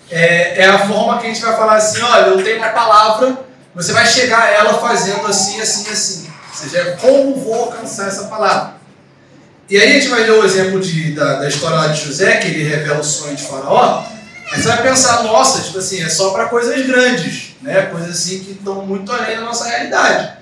É, 0.10 0.64
é 0.64 0.66
a 0.68 0.88
forma 0.88 1.20
que 1.20 1.28
a 1.28 1.30
gente 1.30 1.42
vai 1.42 1.56
falar 1.56 1.76
assim, 1.76 2.02
olha, 2.02 2.28
eu 2.28 2.44
tenho 2.44 2.58
uma 2.58 2.70
palavra, 2.70 3.40
você 3.76 3.92
vai 3.92 4.06
chegar 4.06 4.44
a 4.44 4.50
ela 4.50 4.74
fazendo 4.76 5.26
assim, 5.28 5.60
assim, 5.60 5.92
assim. 5.92 6.30
Ou 6.50 6.56
seja, 6.56 6.78
é 6.80 6.92
como 6.96 7.36
vou 7.36 7.54
alcançar 7.54 8.08
essa 8.08 8.24
palavra. 8.26 8.78
E 9.70 9.78
aí 9.78 9.90
a 9.90 9.94
gente 9.94 10.08
vai 10.08 10.22
ler 10.22 10.32
o 10.32 10.46
exemplo 10.46 10.80
de, 10.80 11.12
da, 11.12 11.40
da 11.40 11.48
história 11.48 11.76
lá 11.76 11.88
de 11.88 12.06
José, 12.06 12.38
que 12.38 12.48
ele 12.48 12.64
revela 12.64 13.02
o 13.02 13.04
sonho 13.04 13.36
de 13.36 13.44
faraó. 13.44 14.06
Aí 14.50 14.62
você 14.62 14.68
vai 14.70 14.82
pensar, 14.82 15.24
nossa, 15.24 15.62
tipo 15.62 15.78
assim, 15.78 16.02
é 16.02 16.08
só 16.08 16.32
para 16.32 16.46
coisas 16.46 16.86
grandes, 16.86 17.56
né? 17.62 17.82
Coisas 17.88 18.12
assim 18.12 18.40
que 18.40 18.52
estão 18.52 18.86
muito 18.86 19.12
além 19.12 19.36
da 19.36 19.42
nossa 19.42 19.68
realidade. 19.68 20.38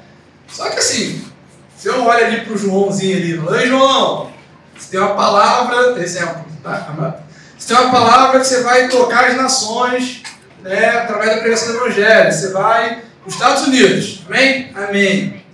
Só 0.48 0.70
que 0.70 0.78
assim, 0.78 1.26
se 1.76 1.88
eu 1.88 2.06
olho 2.06 2.26
ali 2.26 2.42
para 2.42 2.54
o 2.54 2.58
Joãozinho 2.58 3.18
ali, 3.18 3.40
oi 3.40 3.68
João, 3.68 4.32
você 4.78 4.92
tem 4.92 5.00
uma 5.00 5.16
palavra, 5.16 6.00
exemplo, 6.02 6.45
tá? 6.66 7.20
Você 7.58 7.74
tem 7.74 7.84
uma 7.84 7.92
palavra 7.92 8.40
que 8.40 8.48
você 8.48 8.64
vai 8.64 8.88
tocar 8.90 9.26
as 9.26 9.38
nações 9.38 10.24
né, 10.62 11.00
através 11.00 11.32
da 11.32 11.38
pregação 11.38 11.68
do 11.70 11.78
Evangelho. 11.78 12.32
Você 12.32 12.52
vai 12.52 12.96
para 12.96 13.28
os 13.28 13.34
Estados 13.34 13.68
Unidos. 13.68 14.24
Amém? 14.28 14.72
Amém. 14.76 15.46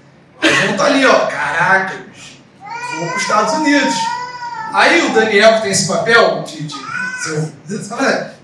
O 0.42 0.48
João 0.48 0.78
tá 0.78 0.86
ali, 0.86 1.06
ó. 1.06 1.28
Caraca, 1.28 1.94
vou 2.98 3.08
para 3.08 3.16
os 3.16 3.22
Estados 3.22 3.54
Unidos. 3.56 3.94
Aí 4.74 5.06
o 5.06 5.14
Daniel, 5.14 5.56
que 5.56 5.62
tem 5.64 5.72
esse 5.72 5.88
papel 5.88 6.44
de, 6.44 6.64
de 6.64 6.76
seu. 7.24 7.52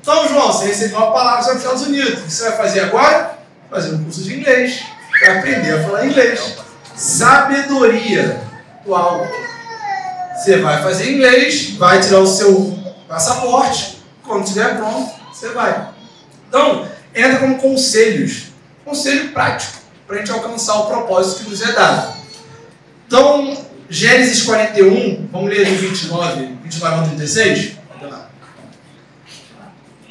Então, 0.01 0.27
João, 0.27 0.51
você 0.51 0.67
recebeu 0.67 0.97
uma 0.97 1.11
palavra 1.11 1.41
sobre 1.41 1.57
os 1.57 1.63
Estados 1.63 1.87
Unidos. 1.87 2.19
O 2.19 2.23
que 2.23 2.31
você 2.31 2.43
vai 2.49 2.57
fazer 2.57 2.79
agora? 2.81 3.37
Fazer 3.69 3.95
um 3.95 4.03
curso 4.03 4.23
de 4.23 4.37
inglês. 4.37 4.83
Para 5.19 5.39
aprender 5.39 5.73
a 5.73 5.83
falar 5.83 6.05
inglês 6.05 6.57
sabedoria 6.97 8.41
do 8.83 8.95
alto. 8.95 9.31
Você 10.37 10.57
vai 10.59 10.81
fazer 10.83 11.11
inglês, 11.11 11.71
vai 11.71 11.99
tirar 11.99 12.19
o 12.19 12.27
seu 12.27 12.77
passaporte, 13.07 13.97
quando 14.23 14.43
estiver 14.43 14.77
pronto, 14.77 15.11
você 15.33 15.49
vai. 15.49 15.89
Então, 16.47 16.87
entra 17.15 17.39
como 17.39 17.57
conselhos, 17.57 18.43
conselho 18.85 19.31
prático, 19.31 19.73
para 20.05 20.17
a 20.17 20.19
gente 20.19 20.31
alcançar 20.31 20.75
o 20.75 20.85
propósito 20.85 21.43
que 21.43 21.49
nos 21.49 21.61
é 21.61 21.71
dado. 21.71 22.17
Então, 23.07 23.57
Gênesis 23.89 24.43
41, 24.43 25.27
vamos 25.31 25.49
ler 25.49 25.65
ali 25.65 25.75
29, 25.75 26.57
29 26.63 26.95
ao 26.95 27.07
36? 27.07 27.77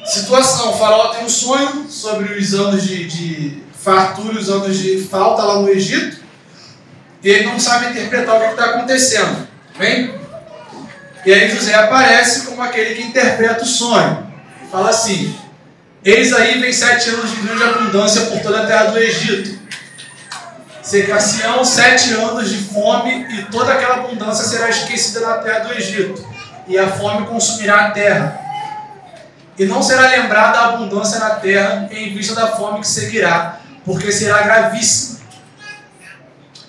Situação, 0.05 0.71
o 0.71 0.77
faraó 0.77 1.09
tem 1.09 1.25
um 1.25 1.29
sonho 1.29 1.85
sobre 1.89 2.37
os 2.37 2.53
anos 2.53 2.83
de, 2.83 3.07
de 3.07 3.63
fartura 3.73 4.37
os 4.37 4.49
anos 4.49 4.77
de 4.77 5.03
falta 5.03 5.43
lá 5.43 5.59
no 5.59 5.69
Egito 5.69 6.17
e 7.23 7.29
ele 7.29 7.45
não 7.45 7.59
sabe 7.59 7.91
interpretar 7.91 8.35
o 8.35 8.39
que 8.39 8.51
está 8.51 8.65
acontecendo. 8.65 9.46
Bem? 9.77 10.15
E 11.25 11.33
aí 11.33 11.49
José 11.49 11.73
aparece 11.73 12.45
como 12.45 12.61
aquele 12.61 12.95
que 12.95 13.07
interpreta 13.07 13.63
o 13.63 13.67
sonho. 13.67 14.25
Fala 14.71 14.89
assim: 14.89 15.37
Eis 16.03 16.33
aí 16.33 16.59
vem 16.59 16.71
sete 16.71 17.09
anos 17.09 17.31
de 17.31 17.41
grande 17.41 17.63
abundância 17.63 18.21
por 18.27 18.39
toda 18.39 18.63
a 18.63 18.65
terra 18.65 18.85
do 18.85 18.97
Egito. 18.97 19.57
Secacião, 20.81 21.65
sete 21.65 22.13
anos 22.13 22.49
de 22.49 22.57
fome, 22.57 23.27
e 23.29 23.43
toda 23.51 23.73
aquela 23.73 23.95
abundância 23.95 24.45
será 24.45 24.69
esquecida 24.69 25.19
na 25.19 25.39
terra 25.39 25.59
do 25.59 25.73
Egito, 25.73 26.25
e 26.65 26.77
a 26.77 26.87
fome 26.87 27.27
consumirá 27.27 27.87
a 27.87 27.91
terra. 27.91 28.39
E 29.59 29.65
não 29.65 29.83
será 29.83 30.07
lembrada 30.07 30.59
a 30.59 30.65
abundância 30.69 31.19
na 31.19 31.31
terra 31.31 31.89
em 31.91 32.13
vista 32.13 32.33
da 32.33 32.47
fome 32.55 32.79
que 32.79 32.87
seguirá, 32.87 33.59
porque 33.83 34.11
será 34.11 34.43
gravíssima 34.43 35.17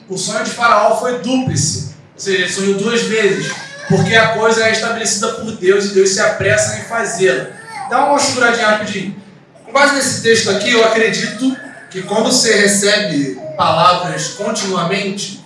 o 0.08 0.16
sonho 0.16 0.42
de 0.42 0.50
Faraó 0.50 0.96
foi 0.98 1.18
dúplice, 1.18 1.87
seja, 2.20 2.38
ele 2.38 2.52
sonhou 2.52 2.74
duas 2.74 3.02
vezes, 3.02 3.52
porque 3.88 4.14
a 4.14 4.28
coisa 4.28 4.64
é 4.64 4.72
estabelecida 4.72 5.28
por 5.34 5.52
Deus 5.52 5.86
e 5.86 5.94
Deus 5.94 6.10
se 6.10 6.20
apressa 6.20 6.78
em 6.78 6.84
fazê-la. 6.84 7.46
Dá 7.88 8.06
uma 8.06 8.18
seguradinha 8.18 8.66
rapidinho. 8.66 9.16
Com 9.64 9.72
base 9.72 9.94
nesse 9.94 10.22
texto 10.22 10.50
aqui, 10.50 10.70
eu 10.70 10.84
acredito 10.84 11.56
que 11.90 12.02
quando 12.02 12.32
você 12.32 12.54
recebe 12.54 13.40
palavras 13.56 14.28
continuamente 14.28 15.44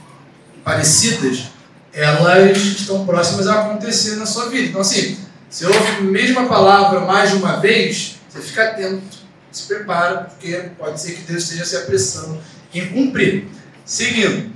parecidas, 0.65 1.45
elas 1.93 2.57
estão 2.57 3.05
próximas 3.05 3.47
a 3.47 3.63
acontecer 3.63 4.17
na 4.17 4.27
sua 4.27 4.49
vida. 4.49 4.69
Então, 4.69 4.81
assim, 4.81 5.19
se 5.51 5.67
ouve 5.67 5.79
a 5.99 6.01
mesma 6.01 6.47
palavra 6.47 7.01
mais 7.01 7.31
de 7.31 7.37
uma 7.37 7.61
vez, 7.61 8.17
você 8.29 8.41
fica 8.41 8.65
atento, 8.65 9.03
se 9.51 9.65
prepara, 9.65 10.23
porque 10.23 10.71
pode 10.79 11.01
ser 11.01 11.13
que 11.13 11.23
Deus 11.23 11.43
esteja 11.43 11.65
se 11.65 11.77
apressando 11.77 12.41
em 12.75 12.89
cumprir. 12.89 13.47
Seguindo. 13.85 14.52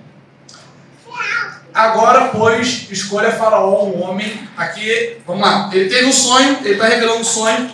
Agora, 1.76 2.28
pois, 2.28 2.86
escolha 2.90 3.30
Faraó 3.32 3.84
um 3.84 4.02
homem. 4.02 4.48
Aqui, 4.56 5.18
vamos 5.26 5.42
lá. 5.42 5.68
Ele 5.70 5.90
teve 5.90 6.06
um 6.06 6.12
sonho, 6.12 6.56
ele 6.64 6.70
está 6.70 6.86
revelando 6.86 7.20
um 7.20 7.24
sonho, 7.24 7.70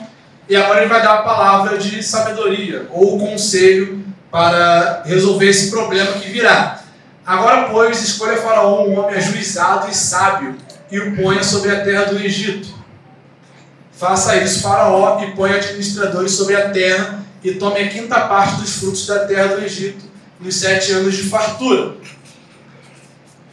e 0.49 0.57
agora 0.57 0.81
ele 0.81 0.89
vai 0.89 1.01
dar 1.01 1.21
a 1.21 1.23
palavra 1.23 1.79
de 1.79 2.03
sabedoria 2.03 2.89
ou 2.91 3.17
conselho 3.17 4.05
para 4.29 5.05
resolver 5.07 5.49
esse 5.49 5.71
problema 5.71 6.15
que 6.15 6.29
virá. 6.31 6.81
Agora, 7.25 7.69
pois, 7.71 8.03
escolha 8.03 8.39
Faraó 8.39 8.85
um 8.89 8.99
homem 8.99 9.15
ajuizado 9.15 9.89
e 9.89 9.95
sábio 9.95 10.57
e 10.91 10.99
o 10.99 11.15
ponha 11.15 11.45
sobre 11.45 11.71
a 11.71 11.85
terra 11.85 12.07
do 12.07 12.19
Egito. 12.19 12.75
Faça 13.93 14.37
isso, 14.39 14.63
Faraó, 14.63 15.23
e 15.23 15.31
ponha 15.31 15.55
administradores 15.55 16.33
sobre 16.33 16.57
a 16.57 16.71
terra 16.71 17.25
e 17.45 17.53
tome 17.53 17.79
a 17.79 17.89
quinta 17.89 18.19
parte 18.23 18.57
dos 18.57 18.81
frutos 18.81 19.07
da 19.07 19.27
terra 19.27 19.55
do 19.55 19.65
Egito 19.65 20.05
nos 20.41 20.57
sete 20.57 20.91
anos 20.91 21.15
de 21.15 21.23
fartura. 21.23 21.95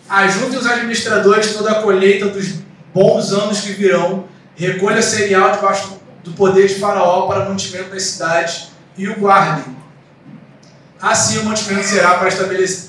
Ajunte 0.10 0.58
os 0.58 0.66
administradores 0.66 1.54
toda 1.54 1.72
a 1.72 1.82
colheita 1.84 2.28
dos 2.28 2.56
bons 2.94 3.32
anos 3.32 3.62
que 3.62 3.74
virão, 3.74 4.26
recolha 4.56 5.02
cereal 5.02 5.52
debaixo 5.52 6.00
do 6.24 6.32
poder 6.32 6.68
de 6.68 6.76
Faraó 6.76 7.28
para 7.28 7.46
mantimento 7.46 7.92
das 7.92 8.04
cidades 8.04 8.70
e 8.98 9.08
o 9.08 9.20
guardem. 9.20 9.78
Assim 11.02 11.38
o 11.38 11.46
mantimento 11.46 11.86
será 11.86 12.16
para, 12.16 12.30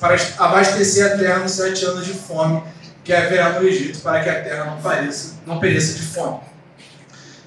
para 0.00 0.16
abastecer 0.38 1.06
a 1.06 1.16
terra 1.16 1.38
nos 1.38 1.52
sete 1.52 1.85
anos 1.85 2.04
de 2.04 2.14
fome 2.14 2.62
que 3.04 3.12
haverá 3.12 3.61
no 3.61 3.66
Egito, 3.66 4.00
para 4.00 4.22
que 4.22 4.28
a 4.28 4.42
terra 4.42 4.64
não, 4.64 4.78
pareça, 4.78 5.35
não 5.46 5.59
pereça 5.59 5.94
de 5.94 6.02
fome. 6.02 6.40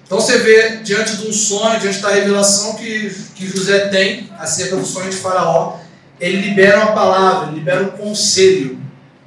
Então 0.06 0.20
você 0.20 0.38
vê, 0.38 0.78
diante 0.78 1.18
de 1.18 1.28
um 1.28 1.34
sonho, 1.34 1.80
diante 1.80 2.00
da 2.00 2.10
revelação 2.10 2.76
que, 2.76 3.10
que 3.36 3.48
José 3.48 3.88
tem 3.88 4.32
acerca 4.38 4.76
do 4.76 4.86
sonho 4.86 5.10
de 5.10 5.16
Faraó, 5.16 5.80
ele 6.20 6.38
libera 6.38 6.80
uma 6.80 6.92
palavra, 6.94 7.52
libera 7.52 7.84
um 7.84 7.90
conselho. 7.90 8.83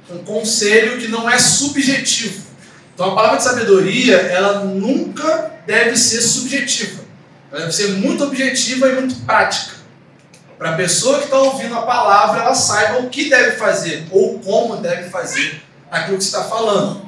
Um 0.09 0.19
conselho 0.19 0.99
que 0.99 1.07
não 1.07 1.29
é 1.29 1.37
subjetivo. 1.37 2.47
Então 2.93 3.11
a 3.11 3.15
palavra 3.15 3.37
de 3.37 3.43
sabedoria, 3.43 4.15
ela 4.15 4.65
nunca 4.65 5.51
deve 5.65 5.95
ser 5.97 6.21
subjetiva. 6.21 7.03
Ela 7.51 7.61
deve 7.61 7.73
ser 7.73 7.89
muito 7.89 8.23
objetiva 8.23 8.87
e 8.87 8.93
muito 8.93 9.15
prática. 9.25 9.77
Para 10.57 10.71
a 10.71 10.75
pessoa 10.75 11.19
que 11.19 11.25
está 11.25 11.37
ouvindo 11.37 11.75
a 11.75 11.83
palavra, 11.83 12.41
ela 12.41 12.55
saiba 12.55 12.99
o 12.99 13.09
que 13.09 13.29
deve 13.29 13.57
fazer 13.57 14.07
ou 14.09 14.39
como 14.39 14.77
deve 14.77 15.09
fazer 15.09 15.61
aquilo 15.91 16.17
que 16.17 16.23
está 16.23 16.43
falando. 16.43 17.07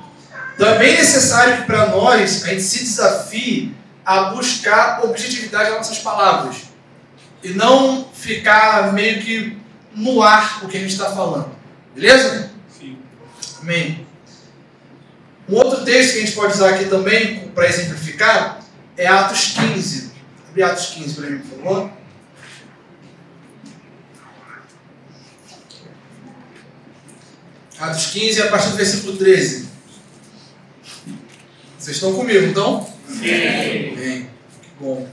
Também 0.58 0.94
é 0.94 0.98
necessário 0.98 1.58
que 1.58 1.64
para 1.64 1.88
nós 1.88 2.44
a 2.44 2.50
gente 2.50 2.62
se 2.62 2.80
desafie 2.80 3.74
a 4.06 4.26
buscar 4.32 5.04
objetividade 5.04 5.70
nas 5.70 5.80
nossas 5.80 6.00
palavras 6.00 6.58
e 7.42 7.50
não 7.50 8.08
ficar 8.14 8.92
meio 8.94 9.22
que 9.22 9.58
no 9.96 10.22
ar 10.22 10.60
o 10.64 10.68
que 10.68 10.78
a 10.78 10.80
gente 10.80 10.92
está 10.92 11.12
falando. 11.12 11.50
Beleza? 11.96 12.52
Amém. 13.62 14.08
Um 15.48 15.56
outro 15.56 15.84
texto 15.84 16.14
que 16.14 16.18
a 16.20 16.22
gente 16.22 16.34
pode 16.34 16.54
usar 16.54 16.76
aqui 16.76 16.86
também 16.86 17.50
para 17.50 17.68
exemplificar 17.68 18.60
é 18.96 19.08
Atos 19.08 19.54
15. 19.54 20.12
Abre 20.50 20.64
Atos 20.64 20.86
15 20.88 21.14
para 21.16 21.30
mim, 21.30 21.40
por 21.40 21.58
favor. 21.58 21.92
Atos 27.80 28.08
15, 28.08 28.42
a 28.42 28.50
partir 28.50 28.70
do 28.70 28.76
versículo 28.76 29.18
13. 29.18 29.70
Vocês 31.78 31.96
estão 31.96 32.14
comigo, 32.14 32.46
então? 32.46 32.86
Sim. 33.08 33.22
Bem, 33.22 34.30
que 34.62 34.70
bom. 34.80 35.10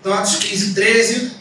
Então, 0.00 0.12
Atos 0.12 0.36
15, 0.36 0.74
13. 0.74 1.32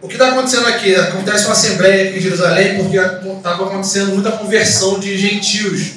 O 0.00 0.08
que 0.08 0.09
está 0.22 0.32
acontecendo 0.32 0.66
aqui? 0.66 0.94
Acontece 0.94 1.46
uma 1.46 1.52
assembleia 1.52 2.08
aqui 2.08 2.18
em 2.18 2.20
Jerusalém 2.20 2.76
porque 2.76 2.98
estava 2.98 3.66
acontecendo 3.66 4.12
muita 4.12 4.32
conversão 4.32 5.00
de 5.00 5.16
gentios. 5.16 5.92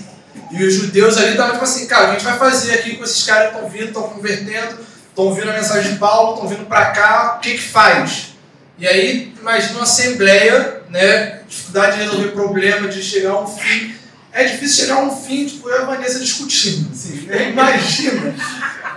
E 0.49 0.63
os 0.63 0.73
judeus 0.73 1.17
ali 1.17 1.31
estavam 1.31 1.53
tipo 1.53 1.63
assim, 1.63 1.85
cara, 1.87 2.03
o 2.03 2.05
que 2.05 2.11
a 2.11 2.19
gente 2.19 2.25
vai 2.25 2.37
fazer 2.37 2.73
aqui 2.75 2.95
com 2.95 3.03
esses 3.03 3.23
caras 3.23 3.49
que 3.49 3.55
estão 3.55 3.69
vindo, 3.69 3.87
estão 3.87 4.03
convertendo, 4.03 4.79
estão 5.09 5.25
ouvindo 5.25 5.49
a 5.49 5.53
mensagem 5.53 5.93
de 5.93 5.99
Paulo, 5.99 6.35
estão 6.35 6.47
vindo 6.47 6.65
para 6.67 6.85
cá, 6.91 7.35
o 7.37 7.39
que 7.41 7.53
que 7.53 7.61
faz? 7.61 8.33
E 8.77 8.87
aí, 8.87 9.33
imagina 9.39 9.73
uma 9.73 9.83
assembleia, 9.83 10.81
né, 10.89 11.41
dificuldade 11.47 11.97
de 11.97 12.03
resolver 12.03 12.29
problema, 12.29 12.87
de 12.87 13.01
chegar 13.03 13.31
a 13.31 13.41
um 13.41 13.47
fim. 13.47 13.93
É 14.31 14.45
difícil 14.45 14.85
chegar 14.85 14.95
a 14.95 15.03
um 15.03 15.15
fim, 15.15 15.45
tipo, 15.45 15.69
eu 15.69 15.79
e 15.79 15.81
a 15.81 15.85
Vanessa 15.85 16.19
discutindo, 16.19 16.89
assim, 16.91 17.25
né? 17.27 17.49
imagina. 17.49 18.33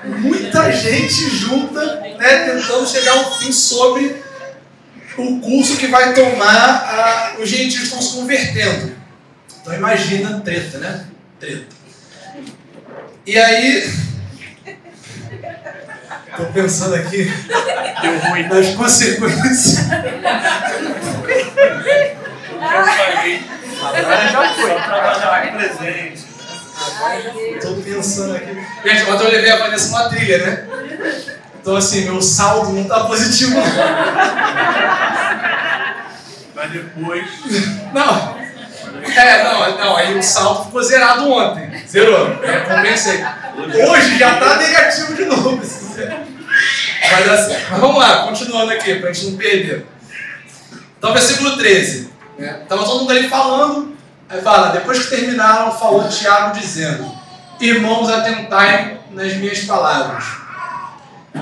Muita 0.04 0.70
gente 0.70 1.30
junta, 1.30 2.00
né, 2.18 2.44
tentando 2.46 2.86
chegar 2.86 3.12
a 3.12 3.20
um 3.20 3.38
fim 3.38 3.52
sobre 3.52 4.25
o 5.18 5.40
curso 5.40 5.76
que 5.76 5.86
vai 5.86 6.12
tomar 6.14 6.54
a, 6.54 7.36
os 7.40 7.48
gentios 7.48 7.84
estão 7.84 8.00
se 8.00 8.14
convertendo. 8.16 8.94
Então 9.60 9.74
imagina 9.74 10.40
treta, 10.40 10.78
né? 10.78 11.04
Treta. 11.40 11.66
E 13.26 13.38
aí. 13.38 14.06
Estou 16.30 16.46
pensando 16.52 16.94
aqui 16.96 17.24
Deu 18.02 18.18
ruim. 18.18 18.46
nas 18.48 18.68
consequências. 18.74 19.86
Já 22.60 22.84
paguei. 22.84 23.42
Agora 23.82 24.28
já 24.28 24.54
foi. 24.54 24.70
Só 24.70 24.76
trabalhar 24.76 25.52
com 25.52 25.56
presente. 25.56 26.24
Estou 27.56 27.82
pensando 27.82 28.36
aqui. 28.36 28.54
Gente, 28.84 29.10
ontem 29.10 29.24
eu 29.24 29.30
levei 29.30 29.50
a 29.50 29.56
Vanessa 29.56 29.88
numa 29.88 30.08
trilha, 30.08 30.38
né? 30.38 30.66
Então 31.66 31.74
assim, 31.74 32.04
meu 32.04 32.22
saldo 32.22 32.72
não 32.72 32.84
tá 32.84 33.00
positivo. 33.06 33.56
Mas 36.54 36.70
depois. 36.70 37.28
Não. 37.92 38.36
É, 39.16 39.42
não, 39.42 39.76
não, 39.76 39.96
aí 39.96 40.16
o 40.16 40.22
saldo 40.22 40.66
ficou 40.66 40.80
zerado 40.80 41.28
ontem. 41.28 41.84
Zerou. 41.84 42.40
É, 42.44 42.60
compensei. 42.60 43.20
Hoje 43.84 44.16
já 44.16 44.36
tá 44.36 44.58
negativo 44.58 45.12
de 45.16 45.24
novo. 45.24 45.60
Mas 47.10 47.80
vamos 47.80 47.98
lá, 47.98 48.28
continuando 48.28 48.70
aqui, 48.70 49.00
pra 49.00 49.12
gente 49.12 49.32
não 49.32 49.38
perder. 49.38 49.86
Então, 50.96 51.12
versículo 51.12 51.56
13. 51.56 52.12
Né? 52.38 52.60
Tava 52.68 52.84
todo 52.84 53.00
mundo 53.00 53.10
ali 53.10 53.28
falando. 53.28 53.96
Aí 54.28 54.40
fala, 54.40 54.68
depois 54.68 55.00
que 55.00 55.16
terminaram, 55.16 55.72
falou 55.72 56.08
Tiago 56.08 56.56
dizendo: 56.56 57.12
Irmãos, 57.58 58.08
atentai 58.08 59.00
nas 59.10 59.34
minhas 59.34 59.64
palavras. 59.64 60.45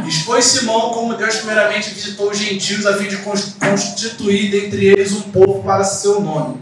Expôs 0.07 0.45
Simão 0.45 0.91
como 0.91 1.15
Deus 1.15 1.37
primeiramente 1.37 1.91
visitou 1.91 2.31
os 2.31 2.39
gentios 2.39 2.85
a 2.87 2.97
fim 2.97 3.09
de 3.09 3.17
cons- 3.19 3.55
constituir 3.59 4.51
dentre 4.51 4.87
eles 4.87 5.13
um 5.13 5.23
povo 5.23 5.63
para 5.63 5.85
seu 5.85 6.21
nome. 6.21 6.61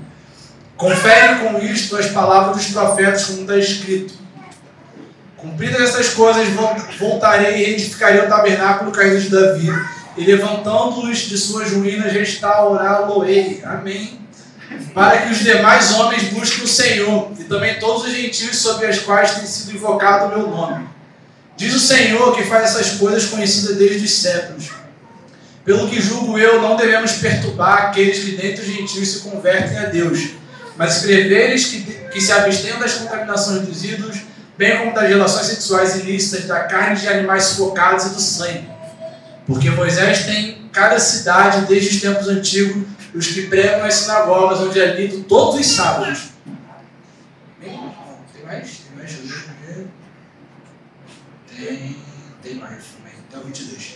Confere 0.77 1.37
com 1.41 1.59
isto 1.59 1.97
as 1.97 2.07
palavras 2.07 2.57
dos 2.57 2.67
profetas, 2.67 3.25
como 3.27 3.43
está 3.43 3.57
escrito. 3.57 4.15
Cumpridas 5.37 5.81
essas 5.81 6.11
coisas, 6.11 6.49
vol- 6.51 6.77
voltarei 6.99 7.57
e 7.67 7.71
edificarei 7.73 8.21
o 8.21 8.29
tabernáculo 8.29 8.93
caído 8.93 9.21
de 9.21 9.29
Davi, 9.29 9.71
e 10.17 10.25
levantando-os 10.25 11.19
de 11.19 11.39
suas 11.39 11.71
ruínas, 11.73 12.13
restaurá-lo-ei. 12.13 13.63
Amém. 13.65 14.21
Para 14.95 15.23
que 15.23 15.33
os 15.33 15.39
demais 15.41 15.93
homens 15.93 16.25
busquem 16.25 16.65
o 16.65 16.69
Senhor, 16.69 17.31
e 17.39 17.45
também 17.45 17.79
todos 17.79 18.05
os 18.05 18.13
gentios 18.13 18.57
sobre 18.59 18.87
as 18.87 18.99
quais 19.01 19.33
tem 19.33 19.47
sido 19.47 19.75
invocado 19.75 20.27
o 20.27 20.39
meu 20.39 20.49
nome. 20.49 20.87
Diz 21.63 21.75
o 21.75 21.79
Senhor 21.79 22.35
que 22.35 22.43
faz 22.43 22.71
essas 22.71 22.99
coisas 22.99 23.27
conhecidas 23.27 23.77
desde 23.77 24.05
os 24.05 24.11
séculos. 24.11 24.71
Pelo 25.65 25.89
que 25.89 26.01
julgo 26.01 26.37
eu, 26.37 26.61
não 26.61 26.75
devemos 26.75 27.13
perturbar 27.13 27.85
aqueles 27.85 28.19
que 28.19 28.33
dentre 28.33 28.63
os 28.63 28.67
gentios 28.67 29.09
se 29.09 29.21
convertem 29.21 29.79
a 29.79 29.85
Deus, 29.85 30.31
mas 30.77 30.97
escreveres 30.97 31.67
que, 31.67 31.83
que 32.11 32.21
se 32.21 32.33
abstenham 32.33 32.81
das 32.81 32.95
contaminações 32.95 33.65
dos 33.65 33.85
ídolos, 33.85 34.17
bem 34.59 34.77
como 34.77 34.93
das 34.93 35.09
relações 35.09 35.47
sexuais 35.47 35.95
ilícitas, 36.01 36.47
da 36.47 36.65
carne 36.65 36.97
de 36.97 37.07
animais 37.07 37.45
sufocados 37.45 38.07
e 38.07 38.09
do 38.09 38.21
sangue. 38.21 38.69
Porque 39.47 39.71
Moisés 39.71 40.25
tem 40.25 40.65
em 40.65 40.69
cada 40.73 40.99
cidade, 40.99 41.65
desde 41.67 41.95
os 41.95 42.01
tempos 42.01 42.27
antigos, 42.27 42.83
os 43.15 43.29
que 43.29 43.43
pregam 43.43 43.83
nas 43.83 43.95
sinagogas, 43.95 44.59
onde 44.59 44.81
é 44.81 44.97
lido 44.97 45.23
todos 45.29 45.61
os 45.61 45.67
sábados. 45.77 46.31
Tem 47.63 47.77
mais? 48.45 48.69
Tem 48.69 48.97
mais? 48.97 49.13
Deixa 49.13 49.19
eu 49.21 49.75
ver. 49.77 49.87
Tem, 51.65 51.97
tem 52.43 52.55
mais 52.57 52.83
também, 52.97 53.13
até 53.29 53.39
o 53.39 53.45
22. 53.45 53.95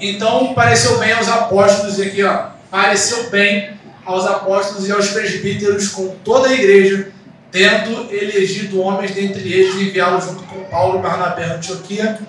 Então 0.00 0.54
pareceu 0.54 0.98
bem 0.98 1.12
aos 1.12 1.28
apóstolos, 1.28 1.98
e 1.98 2.02
aqui 2.02 2.22
ó, 2.22 2.50
pareceu 2.70 3.30
bem 3.30 3.74
aos 4.04 4.24
apóstolos 4.26 4.88
e 4.88 4.92
aos 4.92 5.08
presbíteros 5.08 5.88
com 5.88 6.14
toda 6.22 6.48
a 6.48 6.52
igreja, 6.52 7.12
tendo 7.50 8.12
elegido 8.14 8.80
homens 8.80 9.12
dentre 9.12 9.52
eles 9.52 9.74
e 9.74 9.88
enviá-los 9.88 10.24
junto 10.24 10.44
com 10.44 10.64
Paulo 10.64 11.00
Barnabé 11.00 11.44
a 11.46 11.54
Antioquia, 11.54 12.20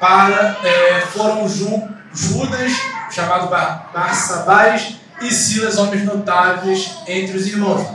para, 0.00 0.56
é, 0.64 1.00
foram 1.12 1.46
Ju, 1.46 1.86
Judas, 2.14 2.72
chamado 3.10 3.48
Bar, 3.48 3.90
Barsabás, 3.92 4.94
e 5.20 5.30
Silas, 5.32 5.76
homens 5.76 6.04
notáveis 6.04 6.90
entre 7.06 7.36
os 7.36 7.46
irmãos. 7.46 7.86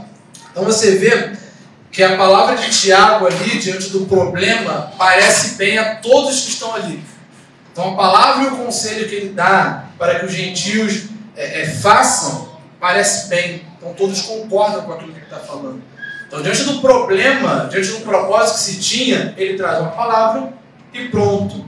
Então 0.52 0.64
você 0.64 0.98
vê 0.98 1.32
que 1.94 2.02
a 2.02 2.18
palavra 2.18 2.58
de 2.58 2.72
Tiago 2.72 3.28
ali, 3.28 3.60
diante 3.60 3.90
do 3.90 4.08
problema, 4.08 4.92
parece 4.98 5.56
bem 5.58 5.78
a 5.78 5.96
todos 5.98 6.42
que 6.42 6.50
estão 6.50 6.74
ali. 6.74 7.00
Então 7.72 7.94
a 7.94 7.96
palavra 7.96 8.46
e 8.46 8.48
o 8.48 8.58
conselho 8.58 9.08
que 9.08 9.14
ele 9.14 9.30
dá 9.30 9.86
para 9.98 10.20
que 10.20 10.26
os 10.26 10.32
gentios 10.34 11.04
é, 11.38 11.62
é, 11.62 11.70
façam, 11.70 12.50
parece 12.80 13.30
bem. 13.30 13.62
Então 13.78 13.94
todos 13.94 14.22
concordam 14.24 14.82
com 14.82 14.94
aquilo 14.94 15.12
que 15.12 15.20
ele 15.20 15.26
está 15.26 15.38
falando. 15.38 15.84
Então, 16.28 16.42
diante 16.42 16.64
do 16.64 16.82
problema, 16.82 17.68
diante 17.70 17.90
do 17.90 18.00
propósito 18.00 18.56
que 18.56 18.64
se 18.64 18.80
tinha, 18.80 19.36
ele 19.38 19.56
traz 19.56 19.80
uma 19.80 19.92
palavra 19.92 20.52
e 20.92 21.08
pronto, 21.10 21.64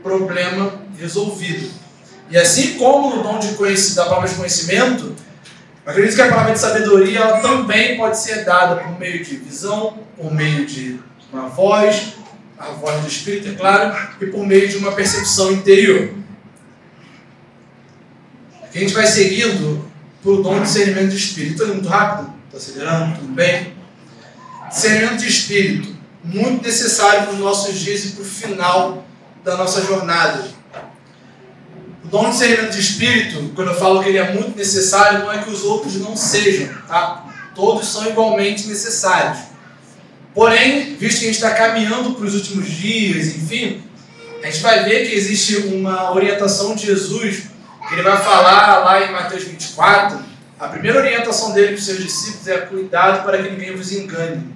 problema 0.00 0.74
resolvido. 0.96 1.68
E 2.30 2.38
assim 2.38 2.74
como 2.78 3.16
no 3.16 3.22
dom 3.24 3.40
de 3.40 3.48
da 3.96 4.04
palavra 4.04 4.28
de 4.28 4.36
conhecimento, 4.36 5.16
acredito 5.86 6.16
que 6.16 6.22
a 6.22 6.28
palavra 6.28 6.52
de 6.52 6.58
sabedoria 6.58 7.20
ela 7.20 7.40
também 7.40 7.96
pode 7.96 8.18
ser 8.18 8.44
dada 8.44 8.76
por 8.76 8.98
meio 8.98 9.24
de 9.24 9.36
visão, 9.36 9.98
por 10.16 10.32
meio 10.32 10.66
de 10.66 11.00
uma 11.32 11.48
voz, 11.48 12.14
a 12.58 12.66
voz 12.72 13.00
do 13.02 13.08
Espírito, 13.08 13.48
é 13.48 13.54
claro, 13.54 13.96
e 14.20 14.26
por 14.26 14.44
meio 14.46 14.68
de 14.68 14.76
uma 14.78 14.92
percepção 14.92 15.52
interior. 15.52 16.14
Aqui 18.62 18.78
a 18.78 18.80
gente 18.80 18.94
vai 18.94 19.06
seguindo 19.06 19.90
por 20.22 20.42
dom 20.42 20.56
de 20.56 20.62
discernimento 20.62 21.10
de 21.10 21.16
Espírito. 21.16 21.52
Estou 21.52 21.66
indo 21.66 21.74
muito 21.76 21.88
rápido? 21.88 22.32
Estou 22.46 22.58
acelerando? 22.58 23.18
Tudo 23.18 23.32
bem? 23.32 23.74
Discernimento 24.68 25.18
de 25.18 25.28
Espírito, 25.28 25.96
muito 26.24 26.64
necessário 26.64 27.22
para 27.24 27.32
os 27.32 27.38
nossos 27.38 27.78
dias 27.78 28.04
e 28.04 28.08
para 28.10 28.22
o 28.22 28.24
final 28.24 29.06
da 29.44 29.56
nossa 29.56 29.82
jornada. 29.82 30.55
O 32.06 32.08
dom 32.08 32.26
de 32.26 32.30
discernimento 32.30 32.70
de 32.70 32.80
espírito, 32.80 33.50
quando 33.56 33.72
eu 33.72 33.74
falo 33.74 34.00
que 34.00 34.10
ele 34.10 34.18
é 34.18 34.32
muito 34.32 34.56
necessário, 34.56 35.18
não 35.18 35.32
é 35.32 35.42
que 35.42 35.50
os 35.50 35.64
outros 35.64 35.96
não 35.96 36.16
sejam, 36.16 36.68
tá? 36.86 37.24
Todos 37.52 37.88
são 37.88 38.06
igualmente 38.06 38.68
necessários. 38.68 39.38
Porém, 40.32 40.94
visto 40.94 41.18
que 41.18 41.24
a 41.24 41.28
gente 41.28 41.34
está 41.34 41.50
caminhando 41.50 42.14
para 42.14 42.24
os 42.24 42.34
últimos 42.34 42.70
dias, 42.70 43.34
enfim, 43.34 43.82
a 44.40 44.46
gente 44.46 44.62
vai 44.62 44.84
ver 44.84 45.08
que 45.08 45.16
existe 45.16 45.56
uma 45.56 46.12
orientação 46.14 46.76
de 46.76 46.86
Jesus, 46.86 47.46
que 47.88 47.94
ele 47.94 48.02
vai 48.02 48.16
falar 48.18 48.84
lá 48.84 49.04
em 49.04 49.10
Mateus 49.10 49.42
24. 49.42 50.20
A 50.60 50.68
primeira 50.68 51.00
orientação 51.00 51.52
dele 51.52 51.68
para 51.68 51.76
os 51.76 51.84
seus 51.84 51.98
discípulos 51.98 52.46
é 52.46 52.58
cuidado 52.58 53.24
para 53.24 53.42
que 53.42 53.50
ninguém 53.50 53.74
vos 53.74 53.90
engane. 53.90 54.54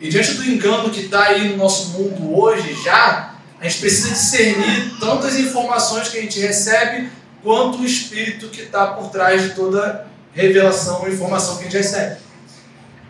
E 0.00 0.08
diante 0.08 0.32
do 0.34 0.44
engano 0.44 0.88
que 0.88 1.00
está 1.00 1.24
aí 1.24 1.50
no 1.50 1.58
nosso 1.58 1.90
mundo 1.90 2.34
hoje 2.34 2.74
já, 2.82 3.33
a 3.64 3.68
gente 3.68 3.80
precisa 3.80 4.10
discernir 4.10 4.92
tantas 5.00 5.38
informações 5.38 6.08
que 6.08 6.18
a 6.18 6.20
gente 6.20 6.38
recebe, 6.38 7.08
quanto 7.42 7.78
o 7.78 7.86
espírito 7.86 8.48
que 8.48 8.60
está 8.60 8.88
por 8.88 9.08
trás 9.08 9.40
de 9.40 9.54
toda 9.54 10.06
revelação 10.34 11.00
ou 11.00 11.08
informação 11.08 11.56
que 11.56 11.62
a 11.62 11.64
gente 11.64 11.76
recebe. 11.78 12.16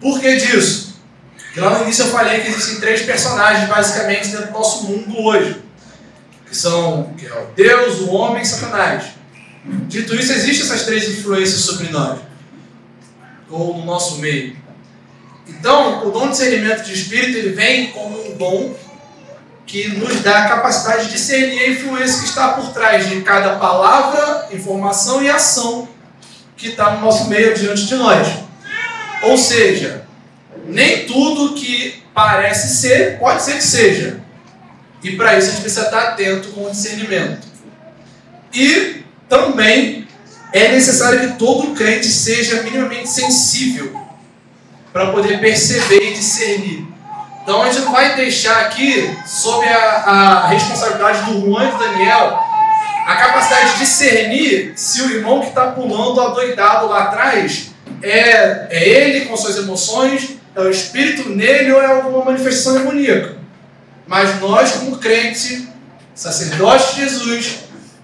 Por 0.01 0.21
que 0.21 0.37
disso? 0.37 0.95
Que 1.53 1.59
lá 1.59 1.77
no 1.77 1.83
início 1.83 2.05
eu 2.05 2.09
falei 2.09 2.41
que 2.41 2.49
existem 2.49 2.79
três 2.79 3.03
personagens 3.03 3.69
basicamente 3.69 4.29
dentro 4.29 4.47
do 4.47 4.53
nosso 4.53 4.85
mundo 4.85 5.19
hoje. 5.25 5.61
Que 6.47 6.57
são 6.57 7.13
que 7.19 7.27
é 7.27 7.33
o 7.33 7.47
Deus, 7.57 8.01
o 8.03 8.13
homem 8.13 8.43
e 8.43 8.47
Satanás. 8.47 9.07
Dito 9.89 10.15
isso, 10.15 10.31
existem 10.31 10.67
essas 10.67 10.85
três 10.85 11.09
influências 11.09 11.63
sobre 11.63 11.89
nós. 11.89 12.21
Ou 13.51 13.77
no 13.77 13.85
nosso 13.85 14.19
meio. 14.19 14.57
Então, 15.49 16.07
o 16.07 16.13
dom 16.13 16.27
de 16.27 16.31
discernimento 16.31 16.85
de 16.85 16.95
espírito 16.95 17.39
ele 17.39 17.51
vem 17.51 17.91
como 17.91 18.31
um 18.31 18.37
dom 18.37 18.84
que 19.67 19.89
nos 19.89 20.21
dá 20.21 20.45
a 20.45 20.49
capacidade 20.49 21.07
de 21.07 21.13
discernir 21.13 21.59
a 21.59 21.69
influência 21.71 22.21
que 22.21 22.29
está 22.29 22.49
por 22.49 22.73
trás 22.73 23.09
de 23.09 23.21
cada 23.23 23.57
palavra, 23.57 24.49
informação 24.53 25.23
e 25.23 25.29
ação 25.29 25.89
que 26.57 26.69
está 26.69 26.91
no 26.93 27.01
nosso 27.01 27.29
meio 27.29 27.55
diante 27.55 27.87
de 27.87 27.95
nós. 27.95 28.29
Ou 29.23 29.37
seja, 29.37 30.05
nem 30.67 31.07
tudo 31.07 31.55
que 31.55 32.03
parece 32.13 32.77
ser, 32.77 33.19
pode 33.19 33.43
ser 33.43 33.55
que 33.55 33.65
seja. 33.65 34.21
E 35.03 35.17
para 35.17 35.37
isso 35.39 35.49
a 35.49 35.51
gente 35.53 35.63
precisa 35.63 35.87
estar 35.87 36.03
atento 36.11 36.49
com 36.49 36.67
o 36.67 36.71
discernimento. 36.71 37.47
E 38.53 39.03
também 39.29 40.07
é 40.53 40.69
necessário 40.69 41.21
que 41.21 41.39
todo 41.39 41.75
crente 41.75 42.07
seja 42.07 42.63
minimamente 42.63 43.09
sensível 43.09 44.01
para 44.93 45.11
poder 45.11 45.41
perceber 45.41 46.13
e 46.13 46.15
discernir. 46.15 46.84
Então 47.45 47.63
a 47.63 47.71
gente 47.71 47.85
vai 47.91 48.17
deixar 48.17 48.63
aqui, 48.63 49.15
sob 49.27 49.69
a, 49.69 49.79
a 49.79 50.47
responsabilidade 50.49 51.31
do 51.31 51.43
Juan 51.43 51.69
e 51.69 51.73
do 51.73 51.79
Daniel, 51.79 52.43
a 53.07 53.17
capacidade 53.17 53.75
de 53.75 53.79
discernir 53.81 54.73
se 54.77 55.03
o 55.03 55.11
irmão 55.11 55.41
que 55.41 55.49
está 55.49 55.67
pulando 55.67 56.23
adoidado 56.23 56.89
lá 56.89 57.03
atrás 57.03 57.69
é, 58.03 58.67
é 58.71 58.89
ele 58.89 59.27
com 59.27 59.37
suas 59.37 59.59
emoções, 59.59 60.39
é 60.57 60.61
o 60.61 60.71
espírito 60.71 61.29
nele 61.29 61.71
ou 61.71 61.83
é 61.83 61.87
alguma 61.87 62.25
manifestação 62.25 62.79
demoníaca. 62.79 63.37
Mas 64.07 64.41
nós, 64.41 64.73
como 64.73 64.97
crente, 64.97 65.69
sacerdote 66.15 66.95
de 66.95 67.03
Jesus, 67.03 67.59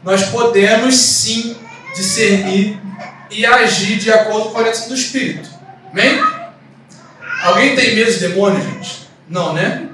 nós 0.05 0.23
podemos 0.25 0.95
sim 0.95 1.57
discernir 1.95 2.79
e 3.31 3.47
agir 3.47 3.97
de 3.97 4.13
acordo 4.13 4.51
com 4.51 4.57
a 4.57 4.61
orientação 4.61 4.89
do 4.89 4.95
Espírito. 4.95 5.49
Amém? 5.91 6.23
Alguém 7.43 7.75
tem 7.75 7.95
medo 7.95 8.13
de 8.13 8.19
demônio, 8.19 8.63
gente? 8.63 9.10
Não, 9.31 9.55
né? 9.55 9.89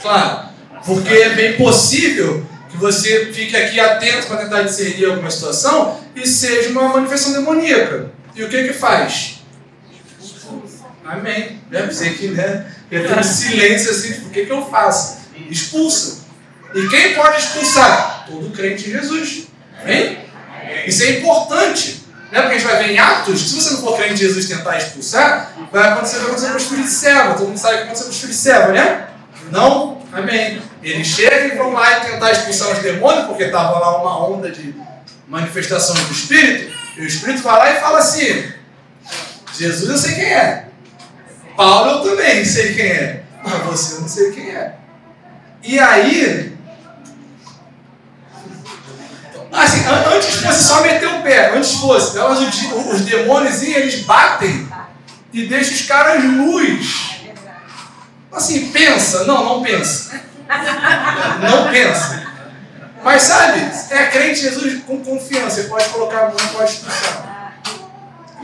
Claro. 0.00 0.48
Porque 0.86 1.12
é 1.12 1.30
bem 1.30 1.56
possível 1.56 2.46
que 2.70 2.76
você 2.76 3.32
fique 3.32 3.56
aqui 3.56 3.80
atento 3.80 4.28
para 4.28 4.38
tentar 4.38 4.62
discernir 4.62 5.06
alguma 5.06 5.30
situação 5.30 6.00
e 6.14 6.24
seja 6.26 6.70
uma 6.70 6.88
manifestação 6.88 7.32
demoníaca. 7.32 8.12
E 8.36 8.44
o 8.44 8.48
que 8.48 8.68
que 8.68 8.72
faz? 8.72 9.40
Amém. 11.04 11.60
Né? 11.68 11.86
Você 11.86 12.10
que 12.10 12.28
né, 12.28 12.72
ter 12.88 13.18
um 13.18 13.22
silêncio 13.22 13.90
assim, 13.90 14.12
tipo, 14.12 14.28
o 14.28 14.30
que, 14.30 14.46
que 14.46 14.52
eu 14.52 14.64
faço? 14.70 15.18
Expulsa. 15.50 16.20
E 16.72 16.86
quem 16.88 17.14
pode 17.14 17.40
expulsar? 17.40 18.26
Todo 18.28 18.50
crente 18.50 18.88
em 18.88 18.92
Jesus. 18.92 19.48
Amém? 19.82 20.18
Isso 20.86 21.02
é 21.02 21.18
importante. 21.18 21.99
Né? 22.30 22.40
Porque 22.40 22.54
a 22.54 22.58
gente 22.58 22.66
vai 22.66 22.82
ver 22.82 22.90
em 22.92 22.98
Atos, 22.98 23.40
se 23.40 23.60
você 23.60 23.70
não 23.70 23.80
for 23.80 23.96
crente 23.96 24.14
em 24.14 24.16
Jesus 24.16 24.46
tentar 24.46 24.78
expulsar, 24.78 25.52
vai 25.72 25.88
acontecer, 25.88 26.18
vai 26.18 26.26
acontecer 26.26 26.48
com 26.48 26.54
o 26.54 26.58
espírito 26.58 26.86
de 26.86 26.92
serva. 26.92 27.34
Todo 27.34 27.48
mundo 27.48 27.58
sabe 27.58 27.74
o 27.74 27.76
que 27.78 27.82
aconteceu 27.84 28.06
com 28.06 28.12
o 28.12 28.14
espírito 28.14 28.36
de 28.36 28.42
serva, 28.42 28.72
né? 28.72 29.08
Não? 29.50 30.00
Amém. 30.12 30.62
Eles 30.82 31.06
chegam 31.06 31.48
e 31.48 31.58
vão 31.58 31.72
lá 31.72 31.98
e 31.98 32.10
tentar 32.10 32.30
expulsar 32.32 32.70
os 32.72 32.78
demônios, 32.78 33.26
porque 33.26 33.44
estava 33.44 33.78
lá 33.78 34.00
uma 34.00 34.28
onda 34.28 34.50
de 34.50 34.74
manifestações 35.28 36.00
do 36.00 36.12
espírito. 36.12 36.72
E 36.96 37.02
o 37.02 37.06
espírito 37.06 37.42
vai 37.42 37.56
lá 37.56 37.70
e 37.72 37.80
fala 37.80 37.98
assim: 37.98 38.52
Jesus 39.56 39.90
eu 39.90 39.98
sei 39.98 40.14
quem 40.14 40.24
é. 40.24 40.66
Paulo 41.56 41.90
eu 41.90 42.10
também 42.10 42.44
sei 42.44 42.74
quem 42.74 42.86
é, 42.86 43.22
mas 43.44 43.62
você 43.62 43.96
eu 43.96 44.00
não 44.00 44.08
sei 44.08 44.32
quem 44.32 44.50
é. 44.50 44.74
E 45.62 45.78
aí, 45.78 46.56
assim, 49.52 49.84
antes 50.14 50.34
fosse 50.36 50.64
só 50.64 50.82
meter 50.82 51.08
o 51.08 51.22
pé, 51.22 51.56
antes 51.56 51.74
fosse, 51.74 52.16
mas 52.16 52.38
os, 52.38 52.92
os 52.92 53.00
demônios 53.02 53.62
eles 53.62 54.02
batem 54.02 54.68
e 55.32 55.46
deixam 55.46 55.74
os 55.74 55.82
caras 55.82 56.22
nus. 56.24 57.10
Assim, 58.32 58.68
pensa, 58.70 59.24
não, 59.24 59.44
não 59.44 59.62
pensa. 59.62 60.20
Não 61.40 61.70
pensa. 61.70 62.30
Mas 63.02 63.22
sabe, 63.22 63.60
é 63.90 64.06
crente 64.06 64.40
Jesus 64.40 64.82
com 64.84 65.02
confiança, 65.02 65.62
você 65.62 65.68
pode 65.68 65.88
colocar 65.88 66.18
a 66.18 66.28
mão, 66.28 66.36
pode 66.52 66.70
expulsar. 66.70 67.60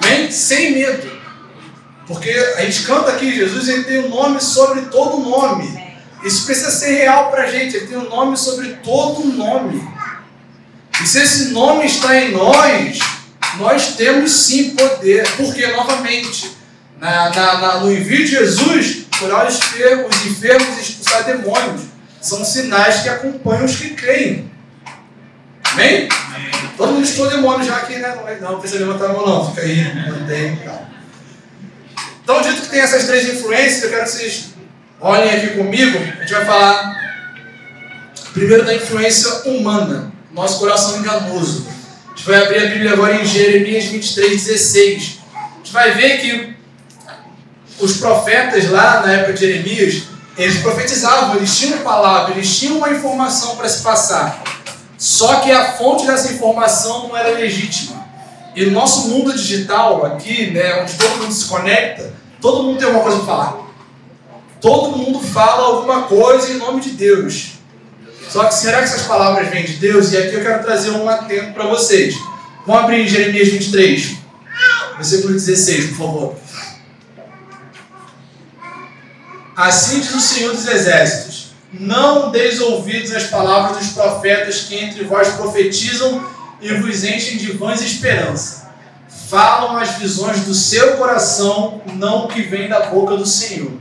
Amém? 0.03 0.31
Sem 0.31 0.73
medo. 0.73 1.17
Porque 2.07 2.31
a 2.57 2.63
gente 2.63 2.85
canta 2.85 3.11
aqui, 3.13 3.35
Jesus 3.35 3.69
ele 3.69 3.85
tem 3.85 3.99
um 4.07 4.09
nome 4.09 4.41
sobre 4.41 4.83
todo 4.83 5.19
nome. 5.19 5.85
Isso 6.25 6.47
precisa 6.47 6.71
ser 6.71 6.93
real 6.93 7.31
para 7.31 7.43
a 7.43 7.47
gente, 7.47 7.77
ele 7.77 7.87
tem 7.87 7.99
um 7.99 8.09
nome 8.09 8.37
sobre 8.37 8.75
todo 8.83 9.25
nome. 9.25 9.96
E 11.03 11.07
se 11.07 11.21
esse 11.21 11.45
nome 11.51 11.87
está 11.87 12.19
em 12.19 12.33
nós, 12.33 12.99
nós 13.59 13.97
temos 13.97 14.33
sim 14.33 14.71
poder. 14.71 15.29
Porque, 15.37 15.67
novamente, 15.69 16.57
na, 16.99 17.31
na, 17.31 17.59
na, 17.59 17.81
no 17.81 17.93
envio 17.93 18.19
de 18.19 18.27
Jesus, 18.27 19.07
curar 19.19 19.47
os 19.47 19.57
enfermos, 19.57 20.17
os 20.17 20.27
enfermos 20.27 20.79
e 20.79 20.81
expulsar 20.81 21.25
demônios, 21.25 21.83
são 22.21 22.45
sinais 22.45 23.03
que 23.03 23.09
acompanham 23.09 23.65
os 23.65 23.77
que 23.77 23.91
creem. 23.91 24.51
Amém? 25.65 26.09
Amém. 26.35 26.51
Todo 26.77 26.93
mundo 26.93 27.05
expulsou 27.05 27.37
demônio 27.37 27.67
já 27.67 27.77
aqui, 27.77 27.97
né? 27.97 28.15
Não, 28.41 28.53
não 28.53 28.61
precisa 28.61 28.85
levantar 28.85 29.07
a 29.07 29.13
mão, 29.13 29.27
não. 29.27 29.51
Fica 29.51 29.63
aí, 29.63 30.11
mantém, 30.11 30.57
calma. 30.57 30.87
Então, 32.23 32.43
dito 32.43 32.63
que 32.63 32.69
tem 32.69 32.81
essas 32.81 33.05
três 33.05 33.29
influências, 33.29 33.85
eu 33.85 33.91
quero 33.91 34.05
que 34.05 34.11
vocês 34.11 34.47
olhem 35.01 35.31
aqui 35.31 35.49
comigo. 35.57 35.99
A 35.99 36.21
gente 36.21 36.33
vai 36.33 36.45
falar 36.45 36.97
primeiro 38.33 38.65
da 38.65 38.75
influência 38.75 39.31
humana, 39.45 40.13
nosso 40.37 40.59
coração 40.59 40.99
enganoso. 40.99 41.67
A 42.13 42.17
gente 42.17 42.27
vai 42.27 42.43
abrir 42.43 42.59
a 42.59 42.67
Bíblia 42.69 42.93
agora 42.93 43.15
em 43.17 43.25
Jeremias 43.25 43.87
23, 43.87 44.45
16. 44.45 45.19
A 45.25 45.57
gente 45.57 45.73
vai 45.73 45.93
ver 45.93 46.21
que 46.21 46.57
os 47.81 47.97
profetas 47.97 48.71
lá 48.71 49.01
na 49.01 49.13
época 49.13 49.33
de 49.33 49.41
Jeremias, 49.41 50.03
eles 50.37 50.59
profetizavam, 50.61 51.37
eles 51.37 51.59
tinham 51.59 51.79
palavra, 51.79 52.35
eles 52.35 52.59
tinham 52.59 52.77
uma 52.77 52.91
informação 52.91 53.57
para 53.57 53.69
se 53.69 53.83
passar. 53.83 54.43
Só 54.99 55.37
que 55.41 55.51
a 55.51 55.73
fonte 55.73 56.07
dessa 56.07 56.33
informação 56.33 57.09
não 57.09 57.17
era 57.17 57.31
legítima. 57.31 58.07
E 58.55 58.65
no 58.67 58.73
nosso 58.73 59.09
mundo 59.09 59.33
digital 59.33 60.05
aqui, 60.05 60.51
né, 60.51 60.83
onde 60.83 60.95
todo 60.95 61.23
mundo 61.23 61.33
se 61.33 61.47
conecta, 61.47 62.15
todo 62.41 62.63
mundo 62.63 62.79
tem 62.79 62.87
alguma 62.87 63.05
coisa 63.05 63.19
para 63.19 63.27
falar. 63.27 63.57
Todo 64.61 64.97
mundo 64.97 65.21
fala 65.21 65.67
alguma 65.67 66.03
coisa 66.03 66.53
em 66.53 66.57
nome 66.57 66.81
de 66.81 66.91
Deus. 66.91 67.56
Só 68.37 68.45
que 68.45 68.55
será 68.55 68.79
que 68.81 68.85
essas 68.85 69.05
palavras 69.05 69.49
vêm 69.49 69.65
de 69.65 69.77
Deus? 69.77 70.13
E 70.13 70.19
aqui 70.19 70.35
eu 70.35 70.43
quero 70.43 70.63
trazer 70.63 70.91
um 70.91 71.09
atento 71.09 71.55
para 71.55 71.65
vocês. 71.69 72.15
Vamos 72.67 72.83
abrir 72.83 73.01
em 73.01 73.09
Jeremias 73.09 73.49
23, 73.49 74.15
versículo 74.97 75.33
16, 75.33 75.87
por 75.87 75.97
favor. 75.97 76.37
Assim 79.57 80.01
diz 80.01 80.15
o 80.15 80.21
Senhor 80.21 80.53
dos 80.53 80.69
Exércitos: 80.69 81.55
Não 81.73 82.31
deis 82.31 82.61
ouvidos 82.61 83.11
às 83.13 83.25
palavras 83.25 83.79
dos 83.79 83.95
profetas 83.95 84.65
que 84.65 84.75
entre 84.75 85.05
vós 85.05 85.29
profetizam 85.29 86.29
e 86.61 86.75
vos 86.75 87.05
enchem 87.05 87.39
de 87.39 87.53
vãs 87.53 87.81
esperança. 87.81 88.71
Falam 89.31 89.79
as 89.79 89.93
visões 89.93 90.41
do 90.41 90.53
seu 90.53 90.99
coração, 90.99 91.81
não 91.87 92.27
o 92.27 92.29
que 92.29 92.43
vem 92.43 92.69
da 92.69 92.81
boca 92.81 93.17
do 93.17 93.25
Senhor. 93.25 93.73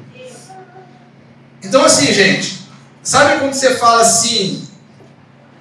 Então, 1.61 1.83
assim, 1.83 2.13
gente, 2.13 2.64
sabe 3.05 3.39
quando 3.39 3.53
você 3.53 3.75
fala 3.75 4.01
assim, 4.01 4.67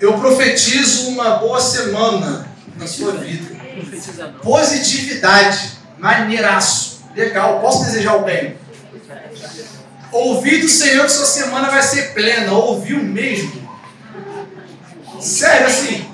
eu 0.01 0.19
profetizo 0.19 1.11
uma 1.11 1.37
boa 1.37 1.61
semana 1.61 2.49
na 2.77 2.87
sua 2.87 3.13
vida? 3.13 3.55
Positividade, 4.43 5.73
maneiraço, 5.99 7.05
legal, 7.15 7.61
posso 7.61 7.85
desejar 7.85 8.17
o 8.17 8.25
bem. 8.25 8.57
Ouvir 10.11 10.61
do 10.61 10.69
Senhor 10.69 11.05
que 11.07 11.13
sua 11.13 11.27
semana 11.27 11.71
vai 11.71 11.83
ser 11.83 12.15
plena, 12.15 12.53
ouviu 12.53 13.03
mesmo. 13.03 13.69
Sério, 15.21 15.67
assim, 15.67 16.09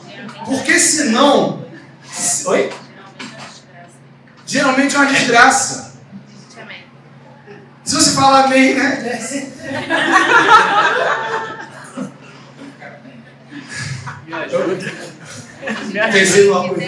porque 0.44 0.78
senão. 0.78 1.64
Oi? 2.46 2.72
Geralmente 4.46 4.96
é 4.96 4.98
uma 4.98 5.06
desgraça. 5.06 5.89
Se 7.91 7.97
você 7.97 8.11
fala 8.12 8.45
amém, 8.45 8.74
né? 8.74 9.18
Pensei 16.12 16.47
numa 16.47 16.68
coisa. 16.68 16.86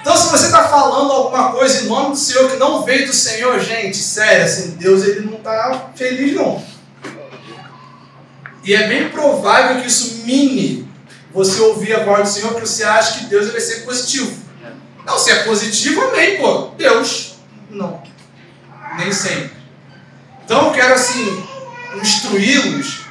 Então, 0.00 0.16
se 0.16 0.28
você 0.28 0.46
está 0.46 0.68
falando 0.68 1.12
alguma 1.12 1.52
coisa 1.52 1.82
em 1.82 1.86
nome 1.86 2.10
do 2.10 2.16
Senhor 2.16 2.50
que 2.50 2.56
não 2.56 2.82
veio 2.82 3.06
do 3.06 3.12
Senhor, 3.12 3.60
gente, 3.60 3.96
sério, 3.96 4.44
assim, 4.44 4.70
Deus 4.70 5.04
ele 5.04 5.20
não 5.20 5.34
está 5.34 5.92
feliz, 5.94 6.34
não. 6.34 6.60
E 8.64 8.74
é 8.74 8.88
bem 8.88 9.08
provável 9.10 9.80
que 9.80 9.86
isso 9.86 10.24
mine 10.24 10.90
você 11.32 11.60
ouvir 11.60 11.94
a 11.94 12.04
voz 12.04 12.22
do 12.22 12.34
Senhor, 12.34 12.50
porque 12.50 12.66
você 12.66 12.82
acha 12.82 13.20
que 13.20 13.26
Deus 13.26 13.52
vai 13.52 13.60
ser 13.60 13.84
positivo. 13.84 14.36
Não, 15.06 15.16
se 15.16 15.30
é 15.30 15.44
positivo, 15.44 16.00
amém, 16.08 16.38
pô. 16.38 16.72
Deus, 16.76 17.36
não. 17.70 18.07
Nem 18.98 19.12
sempre. 19.12 19.52
Então, 20.44 20.66
eu 20.66 20.72
quero, 20.72 20.94
assim, 20.94 21.46
instruí-los 21.94 23.06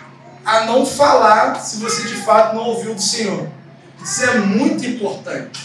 a 0.46 0.66
não 0.66 0.86
falar 0.86 1.56
se 1.56 1.78
você 1.78 2.04
de 2.04 2.16
fato 2.16 2.56
não 2.56 2.64
ouviu 2.64 2.94
do 2.94 3.02
Senhor. 3.02 3.48
Isso 4.04 4.24
é 4.24 4.36
muito 4.36 4.86
importante. 4.86 5.64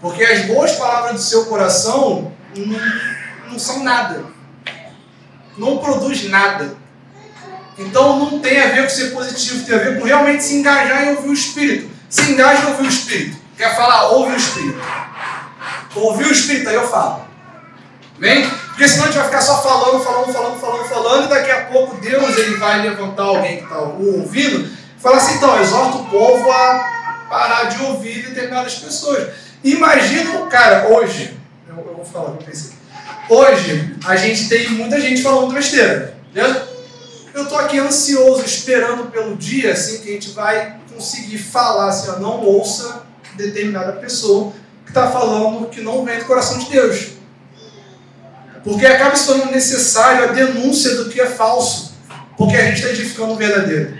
Porque 0.00 0.24
as 0.24 0.46
boas 0.46 0.72
palavras 0.72 1.12
do 1.12 1.20
seu 1.20 1.46
coração 1.46 2.32
não, 2.56 3.50
não 3.50 3.58
são 3.58 3.82
nada. 3.84 4.24
Não 5.56 5.78
produz 5.78 6.28
nada. 6.28 6.76
Então 7.78 8.18
não 8.18 8.38
tem 8.40 8.60
a 8.60 8.68
ver 8.68 8.82
com 8.82 8.90
ser 8.90 9.12
positivo, 9.12 9.64
tem 9.64 9.74
a 9.74 9.78
ver 9.78 9.98
com 9.98 10.04
realmente 10.04 10.42
se 10.42 10.56
engajar 10.56 11.04
em 11.04 11.16
ouvir 11.16 11.28
o 11.28 11.32
Espírito. 11.32 11.90
Se 12.08 12.32
engaja 12.32 12.62
em 12.62 12.66
ouvir 12.72 12.86
o 12.86 12.88
Espírito. 12.88 13.36
Quer 13.56 13.74
falar, 13.76 14.08
ouve 14.10 14.32
o 14.32 14.36
Espírito. 14.36 14.80
Ouvir 15.94 16.26
o 16.26 16.32
Espírito, 16.32 16.68
aí 16.68 16.74
eu 16.74 16.88
falo. 16.88 17.24
Amém? 18.18 18.50
Porque 18.72 18.88
senão 18.88 19.04
a 19.04 19.06
gente 19.08 19.18
vai 19.18 19.26
ficar 19.26 19.42
só 19.42 19.62
falando, 19.62 20.02
falando, 20.02 20.32
falando, 20.32 20.58
falando, 20.58 20.88
falando, 20.88 21.24
e 21.26 21.28
daqui 21.28 21.50
a 21.50 21.66
pouco 21.66 21.96
Deus 21.96 22.38
ele 22.38 22.56
vai 22.56 22.80
levantar 22.80 23.24
alguém 23.24 23.58
que 23.58 23.64
está 23.64 23.78
ouvindo 23.78 24.66
e 24.66 25.00
falar 25.00 25.18
assim, 25.18 25.34
então, 25.34 25.60
exorta 25.60 25.98
o 25.98 26.06
povo 26.06 26.50
a 26.50 27.26
parar 27.28 27.64
de 27.64 27.82
ouvir 27.84 28.28
determinadas 28.28 28.76
pessoas. 28.76 29.28
Imagina 29.62 30.40
o 30.40 30.46
cara, 30.46 30.88
hoje, 30.88 31.38
eu, 31.68 31.76
eu 31.76 31.96
vou 31.96 32.04
falar, 32.04 32.30
eu 32.30 32.36
pensei. 32.36 32.72
Hoje, 33.28 33.96
a 34.06 34.16
gente 34.16 34.48
tem 34.48 34.70
muita 34.70 34.98
gente 35.00 35.22
falando 35.22 35.52
besteira, 35.52 36.16
beleza? 36.32 36.68
Eu 37.34 37.44
estou 37.44 37.58
aqui 37.58 37.78
ansioso, 37.78 38.44
esperando 38.44 39.10
pelo 39.10 39.36
dia 39.36 39.72
assim 39.72 40.00
que 40.00 40.10
a 40.10 40.12
gente 40.12 40.30
vai 40.30 40.76
conseguir 40.92 41.38
falar 41.38 41.88
assim, 41.88 42.10
ó, 42.10 42.18
não 42.18 42.42
ouça 42.42 43.02
determinada 43.34 43.92
pessoa 43.92 44.52
que 44.84 44.90
está 44.90 45.10
falando 45.10 45.68
que 45.68 45.80
não 45.80 46.04
vem 46.04 46.18
do 46.18 46.24
coração 46.24 46.58
de 46.58 46.70
Deus. 46.70 47.11
Porque 48.64 48.86
acaba 48.86 49.16
se 49.16 49.26
tornando 49.26 49.52
necessário 49.52 50.24
a 50.24 50.26
denúncia 50.28 50.94
do 50.96 51.10
que 51.10 51.20
é 51.20 51.26
falso, 51.26 51.94
porque 52.36 52.56
a 52.56 52.66
gente 52.66 52.76
está 52.76 52.88
edificando 52.90 53.32
o 53.32 53.36
verdadeiro. 53.36 53.96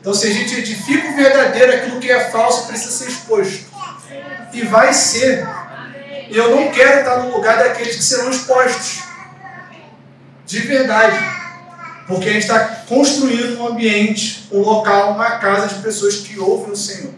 Então, 0.00 0.12
se 0.12 0.26
a 0.26 0.30
gente 0.30 0.54
edifica 0.58 1.08
o 1.08 1.14
verdadeiro, 1.14 1.74
aquilo 1.74 2.00
que 2.00 2.10
é 2.10 2.30
falso 2.30 2.66
precisa 2.66 2.90
ser 2.90 3.08
exposto. 3.08 3.64
E 4.52 4.62
vai 4.62 4.92
ser. 4.92 5.46
E 6.28 6.36
eu 6.36 6.56
não 6.56 6.72
quero 6.72 7.00
estar 7.00 7.18
no 7.18 7.36
lugar 7.36 7.58
daqueles 7.58 7.94
que 7.94 8.02
serão 8.02 8.30
expostos. 8.30 9.02
De 10.44 10.58
verdade. 10.60 11.16
Porque 12.08 12.28
a 12.28 12.32
gente 12.32 12.42
está 12.42 12.58
construindo 12.88 13.60
um 13.60 13.68
ambiente, 13.68 14.48
um 14.50 14.60
local, 14.60 15.12
uma 15.12 15.38
casa 15.38 15.68
de 15.68 15.80
pessoas 15.82 16.16
que 16.16 16.38
ouvem 16.38 16.72
o 16.72 16.76
Senhor. 16.76 17.12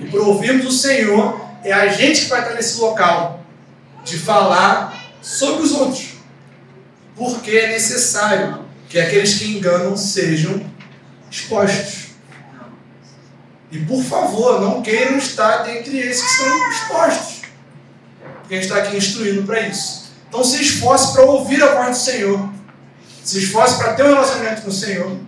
E 0.00 0.06
por 0.06 0.20
ouvirmos 0.20 0.66
o 0.66 0.72
Senhor, 0.72 1.38
é 1.62 1.72
a 1.72 1.88
gente 1.88 2.22
que 2.22 2.28
vai 2.28 2.40
estar 2.40 2.54
nesse 2.54 2.80
local 2.80 3.44
de 4.04 4.18
falar 4.18 4.99
sobre 5.20 5.62
os 5.62 5.72
outros. 5.72 6.14
Porque 7.16 7.50
é 7.50 7.68
necessário 7.68 8.64
que 8.88 8.98
aqueles 8.98 9.34
que 9.34 9.56
enganam 9.56 9.96
sejam 9.96 10.64
expostos. 11.30 12.10
E 13.70 13.78
por 13.84 14.02
favor, 14.02 14.60
não 14.60 14.82
queiram 14.82 15.16
estar 15.16 15.58
dentre 15.58 15.98
esses 15.98 16.22
que 16.22 16.44
são 16.44 16.70
expostos. 16.70 17.42
Porque 18.40 18.54
a 18.54 18.56
gente 18.56 18.68
está 18.70 18.82
aqui 18.82 18.96
instruindo 18.96 19.44
para 19.44 19.60
isso. 19.60 20.10
Então 20.28 20.42
se 20.42 20.60
esforce 20.60 21.12
para 21.12 21.22
ouvir 21.22 21.62
a 21.62 21.74
voz 21.74 21.98
do 21.98 22.02
Senhor. 22.02 22.50
Se 23.24 23.38
esforce 23.38 23.76
para 23.76 23.92
ter 23.92 24.04
um 24.04 24.08
relacionamento 24.08 24.62
com 24.62 24.70
o 24.70 24.72
Senhor. 24.72 25.18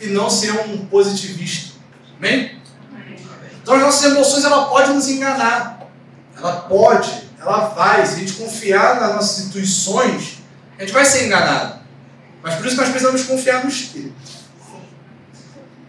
E 0.00 0.08
não 0.08 0.28
ser 0.28 0.52
um 0.52 0.86
positivista. 0.86 1.76
Amém? 2.18 2.60
Então 3.62 3.74
as 3.74 3.80
nossas 3.80 4.12
emoções 4.12 4.44
ela 4.44 4.66
pode 4.66 4.92
nos 4.92 5.08
enganar. 5.08 5.88
Ela 6.36 6.52
pode, 6.62 7.25
ela 7.46 7.68
vai. 7.68 8.04
Se 8.06 8.14
a 8.14 8.18
gente 8.18 8.32
confiar 8.34 9.00
nas 9.00 9.14
nossas 9.14 9.46
intuições, 9.46 10.38
a 10.78 10.82
gente 10.82 10.92
vai 10.92 11.04
ser 11.04 11.26
enganado. 11.26 11.80
Mas 12.42 12.54
por 12.54 12.66
isso 12.66 12.76
nós 12.76 12.88
precisamos 12.88 13.22
confiar 13.24 13.64
no 13.64 13.70
Espírito. 13.70 14.14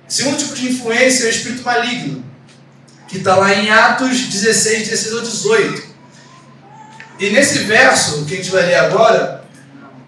Segundo 0.07 0.37
tipo 0.37 0.55
de 0.55 0.69
influência 0.69 1.25
é 1.25 1.27
o 1.27 1.29
espírito 1.29 1.63
maligno, 1.63 2.23
que 3.09 3.17
está 3.17 3.35
lá 3.35 3.53
em 3.53 3.69
Atos 3.69 4.21
16, 4.21 4.87
16 4.87 5.13
ou 5.15 5.21
18. 5.21 5.83
E 7.19 7.29
nesse 7.31 7.59
verso 7.59 8.23
que 8.25 8.33
a 8.33 8.37
gente 8.37 8.49
vai 8.49 8.65
ler 8.67 8.75
agora, 8.75 9.43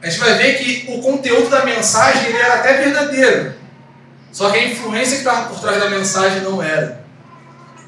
a 0.01 0.09
gente 0.09 0.19
vai 0.19 0.35
ver 0.35 0.57
que 0.57 0.85
o 0.89 1.01
conteúdo 1.01 1.49
da 1.49 1.65
mensagem 1.65 2.33
era 2.33 2.55
até 2.55 2.81
verdadeiro. 2.81 3.55
Só 4.31 4.49
que 4.49 4.57
a 4.57 4.67
influência 4.67 5.17
que 5.17 5.23
estava 5.23 5.49
por 5.49 5.59
trás 5.59 5.79
da 5.79 5.89
mensagem 5.89 6.41
não 6.41 6.63
era. 6.63 7.03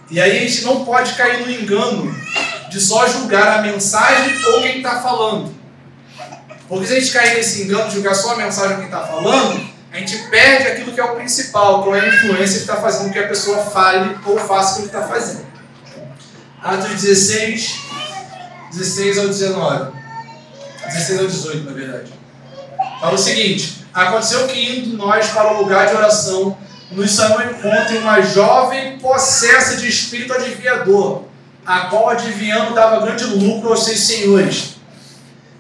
E 0.09 0.19
aí 0.19 0.37
a 0.37 0.41
gente 0.41 0.65
não 0.65 0.83
pode 0.83 1.13
cair 1.13 1.45
no 1.45 1.51
engano 1.51 2.13
de 2.71 2.79
só 2.79 3.05
julgar 3.05 3.59
a 3.59 3.61
mensagem 3.61 4.33
ou 4.45 4.61
quem 4.61 4.77
está 4.77 5.01
falando. 5.01 5.53
Porque 6.69 6.87
se 6.87 6.93
a 6.93 6.99
gente 6.99 7.11
cair 7.11 7.35
nesse 7.35 7.63
engano 7.63 7.89
de 7.89 7.95
julgar 7.95 8.15
só 8.15 8.31
a 8.31 8.37
mensagem 8.37 8.71
ou 8.71 8.77
quem 8.77 8.85
está 8.85 9.05
falando, 9.05 9.69
a 9.91 9.97
gente 9.97 10.17
perde 10.29 10.67
aquilo 10.69 10.93
que 10.93 10.99
é 11.01 11.03
o 11.03 11.15
principal, 11.15 11.83
que 11.83 11.89
é 11.89 11.99
a 11.99 12.07
influência 12.07 12.55
que 12.55 12.61
está 12.61 12.77
fazendo 12.77 13.07
com 13.07 13.11
que 13.11 13.19
a 13.19 13.27
pessoa 13.27 13.57
fale 13.57 14.17
ou 14.25 14.39
faça 14.39 14.79
o 14.79 14.81
que 14.83 14.87
está 14.87 15.03
fazendo. 15.03 15.45
Atos 16.63 17.01
16, 17.01 17.75
16 18.71 19.17
ao 19.17 19.27
19. 19.27 19.91
16 20.85 21.19
ao 21.19 21.27
18, 21.27 21.65
na 21.65 21.73
verdade. 21.73 22.13
Fala 23.01 23.15
o 23.15 23.17
seguinte: 23.17 23.85
Aconteceu 23.93 24.47
que 24.47 24.77
indo 24.77 24.95
nós 24.95 25.27
para 25.27 25.53
o 25.53 25.61
lugar 25.61 25.87
de 25.87 25.95
oração, 25.95 26.57
nos 26.91 27.11
saiu 27.11 27.33
ao 27.33 27.51
encontro 27.51 27.97
uma 27.97 28.21
jovem 28.21 28.97
possessa 28.97 29.75
de 29.75 29.89
espírito 29.89 30.33
adivinhador, 30.33 31.23
a 31.65 31.81
qual 31.81 32.09
adivinhando 32.09 32.73
dava 32.73 33.05
grande 33.05 33.25
lucro 33.25 33.69
aos 33.69 33.85
seus 33.85 33.99
senhores. 33.99 34.75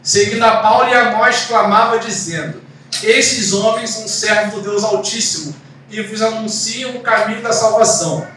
Seguindo 0.01 0.43
a 0.43 0.57
Paulo 0.57 0.89
e 0.89 0.93
a 0.93 1.11
nós, 1.11 1.45
clamava 1.45 1.99
dizendo: 1.99 2.61
esses 3.03 3.53
homens 3.53 3.89
são 3.91 4.07
servos 4.07 4.53
do 4.53 4.61
Deus 4.61 4.83
Altíssimo 4.83 5.55
e 5.89 6.01
vos 6.01 6.21
anunciam 6.21 6.95
o 6.95 7.01
caminho 7.01 7.41
da 7.41 7.51
salvação. 7.51 8.27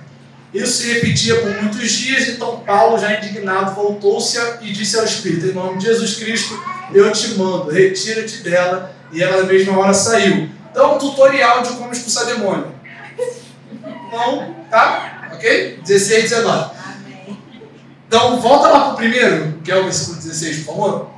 Isso 0.52 0.82
se 0.82 0.92
repetia 0.92 1.40
por 1.40 1.50
muitos 1.62 1.90
dias, 1.90 2.28
então 2.28 2.60
Paulo, 2.60 2.98
já 2.98 3.12
indignado, 3.18 3.74
voltou-se 3.74 4.38
e 4.62 4.72
disse 4.72 4.96
ao 4.96 5.04
Espírito: 5.04 5.46
Em 5.46 5.52
nome 5.52 5.78
de 5.78 5.86
Jesus 5.86 6.14
Cristo, 6.16 6.58
eu 6.92 7.10
te 7.12 7.34
mando, 7.34 7.70
retira-te 7.70 8.38
dela. 8.38 8.94
E 9.12 9.22
ela, 9.22 9.42
na 9.42 9.44
mesma 9.44 9.78
hora, 9.78 9.94
saiu. 9.94 10.48
Então, 10.70 10.98
tutorial 10.98 11.62
de 11.62 11.68
como 11.74 11.92
expulsar 11.92 12.26
demônio. 12.26 12.72
Não, 14.10 14.54
tá? 14.70 15.30
Ok? 15.32 15.80
16 15.84 16.18
e 16.18 16.22
19. 16.22 16.70
Então, 18.06 18.40
volta 18.40 18.68
lá 18.68 18.80
para 18.80 18.92
o 18.92 18.96
primeiro, 18.96 19.60
que 19.64 19.72
é 19.72 19.76
o 19.76 19.84
versículo 19.84 20.16
16, 20.16 20.64
por 20.64 20.74
favor. 20.74 21.14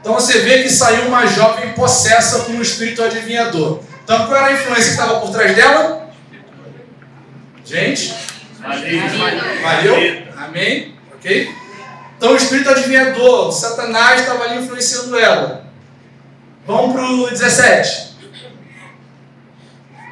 Então 0.00 0.14
você 0.14 0.38
vê 0.40 0.62
que 0.62 0.70
saiu 0.70 1.08
uma 1.08 1.26
jovem 1.26 1.72
possessa 1.74 2.40
com 2.40 2.52
um 2.52 2.62
espírito 2.62 3.02
adivinhador. 3.02 3.80
Então 4.02 4.26
qual 4.26 4.36
era 4.36 4.46
a 4.46 4.52
influência 4.52 4.84
que 4.84 4.90
estava 4.90 5.20
por 5.20 5.30
trás 5.30 5.54
dela? 5.54 6.10
Gente? 7.64 8.14
Valeu? 9.62 9.94
Amém? 10.36 10.96
Ok? 11.14 11.54
Então 12.16 12.32
o 12.32 12.36
espírito 12.36 12.70
adivinhador, 12.70 13.52
Satanás 13.52 14.20
estava 14.20 14.44
ali 14.44 14.64
influenciando 14.64 15.18
ela. 15.18 15.66
Vamos 16.66 16.92
para 16.92 17.10
o 17.10 17.30
17. 17.30 18.10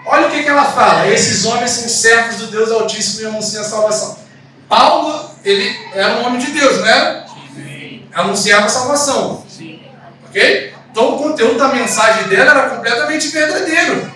Olha 0.07 0.29
o 0.29 0.31
que, 0.31 0.43
que 0.43 0.49
ela 0.49 0.65
fala. 0.65 1.09
Esses 1.09 1.45
homens 1.45 1.71
são 1.71 1.89
servos 1.89 2.37
do 2.37 2.47
Deus 2.49 2.71
Altíssimo 2.71 3.23
e 3.23 3.27
anunciam 3.27 3.63
a 3.63 3.67
salvação. 3.67 4.19
Paulo, 4.69 5.28
ele 5.45 5.79
era 5.95 6.19
um 6.19 6.27
homem 6.27 6.39
de 6.39 6.53
Deus, 6.53 6.79
não 6.79 6.87
era? 6.87 7.27
Anunciava 8.15 8.67
a 8.67 8.69
salvação. 8.69 9.45
Ok? 10.29 10.75
Então 10.91 11.15
o 11.15 11.19
conteúdo 11.19 11.59
da 11.59 11.69
mensagem 11.69 12.29
dela 12.29 12.51
era 12.51 12.71
completamente 12.71 13.29
verdadeiro. 13.29 14.13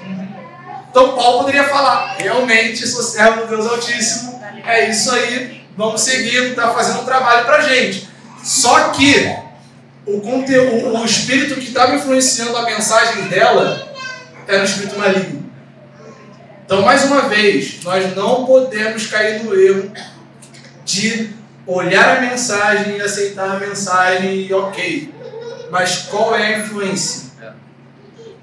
Então 0.90 1.14
Paulo 1.14 1.40
poderia 1.40 1.64
falar: 1.64 2.16
realmente 2.18 2.86
sou 2.86 3.02
servo 3.02 3.42
do 3.42 3.48
Deus 3.48 3.66
Altíssimo, 3.66 4.42
é 4.66 4.90
isso 4.90 5.12
aí, 5.12 5.64
vamos 5.76 6.00
seguir, 6.00 6.50
está 6.50 6.70
fazendo 6.70 7.02
um 7.02 7.04
trabalho 7.04 7.44
para 7.44 7.62
gente. 7.62 8.08
Só 8.42 8.90
que 8.90 9.34
o, 10.06 10.20
conteúdo, 10.20 10.98
o 10.98 11.04
espírito 11.04 11.54
que 11.54 11.68
estava 11.68 11.94
influenciando 11.94 12.56
a 12.56 12.62
mensagem 12.62 13.28
dela 13.28 13.88
era 14.48 14.62
o 14.62 14.64
espírito 14.64 14.98
maligno. 14.98 15.42
Então, 16.64 16.82
mais 16.82 17.04
uma 17.04 17.22
vez, 17.22 17.82
nós 17.82 18.14
não 18.16 18.44
podemos 18.46 19.06
cair 19.06 19.44
no 19.44 19.54
erro 19.54 19.92
de 20.84 21.30
olhar 21.66 22.18
a 22.18 22.20
mensagem 22.20 22.96
e 22.96 23.00
aceitar 23.00 23.56
a 23.56 23.58
mensagem 23.58 24.46
e 24.46 24.52
ok. 24.52 25.14
mas 25.70 26.08
qual 26.10 26.34
é 26.34 26.54
a 26.54 26.58
influência? 26.58 27.32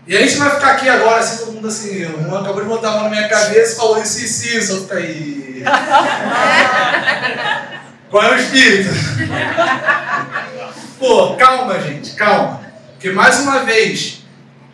E 0.08 0.18
a 0.18 0.22
gente 0.22 0.38
vai 0.38 0.50
ficar 0.50 0.72
aqui 0.72 0.90
agora, 0.90 1.20
assim, 1.20 1.46
todo 1.46 1.54
mundo 1.54 1.68
assim, 1.68 2.04
o 2.06 2.24
Juan 2.24 2.42
acabou 2.42 2.64
de 2.64 2.68
botar 2.68 2.90
a 2.90 2.92
mão 2.94 3.04
na 3.04 3.10
minha 3.12 3.28
cabeça 3.28 3.74
e 3.74 3.76
falou 3.76 4.02
isso, 4.02 4.26
isso, 4.26 4.58
isso, 4.58 4.72
eu 4.72 4.82
fico 4.82 4.94
aí. 4.96 5.64
Qual 8.10 8.24
é 8.24 8.32
o 8.32 8.40
espírito? 8.40 8.90
Pô, 10.98 11.36
calma, 11.36 11.80
gente, 11.80 12.16
calma. 12.16 12.62
Porque 12.94 13.12
mais 13.12 13.40
uma 13.42 13.60
vez, 13.60 14.24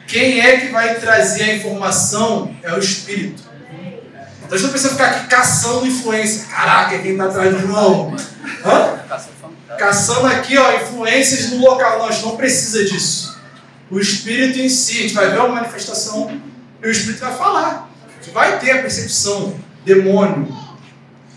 quem 0.08 0.40
é 0.40 0.58
que 0.58 0.68
vai 0.68 0.96
trazer 0.96 1.44
a 1.44 1.56
informação 1.56 2.56
é 2.64 2.72
o 2.72 2.80
espírito. 2.80 3.44
Então 4.46 4.56
a 4.56 4.58
gente 4.58 4.64
não 4.64 4.72
precisa 4.72 4.92
ficar 4.92 5.08
aqui 5.08 5.28
caçando 5.28 5.88
influência. 5.88 6.46
Caraca, 6.46 7.00
quem 7.00 7.12
está 7.12 7.26
atrás 7.26 7.54
do 7.54 7.60
João? 7.68 8.16
Hã? 8.64 9.00
Caçando 9.78 10.28
aqui, 10.28 10.58
ó, 10.58 10.72
influências 10.74 11.50
no 11.50 11.58
local. 11.60 12.00
Nós 12.00 12.22
não 12.22 12.38
precisa 12.38 12.86
disso. 12.86 13.38
O 13.90 14.00
espírito 14.00 14.60
em 14.60 14.70
si, 14.70 15.00
a 15.00 15.02
gente 15.02 15.14
vai 15.14 15.30
ver 15.30 15.40
uma 15.40 15.50
manifestação 15.50 16.40
e 16.82 16.88
o 16.88 16.92
espírito 16.92 17.22
vai 17.22 17.36
falar. 17.36 17.90
A 18.08 18.24
gente 18.24 18.34
vai 18.34 18.60
ter 18.60 18.72
a 18.72 18.82
percepção, 18.82 19.56
demônio. 19.84 20.48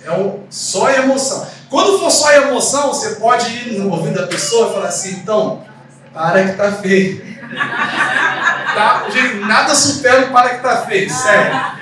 É 0.04 0.12
um, 0.12 0.44
só 0.48 0.90
emoção. 0.90 1.46
Quando 1.68 1.98
for 1.98 2.10
só 2.10 2.32
emoção, 2.32 2.88
você 2.88 3.16
pode 3.16 3.50
ir 3.50 3.78
no 3.78 3.90
ouvido 3.90 4.20
da 4.20 4.26
pessoa 4.26 4.70
e 4.70 4.72
falar 4.72 4.88
assim, 4.88 5.12
então, 5.12 5.64
para 6.12 6.44
que 6.44 6.52
tá 6.52 6.72
feio. 6.72 7.38
Tá? 8.68 9.06
Gente, 9.10 9.36
nada 9.36 9.74
supera 9.74 10.26
o 10.26 10.30
para 10.30 10.50
que 10.50 10.62
tá 10.62 10.82
feio, 10.82 11.10
sério. 11.10 11.77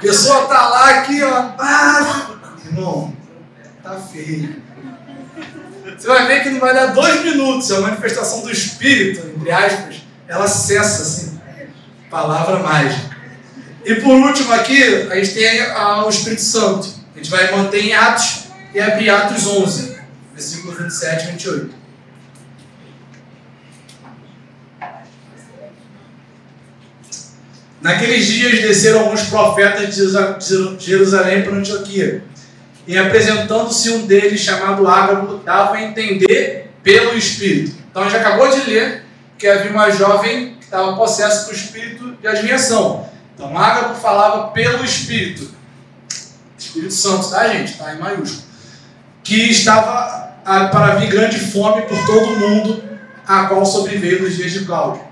Pessoa 0.00 0.46
tá 0.46 0.68
lá 0.68 0.90
aqui, 1.00 1.22
ó. 1.22 1.50
Ah, 1.58 2.30
irmão, 2.64 3.14
tá 3.82 3.94
feio. 4.12 4.62
Você 5.96 6.06
vai 6.06 6.26
ver 6.26 6.42
que 6.42 6.50
não 6.50 6.60
vai 6.60 6.74
dar 6.74 6.86
dois 6.86 7.24
minutos, 7.24 7.70
a 7.72 7.80
manifestação 7.80 8.42
do 8.42 8.50
Espírito, 8.50 9.26
entre 9.28 9.50
aspas, 9.50 9.96
ela 10.28 10.46
cessa 10.46 11.02
assim. 11.02 11.40
Palavra 12.10 12.58
mágica. 12.58 13.16
E 13.84 13.94
por 13.96 14.14
último 14.14 14.52
aqui, 14.52 15.08
a 15.10 15.14
gente 15.16 15.34
tem 15.34 15.62
o 16.04 16.08
Espírito 16.08 16.42
Santo. 16.42 16.88
A 17.14 17.18
gente 17.18 17.30
vai 17.30 17.50
manter 17.56 17.84
em 17.84 17.94
Atos 17.94 18.46
e 18.74 18.80
abrir 18.80 19.08
Atos 19.10 19.46
11, 19.46 19.96
versículo 20.34 20.74
27 20.74 21.24
e 21.24 21.30
28. 21.32 21.75
Naqueles 27.86 28.26
dias 28.26 28.60
desceram 28.62 29.02
alguns 29.02 29.22
profetas 29.26 29.94
de 29.94 30.84
Jerusalém 30.84 31.42
para 31.44 31.54
Antioquia. 31.54 32.24
E 32.84 32.98
apresentando-se 32.98 33.90
um 33.90 34.06
deles, 34.06 34.40
chamado 34.40 34.88
Ágabo, 34.88 35.38
dava 35.44 35.76
a 35.76 35.82
entender 35.84 36.68
pelo 36.82 37.16
Espírito. 37.16 37.76
Então 37.88 38.02
a 38.02 38.08
gente 38.08 38.16
acabou 38.16 38.50
de 38.50 38.68
ler 38.68 39.04
que 39.38 39.46
havia 39.46 39.70
uma 39.70 39.88
jovem 39.88 40.56
que 40.58 40.64
estava 40.64 40.96
possessa 40.96 41.44
por 41.44 41.54
espírito 41.54 42.16
de 42.20 42.26
adivinhação. 42.26 43.08
Então 43.32 43.56
Ágabo 43.56 43.94
falava 43.94 44.48
pelo 44.48 44.84
Espírito. 44.84 45.48
Espírito 46.58 46.92
Santo, 46.92 47.30
tá, 47.30 47.46
gente? 47.46 47.70
Está 47.70 47.94
em 47.94 48.00
maiúsculo 48.00 48.42
que 49.22 49.48
estava 49.48 50.34
para 50.44 50.96
vir 50.96 51.08
grande 51.08 51.38
fome 51.38 51.82
por 51.82 52.04
todo 52.04 52.32
o 52.32 52.36
mundo, 52.36 52.82
a 53.24 53.44
qual 53.46 53.64
sobreveio 53.64 54.22
nos 54.22 54.34
dias 54.34 54.50
de 54.50 54.64
Cláudio. 54.64 55.05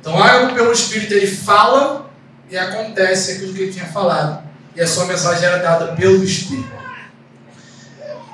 Então, 0.00 0.20
Ágabo, 0.22 0.54
pelo 0.54 0.72
Espírito, 0.72 1.12
ele 1.12 1.26
fala 1.26 2.10
e 2.50 2.56
acontece 2.56 3.32
aquilo 3.32 3.52
que 3.52 3.62
ele 3.62 3.72
tinha 3.72 3.86
falado. 3.86 4.42
E 4.74 4.80
a 4.80 4.86
sua 4.86 5.04
mensagem 5.04 5.44
era 5.44 5.58
dada 5.58 5.94
pelo 5.94 6.24
Espírito. 6.24 6.70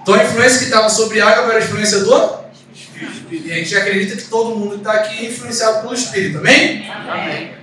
Então, 0.03 0.15
a 0.15 0.25
influência 0.25 0.59
que 0.59 0.65
estava 0.67 0.89
sobre 0.89 1.21
Ágabo 1.21 1.51
era 1.51 1.59
a 1.59 1.63
influência 1.63 2.01
do 2.01 2.39
Espírito. 2.73 3.49
E 3.49 3.53
a 3.53 3.57
gente 3.57 3.77
acredita 3.77 4.17
que 4.17 4.29
todo 4.29 4.57
mundo 4.57 4.77
está 4.77 4.93
aqui 4.93 5.27
influenciado 5.27 5.81
pelo 5.83 5.95
Espírito, 5.95 6.39
amém? 6.39 6.89
Amém. 6.89 7.55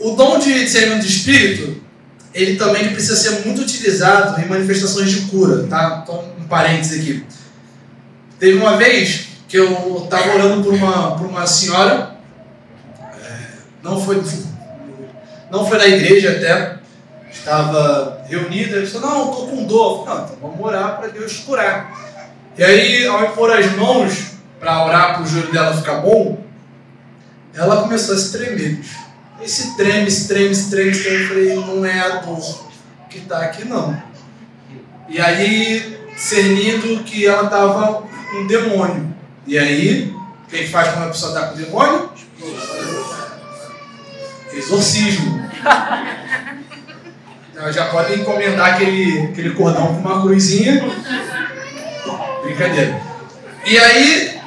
O 0.00 0.10
dom 0.10 0.38
de 0.38 0.64
discernimento 0.64 1.02
de 1.02 1.08
Espírito 1.08 1.84
ele 2.34 2.56
também 2.56 2.92
precisa 2.92 3.16
ser 3.16 3.46
muito 3.46 3.62
utilizado 3.62 4.40
em 4.40 4.48
manifestações 4.48 5.08
de 5.08 5.20
cura, 5.30 5.68
tá? 5.68 6.00
Então, 6.02 6.24
um 6.38 6.44
parênteses 6.48 7.00
aqui. 7.00 7.24
Teve 8.40 8.58
uma 8.58 8.76
vez 8.76 9.28
que 9.48 9.56
eu 9.56 10.02
estava 10.02 10.34
orando 10.34 10.64
por 10.64 10.74
uma, 10.74 11.16
por 11.16 11.26
uma 11.28 11.46
senhora, 11.46 12.10
é, 12.10 12.13
não 13.84 14.00
foi, 14.00 14.22
não 15.50 15.66
foi 15.66 15.76
na 15.76 15.86
igreja 15.86 16.30
até, 16.30 16.78
estava 17.30 18.24
reunida, 18.26 18.76
ela 18.76 18.82
disse, 18.82 18.98
não, 18.98 19.30
estou 19.30 19.48
com 19.48 19.64
dor. 19.64 20.06
Não, 20.06 20.24
então 20.24 20.36
vamos 20.40 20.60
orar 20.60 20.96
para 20.96 21.08
Deus 21.08 21.40
curar. 21.40 21.92
E 22.56 22.64
aí, 22.64 23.06
ao 23.06 23.24
impor 23.24 23.52
as 23.52 23.70
mãos 23.76 24.32
para 24.58 24.86
orar 24.86 25.14
para 25.14 25.22
o 25.22 25.26
joelho 25.26 25.52
dela 25.52 25.76
ficar 25.76 25.96
bom, 25.96 26.42
ela 27.54 27.82
começou 27.82 28.14
a 28.14 28.18
se 28.18 28.32
tremer. 28.32 28.80
Esse 29.42 29.76
treme, 29.76 30.06
esse 30.06 30.28
treme, 30.28 30.50
esse 30.50 30.70
treme, 30.70 30.90
esse 30.90 31.04
treme, 31.04 31.22
eu 31.22 31.28
falei, 31.28 31.54
não 31.56 31.84
é 31.84 32.00
a 32.00 32.08
dor 32.20 32.64
que 33.10 33.18
está 33.18 33.40
aqui 33.40 33.66
não. 33.66 34.02
E 35.08 35.20
aí, 35.20 36.00
cernido 36.16 37.04
que 37.04 37.26
ela 37.26 37.44
estava 37.44 38.02
um 38.34 38.46
demônio. 38.46 39.14
E 39.46 39.58
aí, 39.58 40.14
o 40.46 40.48
que 40.48 40.66
faz 40.68 40.88
quando 40.88 41.04
a 41.04 41.08
pessoa 41.08 41.34
está 41.34 41.48
com 41.48 41.56
demônio? 41.56 42.08
Exorcismo. 44.56 45.50
Então, 47.52 47.72
já 47.72 47.86
podem 47.86 48.20
encomendar 48.20 48.74
aquele, 48.74 49.26
aquele 49.26 49.50
cordão 49.50 49.86
com 49.86 50.00
uma 50.00 50.22
cruzinha. 50.22 50.82
Brincadeira. 52.42 53.00
E 53.64 53.78
aí, 53.78 54.40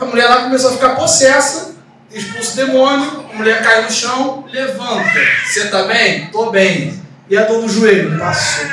a 0.00 0.04
mulher 0.04 0.26
lá 0.28 0.42
começou 0.42 0.70
a 0.70 0.72
ficar 0.72 0.96
possessa 0.96 1.74
expulsa 2.14 2.52
o 2.52 2.66
demônio, 2.66 3.26
a 3.32 3.36
mulher 3.36 3.62
cai 3.62 3.82
no 3.82 3.90
chão, 3.90 4.44
levanta. 4.50 5.20
Você 5.44 5.64
está 5.64 5.84
bem? 5.84 6.24
Estou 6.24 6.50
bem. 6.50 7.02
E 7.28 7.36
a 7.36 7.44
dor 7.44 7.62
no 7.62 7.68
joelho? 7.68 8.18
Passou. 8.18 8.66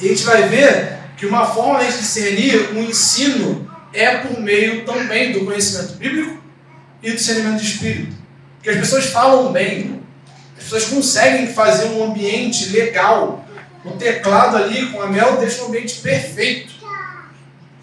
E 0.00 0.06
a 0.06 0.08
gente 0.08 0.24
vai 0.24 0.42
ver 0.48 0.98
que 1.16 1.26
uma 1.26 1.46
forma 1.46 1.84
de 1.84 1.98
discernir 1.98 2.70
o 2.74 2.80
ensino 2.80 3.70
é 3.92 4.16
por 4.18 4.40
meio 4.40 4.84
também 4.84 5.32
do 5.32 5.44
conhecimento 5.44 5.94
bíblico 5.94 6.42
e 7.02 7.10
do 7.10 7.16
discernimento 7.16 7.60
de 7.60 7.66
espírito. 7.66 8.16
Porque 8.56 8.70
as 8.70 8.76
pessoas 8.76 9.06
falam 9.06 9.52
bem, 9.52 9.95
as 10.56 10.64
pessoas 10.64 10.84
conseguem 10.86 11.52
fazer 11.52 11.86
um 11.88 12.04
ambiente 12.04 12.70
legal. 12.70 13.44
O 13.84 13.92
teclado 13.92 14.56
ali 14.56 14.90
com 14.90 15.00
a 15.00 15.06
mel 15.06 15.36
deixa 15.36 15.62
um 15.62 15.68
ambiente 15.68 16.00
perfeito. 16.00 16.74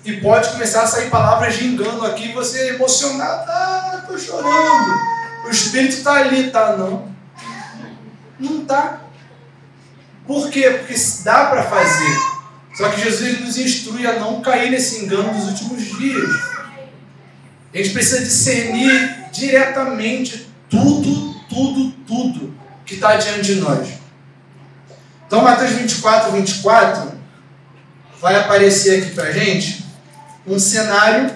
E 0.04 0.14
pode 0.18 0.50
começar 0.50 0.84
a 0.84 0.88
sair 0.88 1.10
palavras 1.10 1.56
de 1.56 1.66
engano 1.66 2.06
aqui, 2.06 2.34
você 2.34 2.60
é 2.60 2.70
emocionado, 2.76 3.50
ah, 3.50 4.00
estou 4.02 4.18
chorando. 4.18 5.00
O 5.46 5.50
Espírito 5.50 5.94
está 5.94 6.16
ali, 6.16 6.52
tá? 6.52 6.76
Não. 6.76 7.08
Não 8.38 8.64
está. 8.64 9.02
Por 10.28 10.50
quê? 10.50 10.70
Porque 10.72 10.96
dá 11.24 11.46
para 11.46 11.64
fazer. 11.64 12.18
Só 12.76 12.90
que 12.90 13.02
Jesus 13.02 13.40
nos 13.40 13.58
instrui 13.58 14.06
a 14.06 14.20
não 14.20 14.42
cair 14.42 14.72
nesse 14.72 15.06
engano 15.06 15.34
dos 15.34 15.48
últimos 15.48 15.98
dias. 15.98 16.30
A 17.74 17.78
gente 17.78 17.92
precisa 17.92 18.20
discernir 18.20 19.30
diretamente 19.32 20.50
tudo, 20.70 21.34
tudo, 21.48 21.92
tudo 22.06 22.63
que 22.94 22.96
está 22.96 23.16
diante 23.16 23.56
de 23.56 23.56
nós. 23.56 23.88
Então, 25.26 25.42
Mateus 25.42 25.72
24, 25.72 26.32
24 26.32 27.12
vai 28.22 28.36
aparecer 28.36 29.02
aqui 29.02 29.16
para 29.16 29.32
gente 29.32 29.84
um 30.46 30.60
cenário 30.60 31.32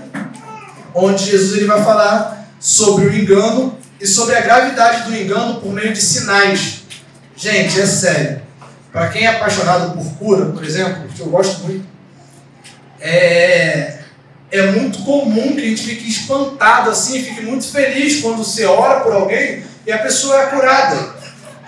onde 0.93 1.25
Jesus 1.25 1.57
ele 1.57 1.65
vai 1.65 1.83
falar 1.83 2.47
sobre 2.59 3.05
o 3.05 3.15
engano 3.15 3.77
e 3.99 4.05
sobre 4.05 4.35
a 4.35 4.41
gravidade 4.41 5.09
do 5.09 5.15
engano 5.15 5.59
por 5.59 5.73
meio 5.73 5.93
de 5.93 6.01
sinais. 6.01 6.81
Gente, 7.35 7.79
é 7.79 7.85
sério. 7.85 8.41
Para 8.91 9.09
quem 9.09 9.25
é 9.25 9.27
apaixonado 9.27 9.97
por 9.97 10.17
cura, 10.17 10.45
por 10.47 10.63
exemplo, 10.63 11.07
que 11.09 11.19
eu 11.19 11.27
gosto 11.27 11.63
muito, 11.63 11.85
é, 12.99 13.99
é 14.51 14.71
muito 14.71 14.99
comum 14.99 15.55
que 15.55 15.61
a 15.61 15.65
gente 15.65 15.83
fique 15.83 16.09
espantado 16.09 16.89
assim, 16.89 17.23
fique 17.23 17.41
muito 17.41 17.67
feliz 17.67 18.21
quando 18.21 18.37
você 18.37 18.65
ora 18.65 19.01
por 19.01 19.13
alguém 19.13 19.63
e 19.85 19.91
a 19.91 19.97
pessoa 19.99 20.41
é 20.41 20.45
curada. 20.47 21.16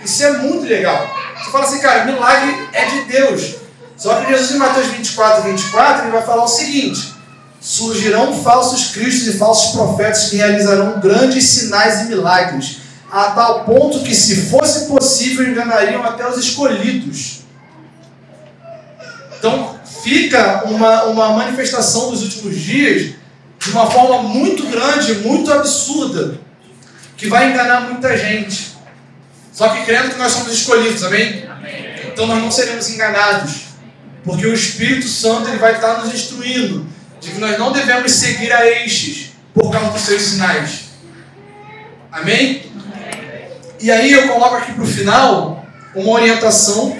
Isso 0.03 0.23
é 0.23 0.37
muito 0.37 0.65
legal. 0.65 1.09
Você 1.37 1.51
fala 1.51 1.65
assim, 1.65 1.79
cara, 1.79 2.05
milagre 2.05 2.69
é 2.73 2.85
de 2.85 3.01
Deus. 3.05 3.55
Só 3.97 4.15
que 4.15 4.31
Jesus 4.31 4.51
em 4.51 4.57
Mateus 4.57 4.87
24, 4.87 5.43
24, 5.43 6.03
ele 6.03 6.11
vai 6.11 6.25
falar 6.25 6.43
o 6.43 6.47
seguinte: 6.47 7.13
surgirão 7.59 8.41
falsos 8.41 8.91
cristos 8.91 9.35
e 9.35 9.37
falsos 9.37 9.71
profetas 9.73 10.29
que 10.29 10.37
realizarão 10.37 10.99
grandes 10.99 11.43
sinais 11.43 12.01
e 12.01 12.03
milagres, 12.05 12.77
a 13.11 13.31
tal 13.31 13.65
ponto 13.65 13.99
que, 13.99 14.15
se 14.15 14.49
fosse 14.49 14.85
possível, 14.87 15.47
enganariam 15.47 16.03
até 16.03 16.27
os 16.27 16.37
escolhidos. 16.37 17.39
Então, 19.37 19.79
fica 20.03 20.63
uma, 20.65 21.03
uma 21.03 21.29
manifestação 21.33 22.09
dos 22.11 22.23
últimos 22.23 22.57
dias 22.57 23.15
de 23.59 23.71
uma 23.71 23.89
forma 23.91 24.23
muito 24.23 24.65
grande, 24.67 25.15
muito 25.15 25.51
absurda, 25.51 26.39
que 27.17 27.27
vai 27.27 27.51
enganar 27.51 27.81
muita 27.81 28.17
gente. 28.17 28.68
Só 29.51 29.69
que 29.69 29.85
crendo 29.85 30.11
que 30.11 30.17
nós 30.17 30.31
somos 30.31 30.53
escolhidos, 30.53 31.03
amém? 31.03 31.45
amém. 31.49 31.95
Então 32.07 32.27
nós 32.27 32.41
não 32.41 32.51
seremos 32.51 32.89
enganados, 32.89 33.65
porque 34.23 34.45
o 34.45 34.53
Espírito 34.53 35.07
Santo 35.07 35.49
ele 35.49 35.57
vai 35.57 35.75
estar 35.75 35.99
nos 35.99 36.13
instruindo 36.13 36.87
de 37.19 37.31
que 37.31 37.39
nós 37.39 37.57
não 37.57 37.71
devemos 37.71 38.11
seguir 38.11 38.51
a 38.53 38.65
estes, 38.69 39.31
por 39.53 39.71
causa 39.71 39.91
dos 39.91 40.01
seus 40.01 40.21
sinais. 40.21 40.89
Amém? 42.11 42.71
E 43.79 43.91
aí 43.91 44.11
eu 44.11 44.27
coloco 44.27 44.55
aqui 44.55 44.73
para 44.73 44.83
o 44.83 44.87
final 44.87 45.65
uma 45.95 46.11
orientação 46.11 46.99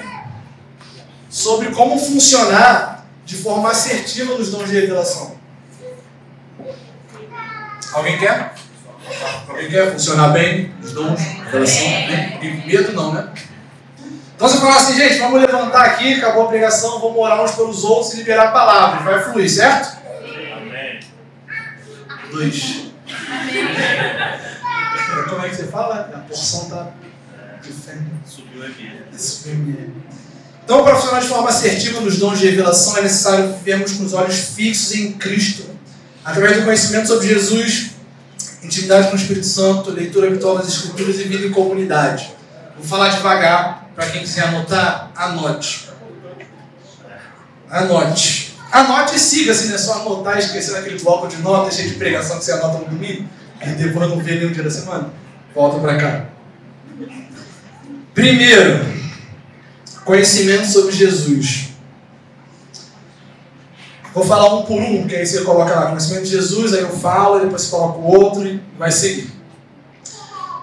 sobre 1.29 1.69
como 1.69 1.99
funcionar 1.99 3.05
de 3.25 3.35
forma 3.35 3.69
assertiva 3.69 4.35
nos 4.35 4.49
dons 4.49 4.67
de 4.67 4.73
revelação. 4.73 5.37
Alguém 7.93 8.17
quer? 8.17 8.53
Alguém 9.47 9.69
quer 9.69 9.91
funcionar 9.91 10.29
bem 10.29 10.73
nos 10.81 10.93
dons 10.93 11.19
de 11.19 11.25
revelação? 11.25 11.87
E 12.41 12.61
com 12.61 12.67
medo 12.67 12.93
não, 12.93 13.13
né? 13.13 13.29
Então 14.35 14.47
você 14.47 14.57
fala 14.57 14.75
assim, 14.77 14.95
gente, 14.95 15.19
vamos 15.19 15.41
levantar 15.41 15.83
aqui, 15.85 16.13
acabou 16.13 16.45
a 16.45 16.47
pregação, 16.47 16.99
vamos 16.99 17.17
orar 17.17 17.43
uns 17.43 17.51
pelos 17.51 17.83
outros 17.83 18.13
e 18.13 18.17
liberar 18.17 18.53
palavras. 18.53 19.03
Vai 19.03 19.23
fluir, 19.23 19.49
certo? 19.49 19.97
Amém. 20.55 20.99
Dois. 22.31 22.85
Amém. 23.07 23.63
Como 25.27 25.45
é 25.45 25.49
que 25.49 25.55
você 25.55 25.67
fala? 25.67 26.09
A 26.13 26.19
porção 26.19 26.63
está 26.63 26.87
de 27.61 27.73
fé. 27.73 27.97
Subiu 28.25 28.65
aqui. 28.65 28.91
Então, 30.63 30.83
para 30.83 30.95
funcionar 30.95 31.19
de 31.19 31.27
forma 31.27 31.49
assertiva 31.49 31.99
nos 31.99 32.17
dons 32.17 32.39
de 32.39 32.47
revelação, 32.47 32.97
é 32.97 33.01
necessário 33.01 33.53
vivermos 33.53 33.93
com 33.93 34.03
os 34.03 34.13
olhos 34.13 34.53
fixos 34.55 34.93
em 34.95 35.13
Cristo, 35.13 35.65
através 36.23 36.57
do 36.57 36.63
conhecimento 36.63 37.07
sobre 37.07 37.27
Jesus, 37.27 37.91
intimidade 38.63 39.07
com 39.07 39.13
o 39.13 39.15
Espírito 39.19 39.45
Santo, 39.45 39.91
leitura 39.91 40.27
habitual 40.27 40.57
das 40.57 40.67
Escrituras 40.67 41.19
e 41.19 41.23
vida 41.23 41.47
em 41.47 41.51
comunidade. 41.51 42.31
Vou 42.77 42.85
falar 42.85 43.09
devagar, 43.09 43.89
para 43.95 44.07
quem 44.07 44.21
quiser 44.21 44.43
anotar, 44.45 45.11
anote. 45.15 45.89
Anote. 47.69 48.55
Anote 48.71 49.15
e 49.15 49.19
siga, 49.19 49.51
assim, 49.51 49.73
é 49.73 49.77
só 49.77 50.01
anotar 50.01 50.37
e 50.37 50.39
esquecer 50.39 50.71
naquele 50.73 50.99
bloco 50.99 51.27
de 51.27 51.37
notas 51.37 51.75
cheio 51.75 51.89
de 51.89 51.95
pregação 51.95 52.37
que 52.37 52.45
você 52.45 52.51
anota 52.51 52.79
no 52.79 52.85
domingo, 52.85 53.27
e 53.61 53.69
depois 53.71 54.09
não 54.09 54.19
vê 54.19 54.35
nenhum 54.35 54.51
dia 54.51 54.63
da 54.63 54.71
semana. 54.71 55.09
Volta 55.53 55.79
para 55.79 55.97
cá. 55.97 56.25
Primeiro, 58.13 58.85
conhecimento 60.05 60.67
sobre 60.67 60.91
Jesus. 60.95 61.68
Vou 64.13 64.25
falar 64.25 64.55
um 64.55 64.63
por 64.63 64.79
um, 64.79 65.07
que 65.07 65.15
aí 65.15 65.25
você 65.25 65.41
coloca 65.41 65.73
lá 65.73 65.87
conhecimento 65.87 66.23
de 66.23 66.31
Jesus, 66.31 66.73
aí 66.73 66.81
eu 66.81 66.89
falo, 66.89 67.39
depois 67.39 67.61
você 67.61 67.69
coloca 67.69 67.99
o 67.99 68.05
outro 68.05 68.45
e 68.45 68.61
vai 68.77 68.91
seguir. 68.91 69.31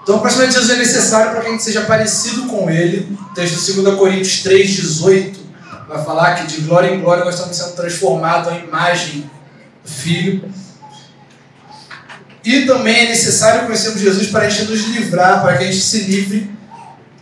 Então, 0.03 0.17
o 0.17 0.19
conhecimento 0.19 0.49
de 0.49 0.55
Jesus 0.55 0.71
é 0.71 0.77
necessário 0.77 1.31
para 1.31 1.41
que 1.41 1.47
a 1.47 1.51
gente 1.51 1.63
seja 1.63 1.81
parecido 1.81 2.43
com 2.43 2.69
Ele. 2.69 3.17
O 3.29 3.33
texto 3.33 3.73
de 3.73 3.81
2 3.81 3.97
Coríntios 3.97 4.41
3, 4.41 4.69
18 4.69 5.39
vai 5.87 6.03
falar 6.03 6.35
que 6.35 6.47
de 6.47 6.61
glória 6.61 6.93
em 6.93 6.99
glória 6.99 7.23
nós 7.23 7.35
estamos 7.35 7.55
sendo 7.55 7.75
transformados 7.75 8.49
à 8.49 8.57
imagem 8.57 9.29
do 9.83 9.89
Filho. 9.89 10.49
E 12.43 12.65
também 12.65 13.05
é 13.05 13.09
necessário 13.09 13.65
conhecermos 13.65 13.99
Jesus 13.99 14.27
para 14.27 14.45
a 14.45 14.49
gente 14.49 14.71
nos 14.71 14.85
livrar, 14.85 15.41
para 15.41 15.57
que 15.57 15.63
a 15.63 15.67
gente 15.67 15.81
se 15.81 15.99
livre 16.03 16.49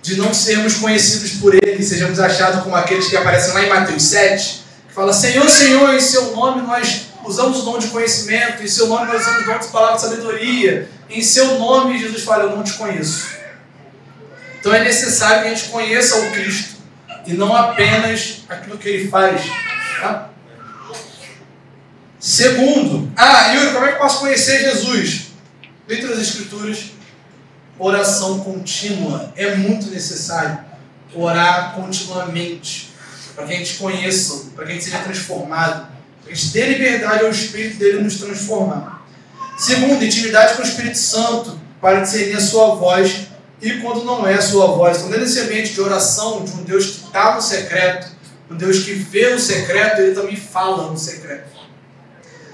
de 0.02 0.18
não 0.18 0.32
sermos 0.32 0.76
conhecidos 0.76 1.32
por 1.40 1.56
Ele, 1.56 1.82
sejamos 1.82 2.20
achados 2.20 2.62
como 2.62 2.76
aqueles 2.76 3.08
que 3.08 3.18
aparecem 3.18 3.54
lá 3.56 3.64
em 3.64 3.70
Mateus 3.70 4.04
7, 4.04 4.62
que 4.62 4.65
fala, 4.96 5.12
Senhor, 5.12 5.50
Senhor, 5.50 5.94
em 5.94 6.00
seu 6.00 6.32
nome 6.32 6.62
nós 6.62 7.08
usamos 7.26 7.60
o 7.60 7.62
dom 7.64 7.78
de 7.78 7.88
conhecimento, 7.88 8.64
em 8.64 8.68
seu 8.68 8.88
nome 8.88 9.12
nós 9.12 9.22
usamos 9.22 9.44
o 9.44 9.46
dom 9.46 9.60
de 9.60 9.68
palavra 9.68 9.96
de 9.98 10.02
sabedoria, 10.02 10.90
em 11.10 11.22
seu 11.22 11.60
nome 11.60 12.00
Jesus 12.00 12.24
fala, 12.24 12.44
eu 12.44 12.56
não 12.56 12.64
te 12.64 12.74
conheço. 12.74 13.28
Então 14.58 14.74
é 14.74 14.84
necessário 14.84 15.42
que 15.42 15.50
a 15.50 15.54
gente 15.54 15.70
conheça 15.70 16.18
o 16.18 16.32
Cristo 16.32 16.76
e 17.28 17.34
não 17.34 17.54
apenas 17.54 18.44
aquilo 18.48 18.78
que 18.78 18.88
ele 18.88 19.10
faz. 19.10 19.42
Tá? 20.00 20.30
Segundo, 22.18 23.12
ah, 23.18 23.54
Yuri, 23.54 23.74
como 23.74 23.86
é 23.86 23.90
que 23.90 23.96
eu 23.96 24.00
posso 24.00 24.20
conhecer 24.20 24.60
Jesus? 24.62 25.28
Leitura 25.88 26.16
das 26.16 26.28
Escrituras, 26.28 26.86
oração 27.78 28.40
contínua. 28.40 29.32
É 29.36 29.56
muito 29.56 29.88
necessário 29.92 30.58
orar 31.14 31.74
continuamente 31.76 32.95
para 33.36 33.46
que 33.46 33.54
a 33.54 33.58
gente 33.58 33.76
conheça, 33.76 34.46
para 34.56 34.66
que 34.66 34.72
a 34.72 34.74
gente 34.76 34.86
seja 34.86 35.00
transformado, 35.00 35.88
para 36.22 36.28
que 36.28 36.32
a 36.32 36.36
gente 36.36 36.54
dê 36.54 36.66
liberdade 36.68 37.26
ao 37.26 37.32
Espírito 37.32 37.78
dele 37.78 38.02
nos 38.02 38.16
transformar. 38.16 39.06
Segundo, 39.58 40.04
intimidade 40.04 40.56
com 40.56 40.62
o 40.62 40.66
Espírito 40.66 40.98
Santo, 40.98 41.60
para 41.82 42.00
discernir 42.00 42.38
a 42.38 42.42
sua 42.42 42.76
voz 42.76 43.28
e 43.62 43.74
quando 43.80 44.04
não 44.04 44.28
é 44.28 44.34
a 44.34 44.42
sua 44.42 44.68
voz. 44.68 44.98
Então, 44.98 45.10
dentro 45.10 45.26
desse 45.26 45.40
ambiente 45.40 45.74
de 45.74 45.82
oração, 45.82 46.44
de 46.44 46.52
um 46.52 46.64
Deus 46.64 46.86
que 46.86 47.06
está 47.06 47.36
no 47.36 47.42
secreto, 47.42 48.08
um 48.50 48.56
Deus 48.56 48.80
que 48.80 48.94
vê 48.94 49.30
no 49.30 49.40
secreto, 49.40 50.02
ele 50.02 50.16
também 50.16 50.36
fala 50.36 50.90
no 50.92 50.98
secreto. 50.98 51.56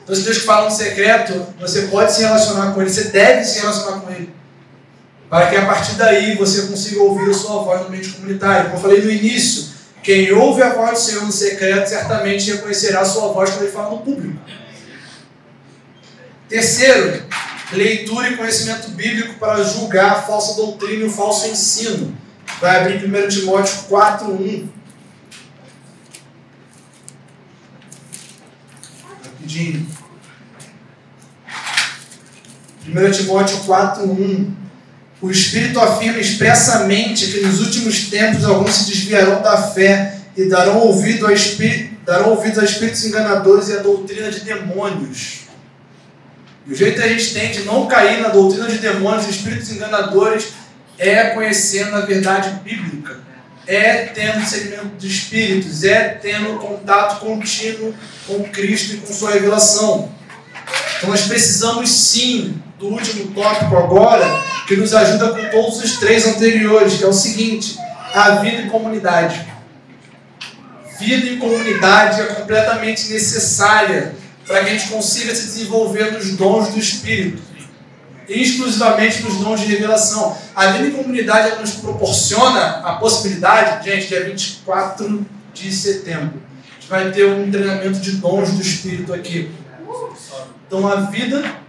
Então, 0.04 0.16
esse 0.16 0.24
Deus 0.24 0.38
fala 0.40 0.70
no 0.70 0.76
secreto, 0.76 1.46
você 1.60 1.84
pode 1.84 2.12
se 2.12 2.22
relacionar 2.22 2.74
com 2.74 2.82
Ele, 2.82 2.90
você 2.90 3.06
deve 3.06 3.44
se 3.46 3.60
relacionar 3.60 4.02
com 4.02 4.10
Ele. 4.12 4.30
Para 5.30 5.48
que 5.48 5.56
a 5.56 5.66
partir 5.66 5.94
daí 5.94 6.36
você 6.36 6.64
consiga 6.64 7.02
ouvir 7.02 7.30
a 7.30 7.34
sua 7.34 7.64
voz 7.64 7.82
no 7.82 7.88
ambiente 7.88 8.10
comunitário. 8.10 8.66
Como 8.66 8.78
eu 8.78 8.82
falei 8.82 9.02
no 9.02 9.10
início, 9.10 9.71
quem 10.04 10.32
ouve 10.32 10.64
a 10.64 10.74
voz 10.74 10.92
do 10.92 11.06
Senhor 11.06 11.26
no 11.26 11.32
secreto 11.32 11.90
certamente 11.90 12.52
reconhecerá 12.52 13.02
a 13.02 13.06
sua 13.06 13.32
voz 13.32 13.52
quando 13.52 13.64
ele 13.64 13.72
fala 13.72 13.92
no 13.92 14.00
público. 14.00 14.40
Terceiro, 16.50 17.24
leitura 17.72 18.30
e 18.30 18.36
conhecimento 18.36 18.90
bíblico 18.92 19.36
para 19.36 19.64
julgar 19.64 20.12
a 20.12 20.22
falsa 20.22 20.56
doutrina 20.56 21.04
e 21.04 21.08
o 21.08 21.12
falso 21.12 21.48
ensino. 21.48 22.18
Vai 22.60 22.82
abrir 22.82 23.06
1 23.06 23.28
Timóteo 23.30 23.84
4, 23.88 24.32
1. 24.32 24.70
Rapidinho. 29.24 29.88
1 32.88 33.12
Timóteo 33.12 33.58
4, 33.60 34.04
1. 34.04 34.61
O 35.22 35.30
Espírito 35.30 35.80
afirma 35.80 36.20
expressamente 36.20 37.28
que 37.28 37.42
nos 37.42 37.60
últimos 37.60 38.10
tempos 38.10 38.44
alguns 38.44 38.74
se 38.74 38.86
desviarão 38.92 39.42
da 39.44 39.56
fé 39.56 40.18
e 40.36 40.46
darão 40.46 40.80
ouvido 40.80 41.28
a, 41.28 41.34
espí 41.34 41.92
darão 42.04 42.32
ouvido 42.32 42.60
a 42.60 42.64
espíritos 42.64 43.06
enganadores 43.06 43.70
e 43.70 43.74
a 43.74 43.82
doutrina 43.82 44.32
de 44.32 44.40
demônios. 44.40 45.42
E 46.66 46.74
o 46.74 46.76
jeito 46.76 47.00
que 47.00 47.08
a 47.08 47.08
gente 47.08 47.34
tem 47.34 47.52
de 47.52 47.64
não 47.64 47.86
cair 47.86 48.20
na 48.20 48.30
doutrina 48.30 48.68
de 48.68 48.80
demônios 48.80 49.28
e 49.28 49.30
espíritos 49.30 49.72
enganadores 49.72 50.54
é 50.98 51.26
conhecendo 51.26 51.96
a 51.96 52.02
verdade 52.02 52.50
bíblica, 52.64 53.20
é 53.68 54.06
tendo 54.06 54.44
segmento 54.44 54.98
de 54.98 55.08
espíritos, 55.08 55.84
é 55.84 56.10
tendo 56.10 56.58
contato 56.60 57.20
contínuo 57.20 57.94
com 58.26 58.44
Cristo 58.46 58.96
e 58.96 58.98
com 58.98 59.14
sua 59.14 59.32
revelação. 59.32 60.12
Então 60.98 61.10
nós 61.10 61.22
precisamos 61.22 61.92
sim 61.92 62.62
do 62.82 62.88
último 62.88 63.32
tópico 63.32 63.78
agora, 63.78 64.26
que 64.68 64.76
nos 64.76 64.94
ajuda 64.94 65.30
com 65.30 65.50
todos 65.50 65.84
os 65.84 65.98
três 65.98 66.28
anteriores, 66.28 66.96
que 66.96 67.04
é 67.04 67.08
o 67.08 67.14
seguinte: 67.14 67.78
a 68.14 68.32
vida 68.32 68.64
em 68.64 68.70
comunidade. 68.70 69.46
Vida 71.00 71.30
em 71.30 71.38
comunidade 71.38 72.22
é 72.22 72.26
completamente 72.26 73.10
necessária 73.10 74.16
para 74.46 74.64
que 74.64 74.70
a 74.70 74.74
gente 74.74 74.90
consiga 74.90 75.34
se 75.34 75.46
desenvolver 75.46 76.12
nos 76.12 76.36
dons 76.36 76.70
do 76.70 76.80
Espírito, 76.80 77.42
exclusivamente 78.28 79.22
nos 79.24 79.38
dons 79.38 79.62
de 79.62 79.68
revelação. 79.68 80.36
A 80.56 80.68
vida 80.68 80.88
em 80.88 80.92
comunidade 80.92 81.60
nos 81.60 81.72
proporciona 81.72 82.82
a 82.84 82.94
possibilidade, 82.94 83.90
gente, 83.90 84.08
dia 84.08 84.26
24 84.26 85.26
de 85.54 85.72
setembro, 85.72 86.42
a 86.70 86.80
gente 86.80 86.90
vai 86.90 87.12
ter 87.12 87.26
um 87.26 87.50
treinamento 87.50 88.00
de 88.00 88.14
dons 88.14 88.52
do 88.52 88.62
Espírito 88.62 89.14
aqui. 89.14 89.52
Então 90.68 90.88
a 90.88 90.96
vida. 91.02 91.62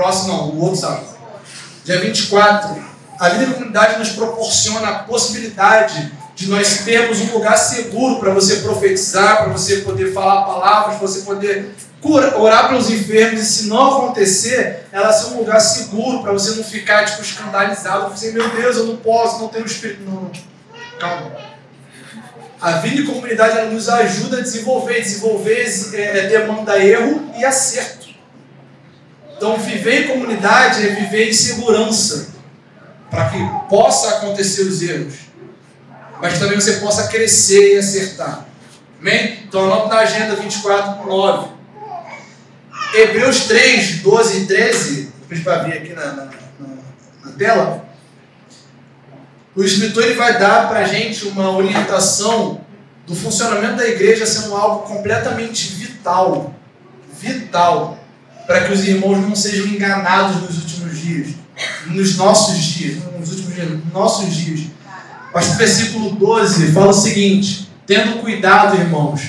Próximo 0.00 0.28
não, 0.28 0.48
o 0.48 0.60
outro 0.62 0.80
sábado. 0.80 1.08
Dia 1.84 2.00
24. 2.00 2.82
A 3.18 3.28
vida 3.28 3.44
em 3.44 3.52
comunidade 3.52 3.98
nos 3.98 4.08
proporciona 4.08 4.88
a 4.88 4.98
possibilidade 5.00 6.10
de 6.34 6.48
nós 6.48 6.78
termos 6.84 7.20
um 7.20 7.34
lugar 7.34 7.58
seguro 7.58 8.18
para 8.18 8.32
você 8.32 8.56
profetizar, 8.60 9.44
para 9.44 9.52
você 9.52 9.80
poder 9.80 10.14
falar 10.14 10.46
palavras, 10.46 10.96
para 10.96 11.06
você 11.06 11.20
poder 11.20 11.74
cura, 12.00 12.38
orar 12.38 12.68
pelos 12.68 12.88
enfermos, 12.88 13.42
e 13.42 13.44
se 13.44 13.66
não 13.66 13.98
acontecer, 13.98 14.86
ela 14.90 15.12
ser 15.12 15.34
um 15.34 15.40
lugar 15.40 15.60
seguro 15.60 16.22
para 16.22 16.32
você 16.32 16.52
não 16.52 16.64
ficar 16.64 17.04
tipo, 17.04 17.20
escandalizado, 17.20 18.16
você, 18.16 18.32
meu 18.32 18.48
Deus, 18.48 18.78
eu 18.78 18.86
não 18.86 18.96
posso, 18.96 19.38
não 19.38 19.48
tenho 19.48 19.66
espírito. 19.66 20.02
Não, 20.08 20.30
calma. 20.98 21.30
A 22.58 22.70
vida 22.78 23.02
em 23.02 23.04
comunidade 23.04 23.58
ela 23.58 23.70
nos 23.70 23.86
ajuda 23.86 24.38
a 24.38 24.40
desenvolver. 24.40 25.02
Desenvolver 25.02 25.90
é, 25.92 26.26
demanda 26.26 26.82
erro 26.82 27.30
e 27.36 27.44
acerto. 27.44 27.99
Então, 29.40 29.56
viver 29.56 30.04
em 30.04 30.08
comunidade 30.08 30.86
é 30.86 30.90
viver 30.90 31.30
em 31.30 31.32
segurança, 31.32 32.34
para 33.10 33.30
que 33.30 33.38
possa 33.70 34.16
acontecer 34.16 34.64
os 34.64 34.82
erros, 34.82 35.14
mas 36.20 36.38
também 36.38 36.60
você 36.60 36.74
possa 36.74 37.08
crescer 37.08 37.76
e 37.76 37.78
acertar. 37.78 38.44
Amém? 39.00 39.38
Então, 39.48 39.64
anota 39.64 39.94
na 39.94 40.00
agenda 40.02 40.36
24 40.36 41.08
9. 41.08 41.48
Hebreus 42.92 43.46
3, 43.46 44.00
12 44.00 44.42
e 44.42 44.46
13, 44.46 45.12
depois 45.22 45.40
para 45.40 45.62
vir 45.62 45.72
aqui 45.72 45.94
na, 45.94 46.04
na, 46.04 46.24
na, 46.26 46.68
na 47.24 47.32
tela 47.38 47.88
o 49.56 49.64
escritor 49.64 50.04
ele 50.04 50.16
vai 50.16 50.38
dar 50.38 50.68
para 50.68 50.80
a 50.80 50.84
gente 50.84 51.26
uma 51.28 51.50
orientação 51.50 52.60
do 53.06 53.16
funcionamento 53.16 53.76
da 53.76 53.88
igreja 53.88 54.26
sendo 54.26 54.54
algo 54.54 54.86
completamente 54.86 55.72
vital. 55.72 56.54
Vital. 57.18 57.98
Para 58.50 58.62
que 58.64 58.72
os 58.72 58.84
irmãos 58.84 59.18
não 59.18 59.36
sejam 59.36 59.68
enganados 59.68 60.42
nos 60.42 60.58
últimos 60.58 60.98
dias, 61.00 61.28
nos 61.86 62.16
nossos 62.16 62.58
dias, 62.58 62.96
nos 63.16 63.30
últimos 63.30 63.54
dias, 63.54 63.70
nos 63.70 63.92
nossos 63.92 64.34
dias. 64.34 64.62
Mas 65.32 65.50
o 65.50 65.54
versículo 65.54 66.10
12 66.16 66.72
fala 66.72 66.88
o 66.88 66.92
seguinte: 66.92 67.70
tendo 67.86 68.20
cuidado, 68.20 68.76
irmãos, 68.76 69.22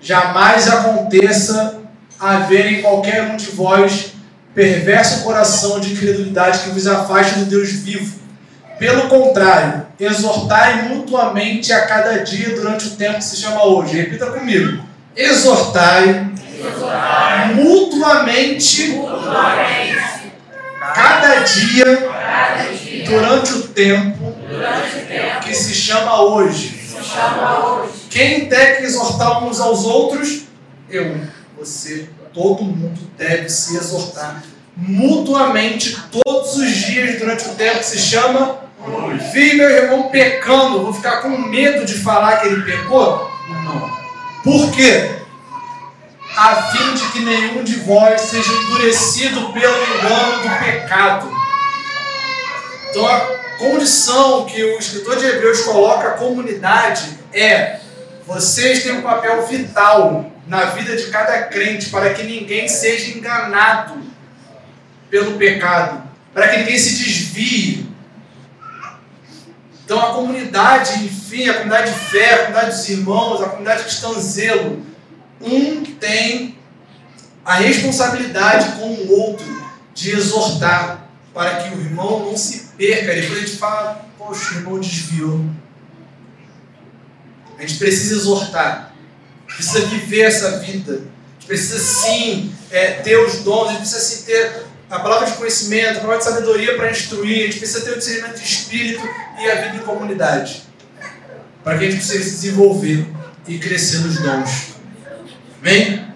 jamais 0.00 0.68
aconteça 0.68 1.80
haver 2.20 2.72
em 2.72 2.80
qualquer 2.80 3.24
um 3.32 3.36
de 3.36 3.46
vós 3.46 4.12
perverso 4.54 5.24
coração 5.24 5.80
de 5.80 5.94
incredulidade 5.94 6.60
que 6.60 6.70
vos 6.70 6.86
afaste 6.86 7.40
do 7.40 7.46
Deus 7.46 7.70
vivo. 7.70 8.16
Pelo 8.78 9.08
contrário, 9.08 9.86
exortai 9.98 10.88
mutuamente 10.88 11.72
a 11.72 11.84
cada 11.84 12.18
dia 12.18 12.54
durante 12.54 12.86
o 12.86 12.90
tempo 12.90 13.18
que 13.18 13.24
se 13.24 13.38
chama 13.38 13.64
hoje. 13.64 13.96
Repita 13.96 14.26
comigo. 14.26 14.84
Exortai, 15.16 16.30
exortai 16.60 17.54
mutuamente, 17.54 17.77
mutuamente 17.98 19.00
cada, 20.94 21.40
dia, 21.40 22.08
cada 22.08 22.62
dia 22.72 23.04
durante, 23.06 23.52
o 23.52 23.62
tempo, 23.68 24.34
durante 24.48 24.96
o 24.96 25.06
tempo 25.06 25.40
que 25.40 25.54
se 25.54 25.74
chama 25.74 26.22
hoje. 26.22 26.68
Se 26.68 27.02
chama 27.02 27.66
hoje. 27.66 27.92
Quem 28.08 28.46
que 28.78 28.84
exortar 28.84 29.44
uns 29.44 29.60
aos 29.60 29.84
outros? 29.84 30.42
Eu, 30.88 31.20
você, 31.58 32.08
todo 32.32 32.64
mundo 32.64 32.98
deve 33.16 33.48
se 33.48 33.76
exortar 33.76 34.42
mutuamente 34.76 35.98
todos 36.10 36.56
os 36.56 36.70
dias 36.70 37.18
durante 37.18 37.48
o 37.48 37.54
tempo 37.54 37.78
que 37.78 37.86
se 37.86 37.98
chama 37.98 38.60
Vi 39.32 39.54
meu 39.54 39.68
irmão 39.68 40.04
pecando, 40.04 40.82
vou 40.82 40.92
ficar 40.92 41.20
com 41.20 41.36
medo 41.36 41.84
de 41.84 41.94
falar 41.94 42.36
que 42.38 42.46
ele 42.46 42.62
pecou? 42.62 43.28
Não. 43.48 43.90
Por 44.44 44.70
quê? 44.70 45.18
A 46.36 46.62
fim 46.70 46.94
de 46.94 47.08
que 47.12 47.20
nenhum 47.20 47.64
de 47.64 47.76
vós 47.76 48.20
seja 48.20 48.52
endurecido 48.52 49.52
pelo 49.52 49.76
engano 49.76 50.42
do 50.42 50.64
pecado. 50.64 51.32
Então 52.90 53.06
a 53.06 53.20
condição 53.58 54.46
que 54.46 54.62
o 54.62 54.78
escritor 54.78 55.16
de 55.16 55.26
Hebreus 55.26 55.62
coloca 55.62 56.08
a 56.08 56.12
comunidade 56.12 57.18
é 57.32 57.80
vocês 58.26 58.82
têm 58.82 58.92
um 58.92 59.02
papel 59.02 59.46
vital 59.46 60.30
na 60.46 60.66
vida 60.66 60.96
de 60.96 61.06
cada 61.06 61.44
crente 61.44 61.88
para 61.88 62.12
que 62.12 62.22
ninguém 62.22 62.68
seja 62.68 63.16
enganado 63.16 64.02
pelo 65.10 65.38
pecado, 65.38 66.02
para 66.32 66.48
que 66.48 66.58
ninguém 66.58 66.78
se 66.78 67.02
desvie. 67.02 67.88
Então 69.84 69.98
a 69.98 70.12
comunidade, 70.12 71.04
enfim, 71.04 71.48
a 71.48 71.54
comunidade 71.54 71.90
de 71.90 71.98
fé, 71.98 72.34
a 72.34 72.38
comunidade 72.38 72.76
dos 72.76 72.88
irmãos, 72.90 73.42
a 73.42 73.48
comunidade 73.48 73.84
cristã 73.84 74.12
zelo, 74.20 74.84
um 75.40 75.84
tem 75.84 76.56
a 77.44 77.54
responsabilidade 77.54 78.78
com 78.78 78.92
o 78.92 79.10
outro 79.20 79.46
de 79.94 80.10
exortar 80.10 81.08
para 81.32 81.62
que 81.62 81.74
o 81.74 81.80
irmão 81.80 82.26
não 82.26 82.36
se 82.36 82.70
perca. 82.76 83.14
Depois 83.14 83.38
a 83.38 83.46
gente 83.46 83.56
fala, 83.56 84.06
poxa, 84.18 84.54
o 84.54 84.58
irmão 84.58 84.80
desviou. 84.80 85.44
A 87.56 87.62
gente 87.62 87.76
precisa 87.76 88.14
exortar, 88.14 88.94
precisa 89.46 89.86
viver 89.86 90.22
essa 90.22 90.58
vida. 90.58 91.02
Precisa 91.46 91.78
sim 91.78 92.52
é, 92.70 92.92
ter 93.00 93.16
os 93.16 93.36
dons, 93.38 93.68
a 93.68 93.70
gente 93.70 93.80
precisa 93.80 94.00
sim 94.00 94.24
ter 94.26 94.66
a 94.90 94.98
palavra 95.00 95.26
de 95.26 95.32
conhecimento, 95.32 95.98
a 95.98 96.00
palavra 96.00 96.18
de 96.18 96.24
sabedoria 96.24 96.76
para 96.76 96.90
instruir, 96.90 97.42
a 97.42 97.46
gente 97.46 97.58
precisa 97.58 97.84
ter 97.84 97.92
o 97.92 97.98
discernimento 97.98 98.36
de 98.36 98.44
espírito 98.44 99.08
e 99.38 99.50
a 99.50 99.54
vida 99.62 99.76
em 99.76 99.80
comunidade. 99.80 100.62
Para 101.64 101.78
que 101.78 101.86
a 101.86 101.90
gente 101.90 102.00
possa 102.00 102.12
se 102.12 102.30
desenvolver 102.30 103.06
e 103.46 103.58
crescer 103.58 103.98
nos 103.98 104.18
dons. 104.18 104.77
Amém? 105.68 106.07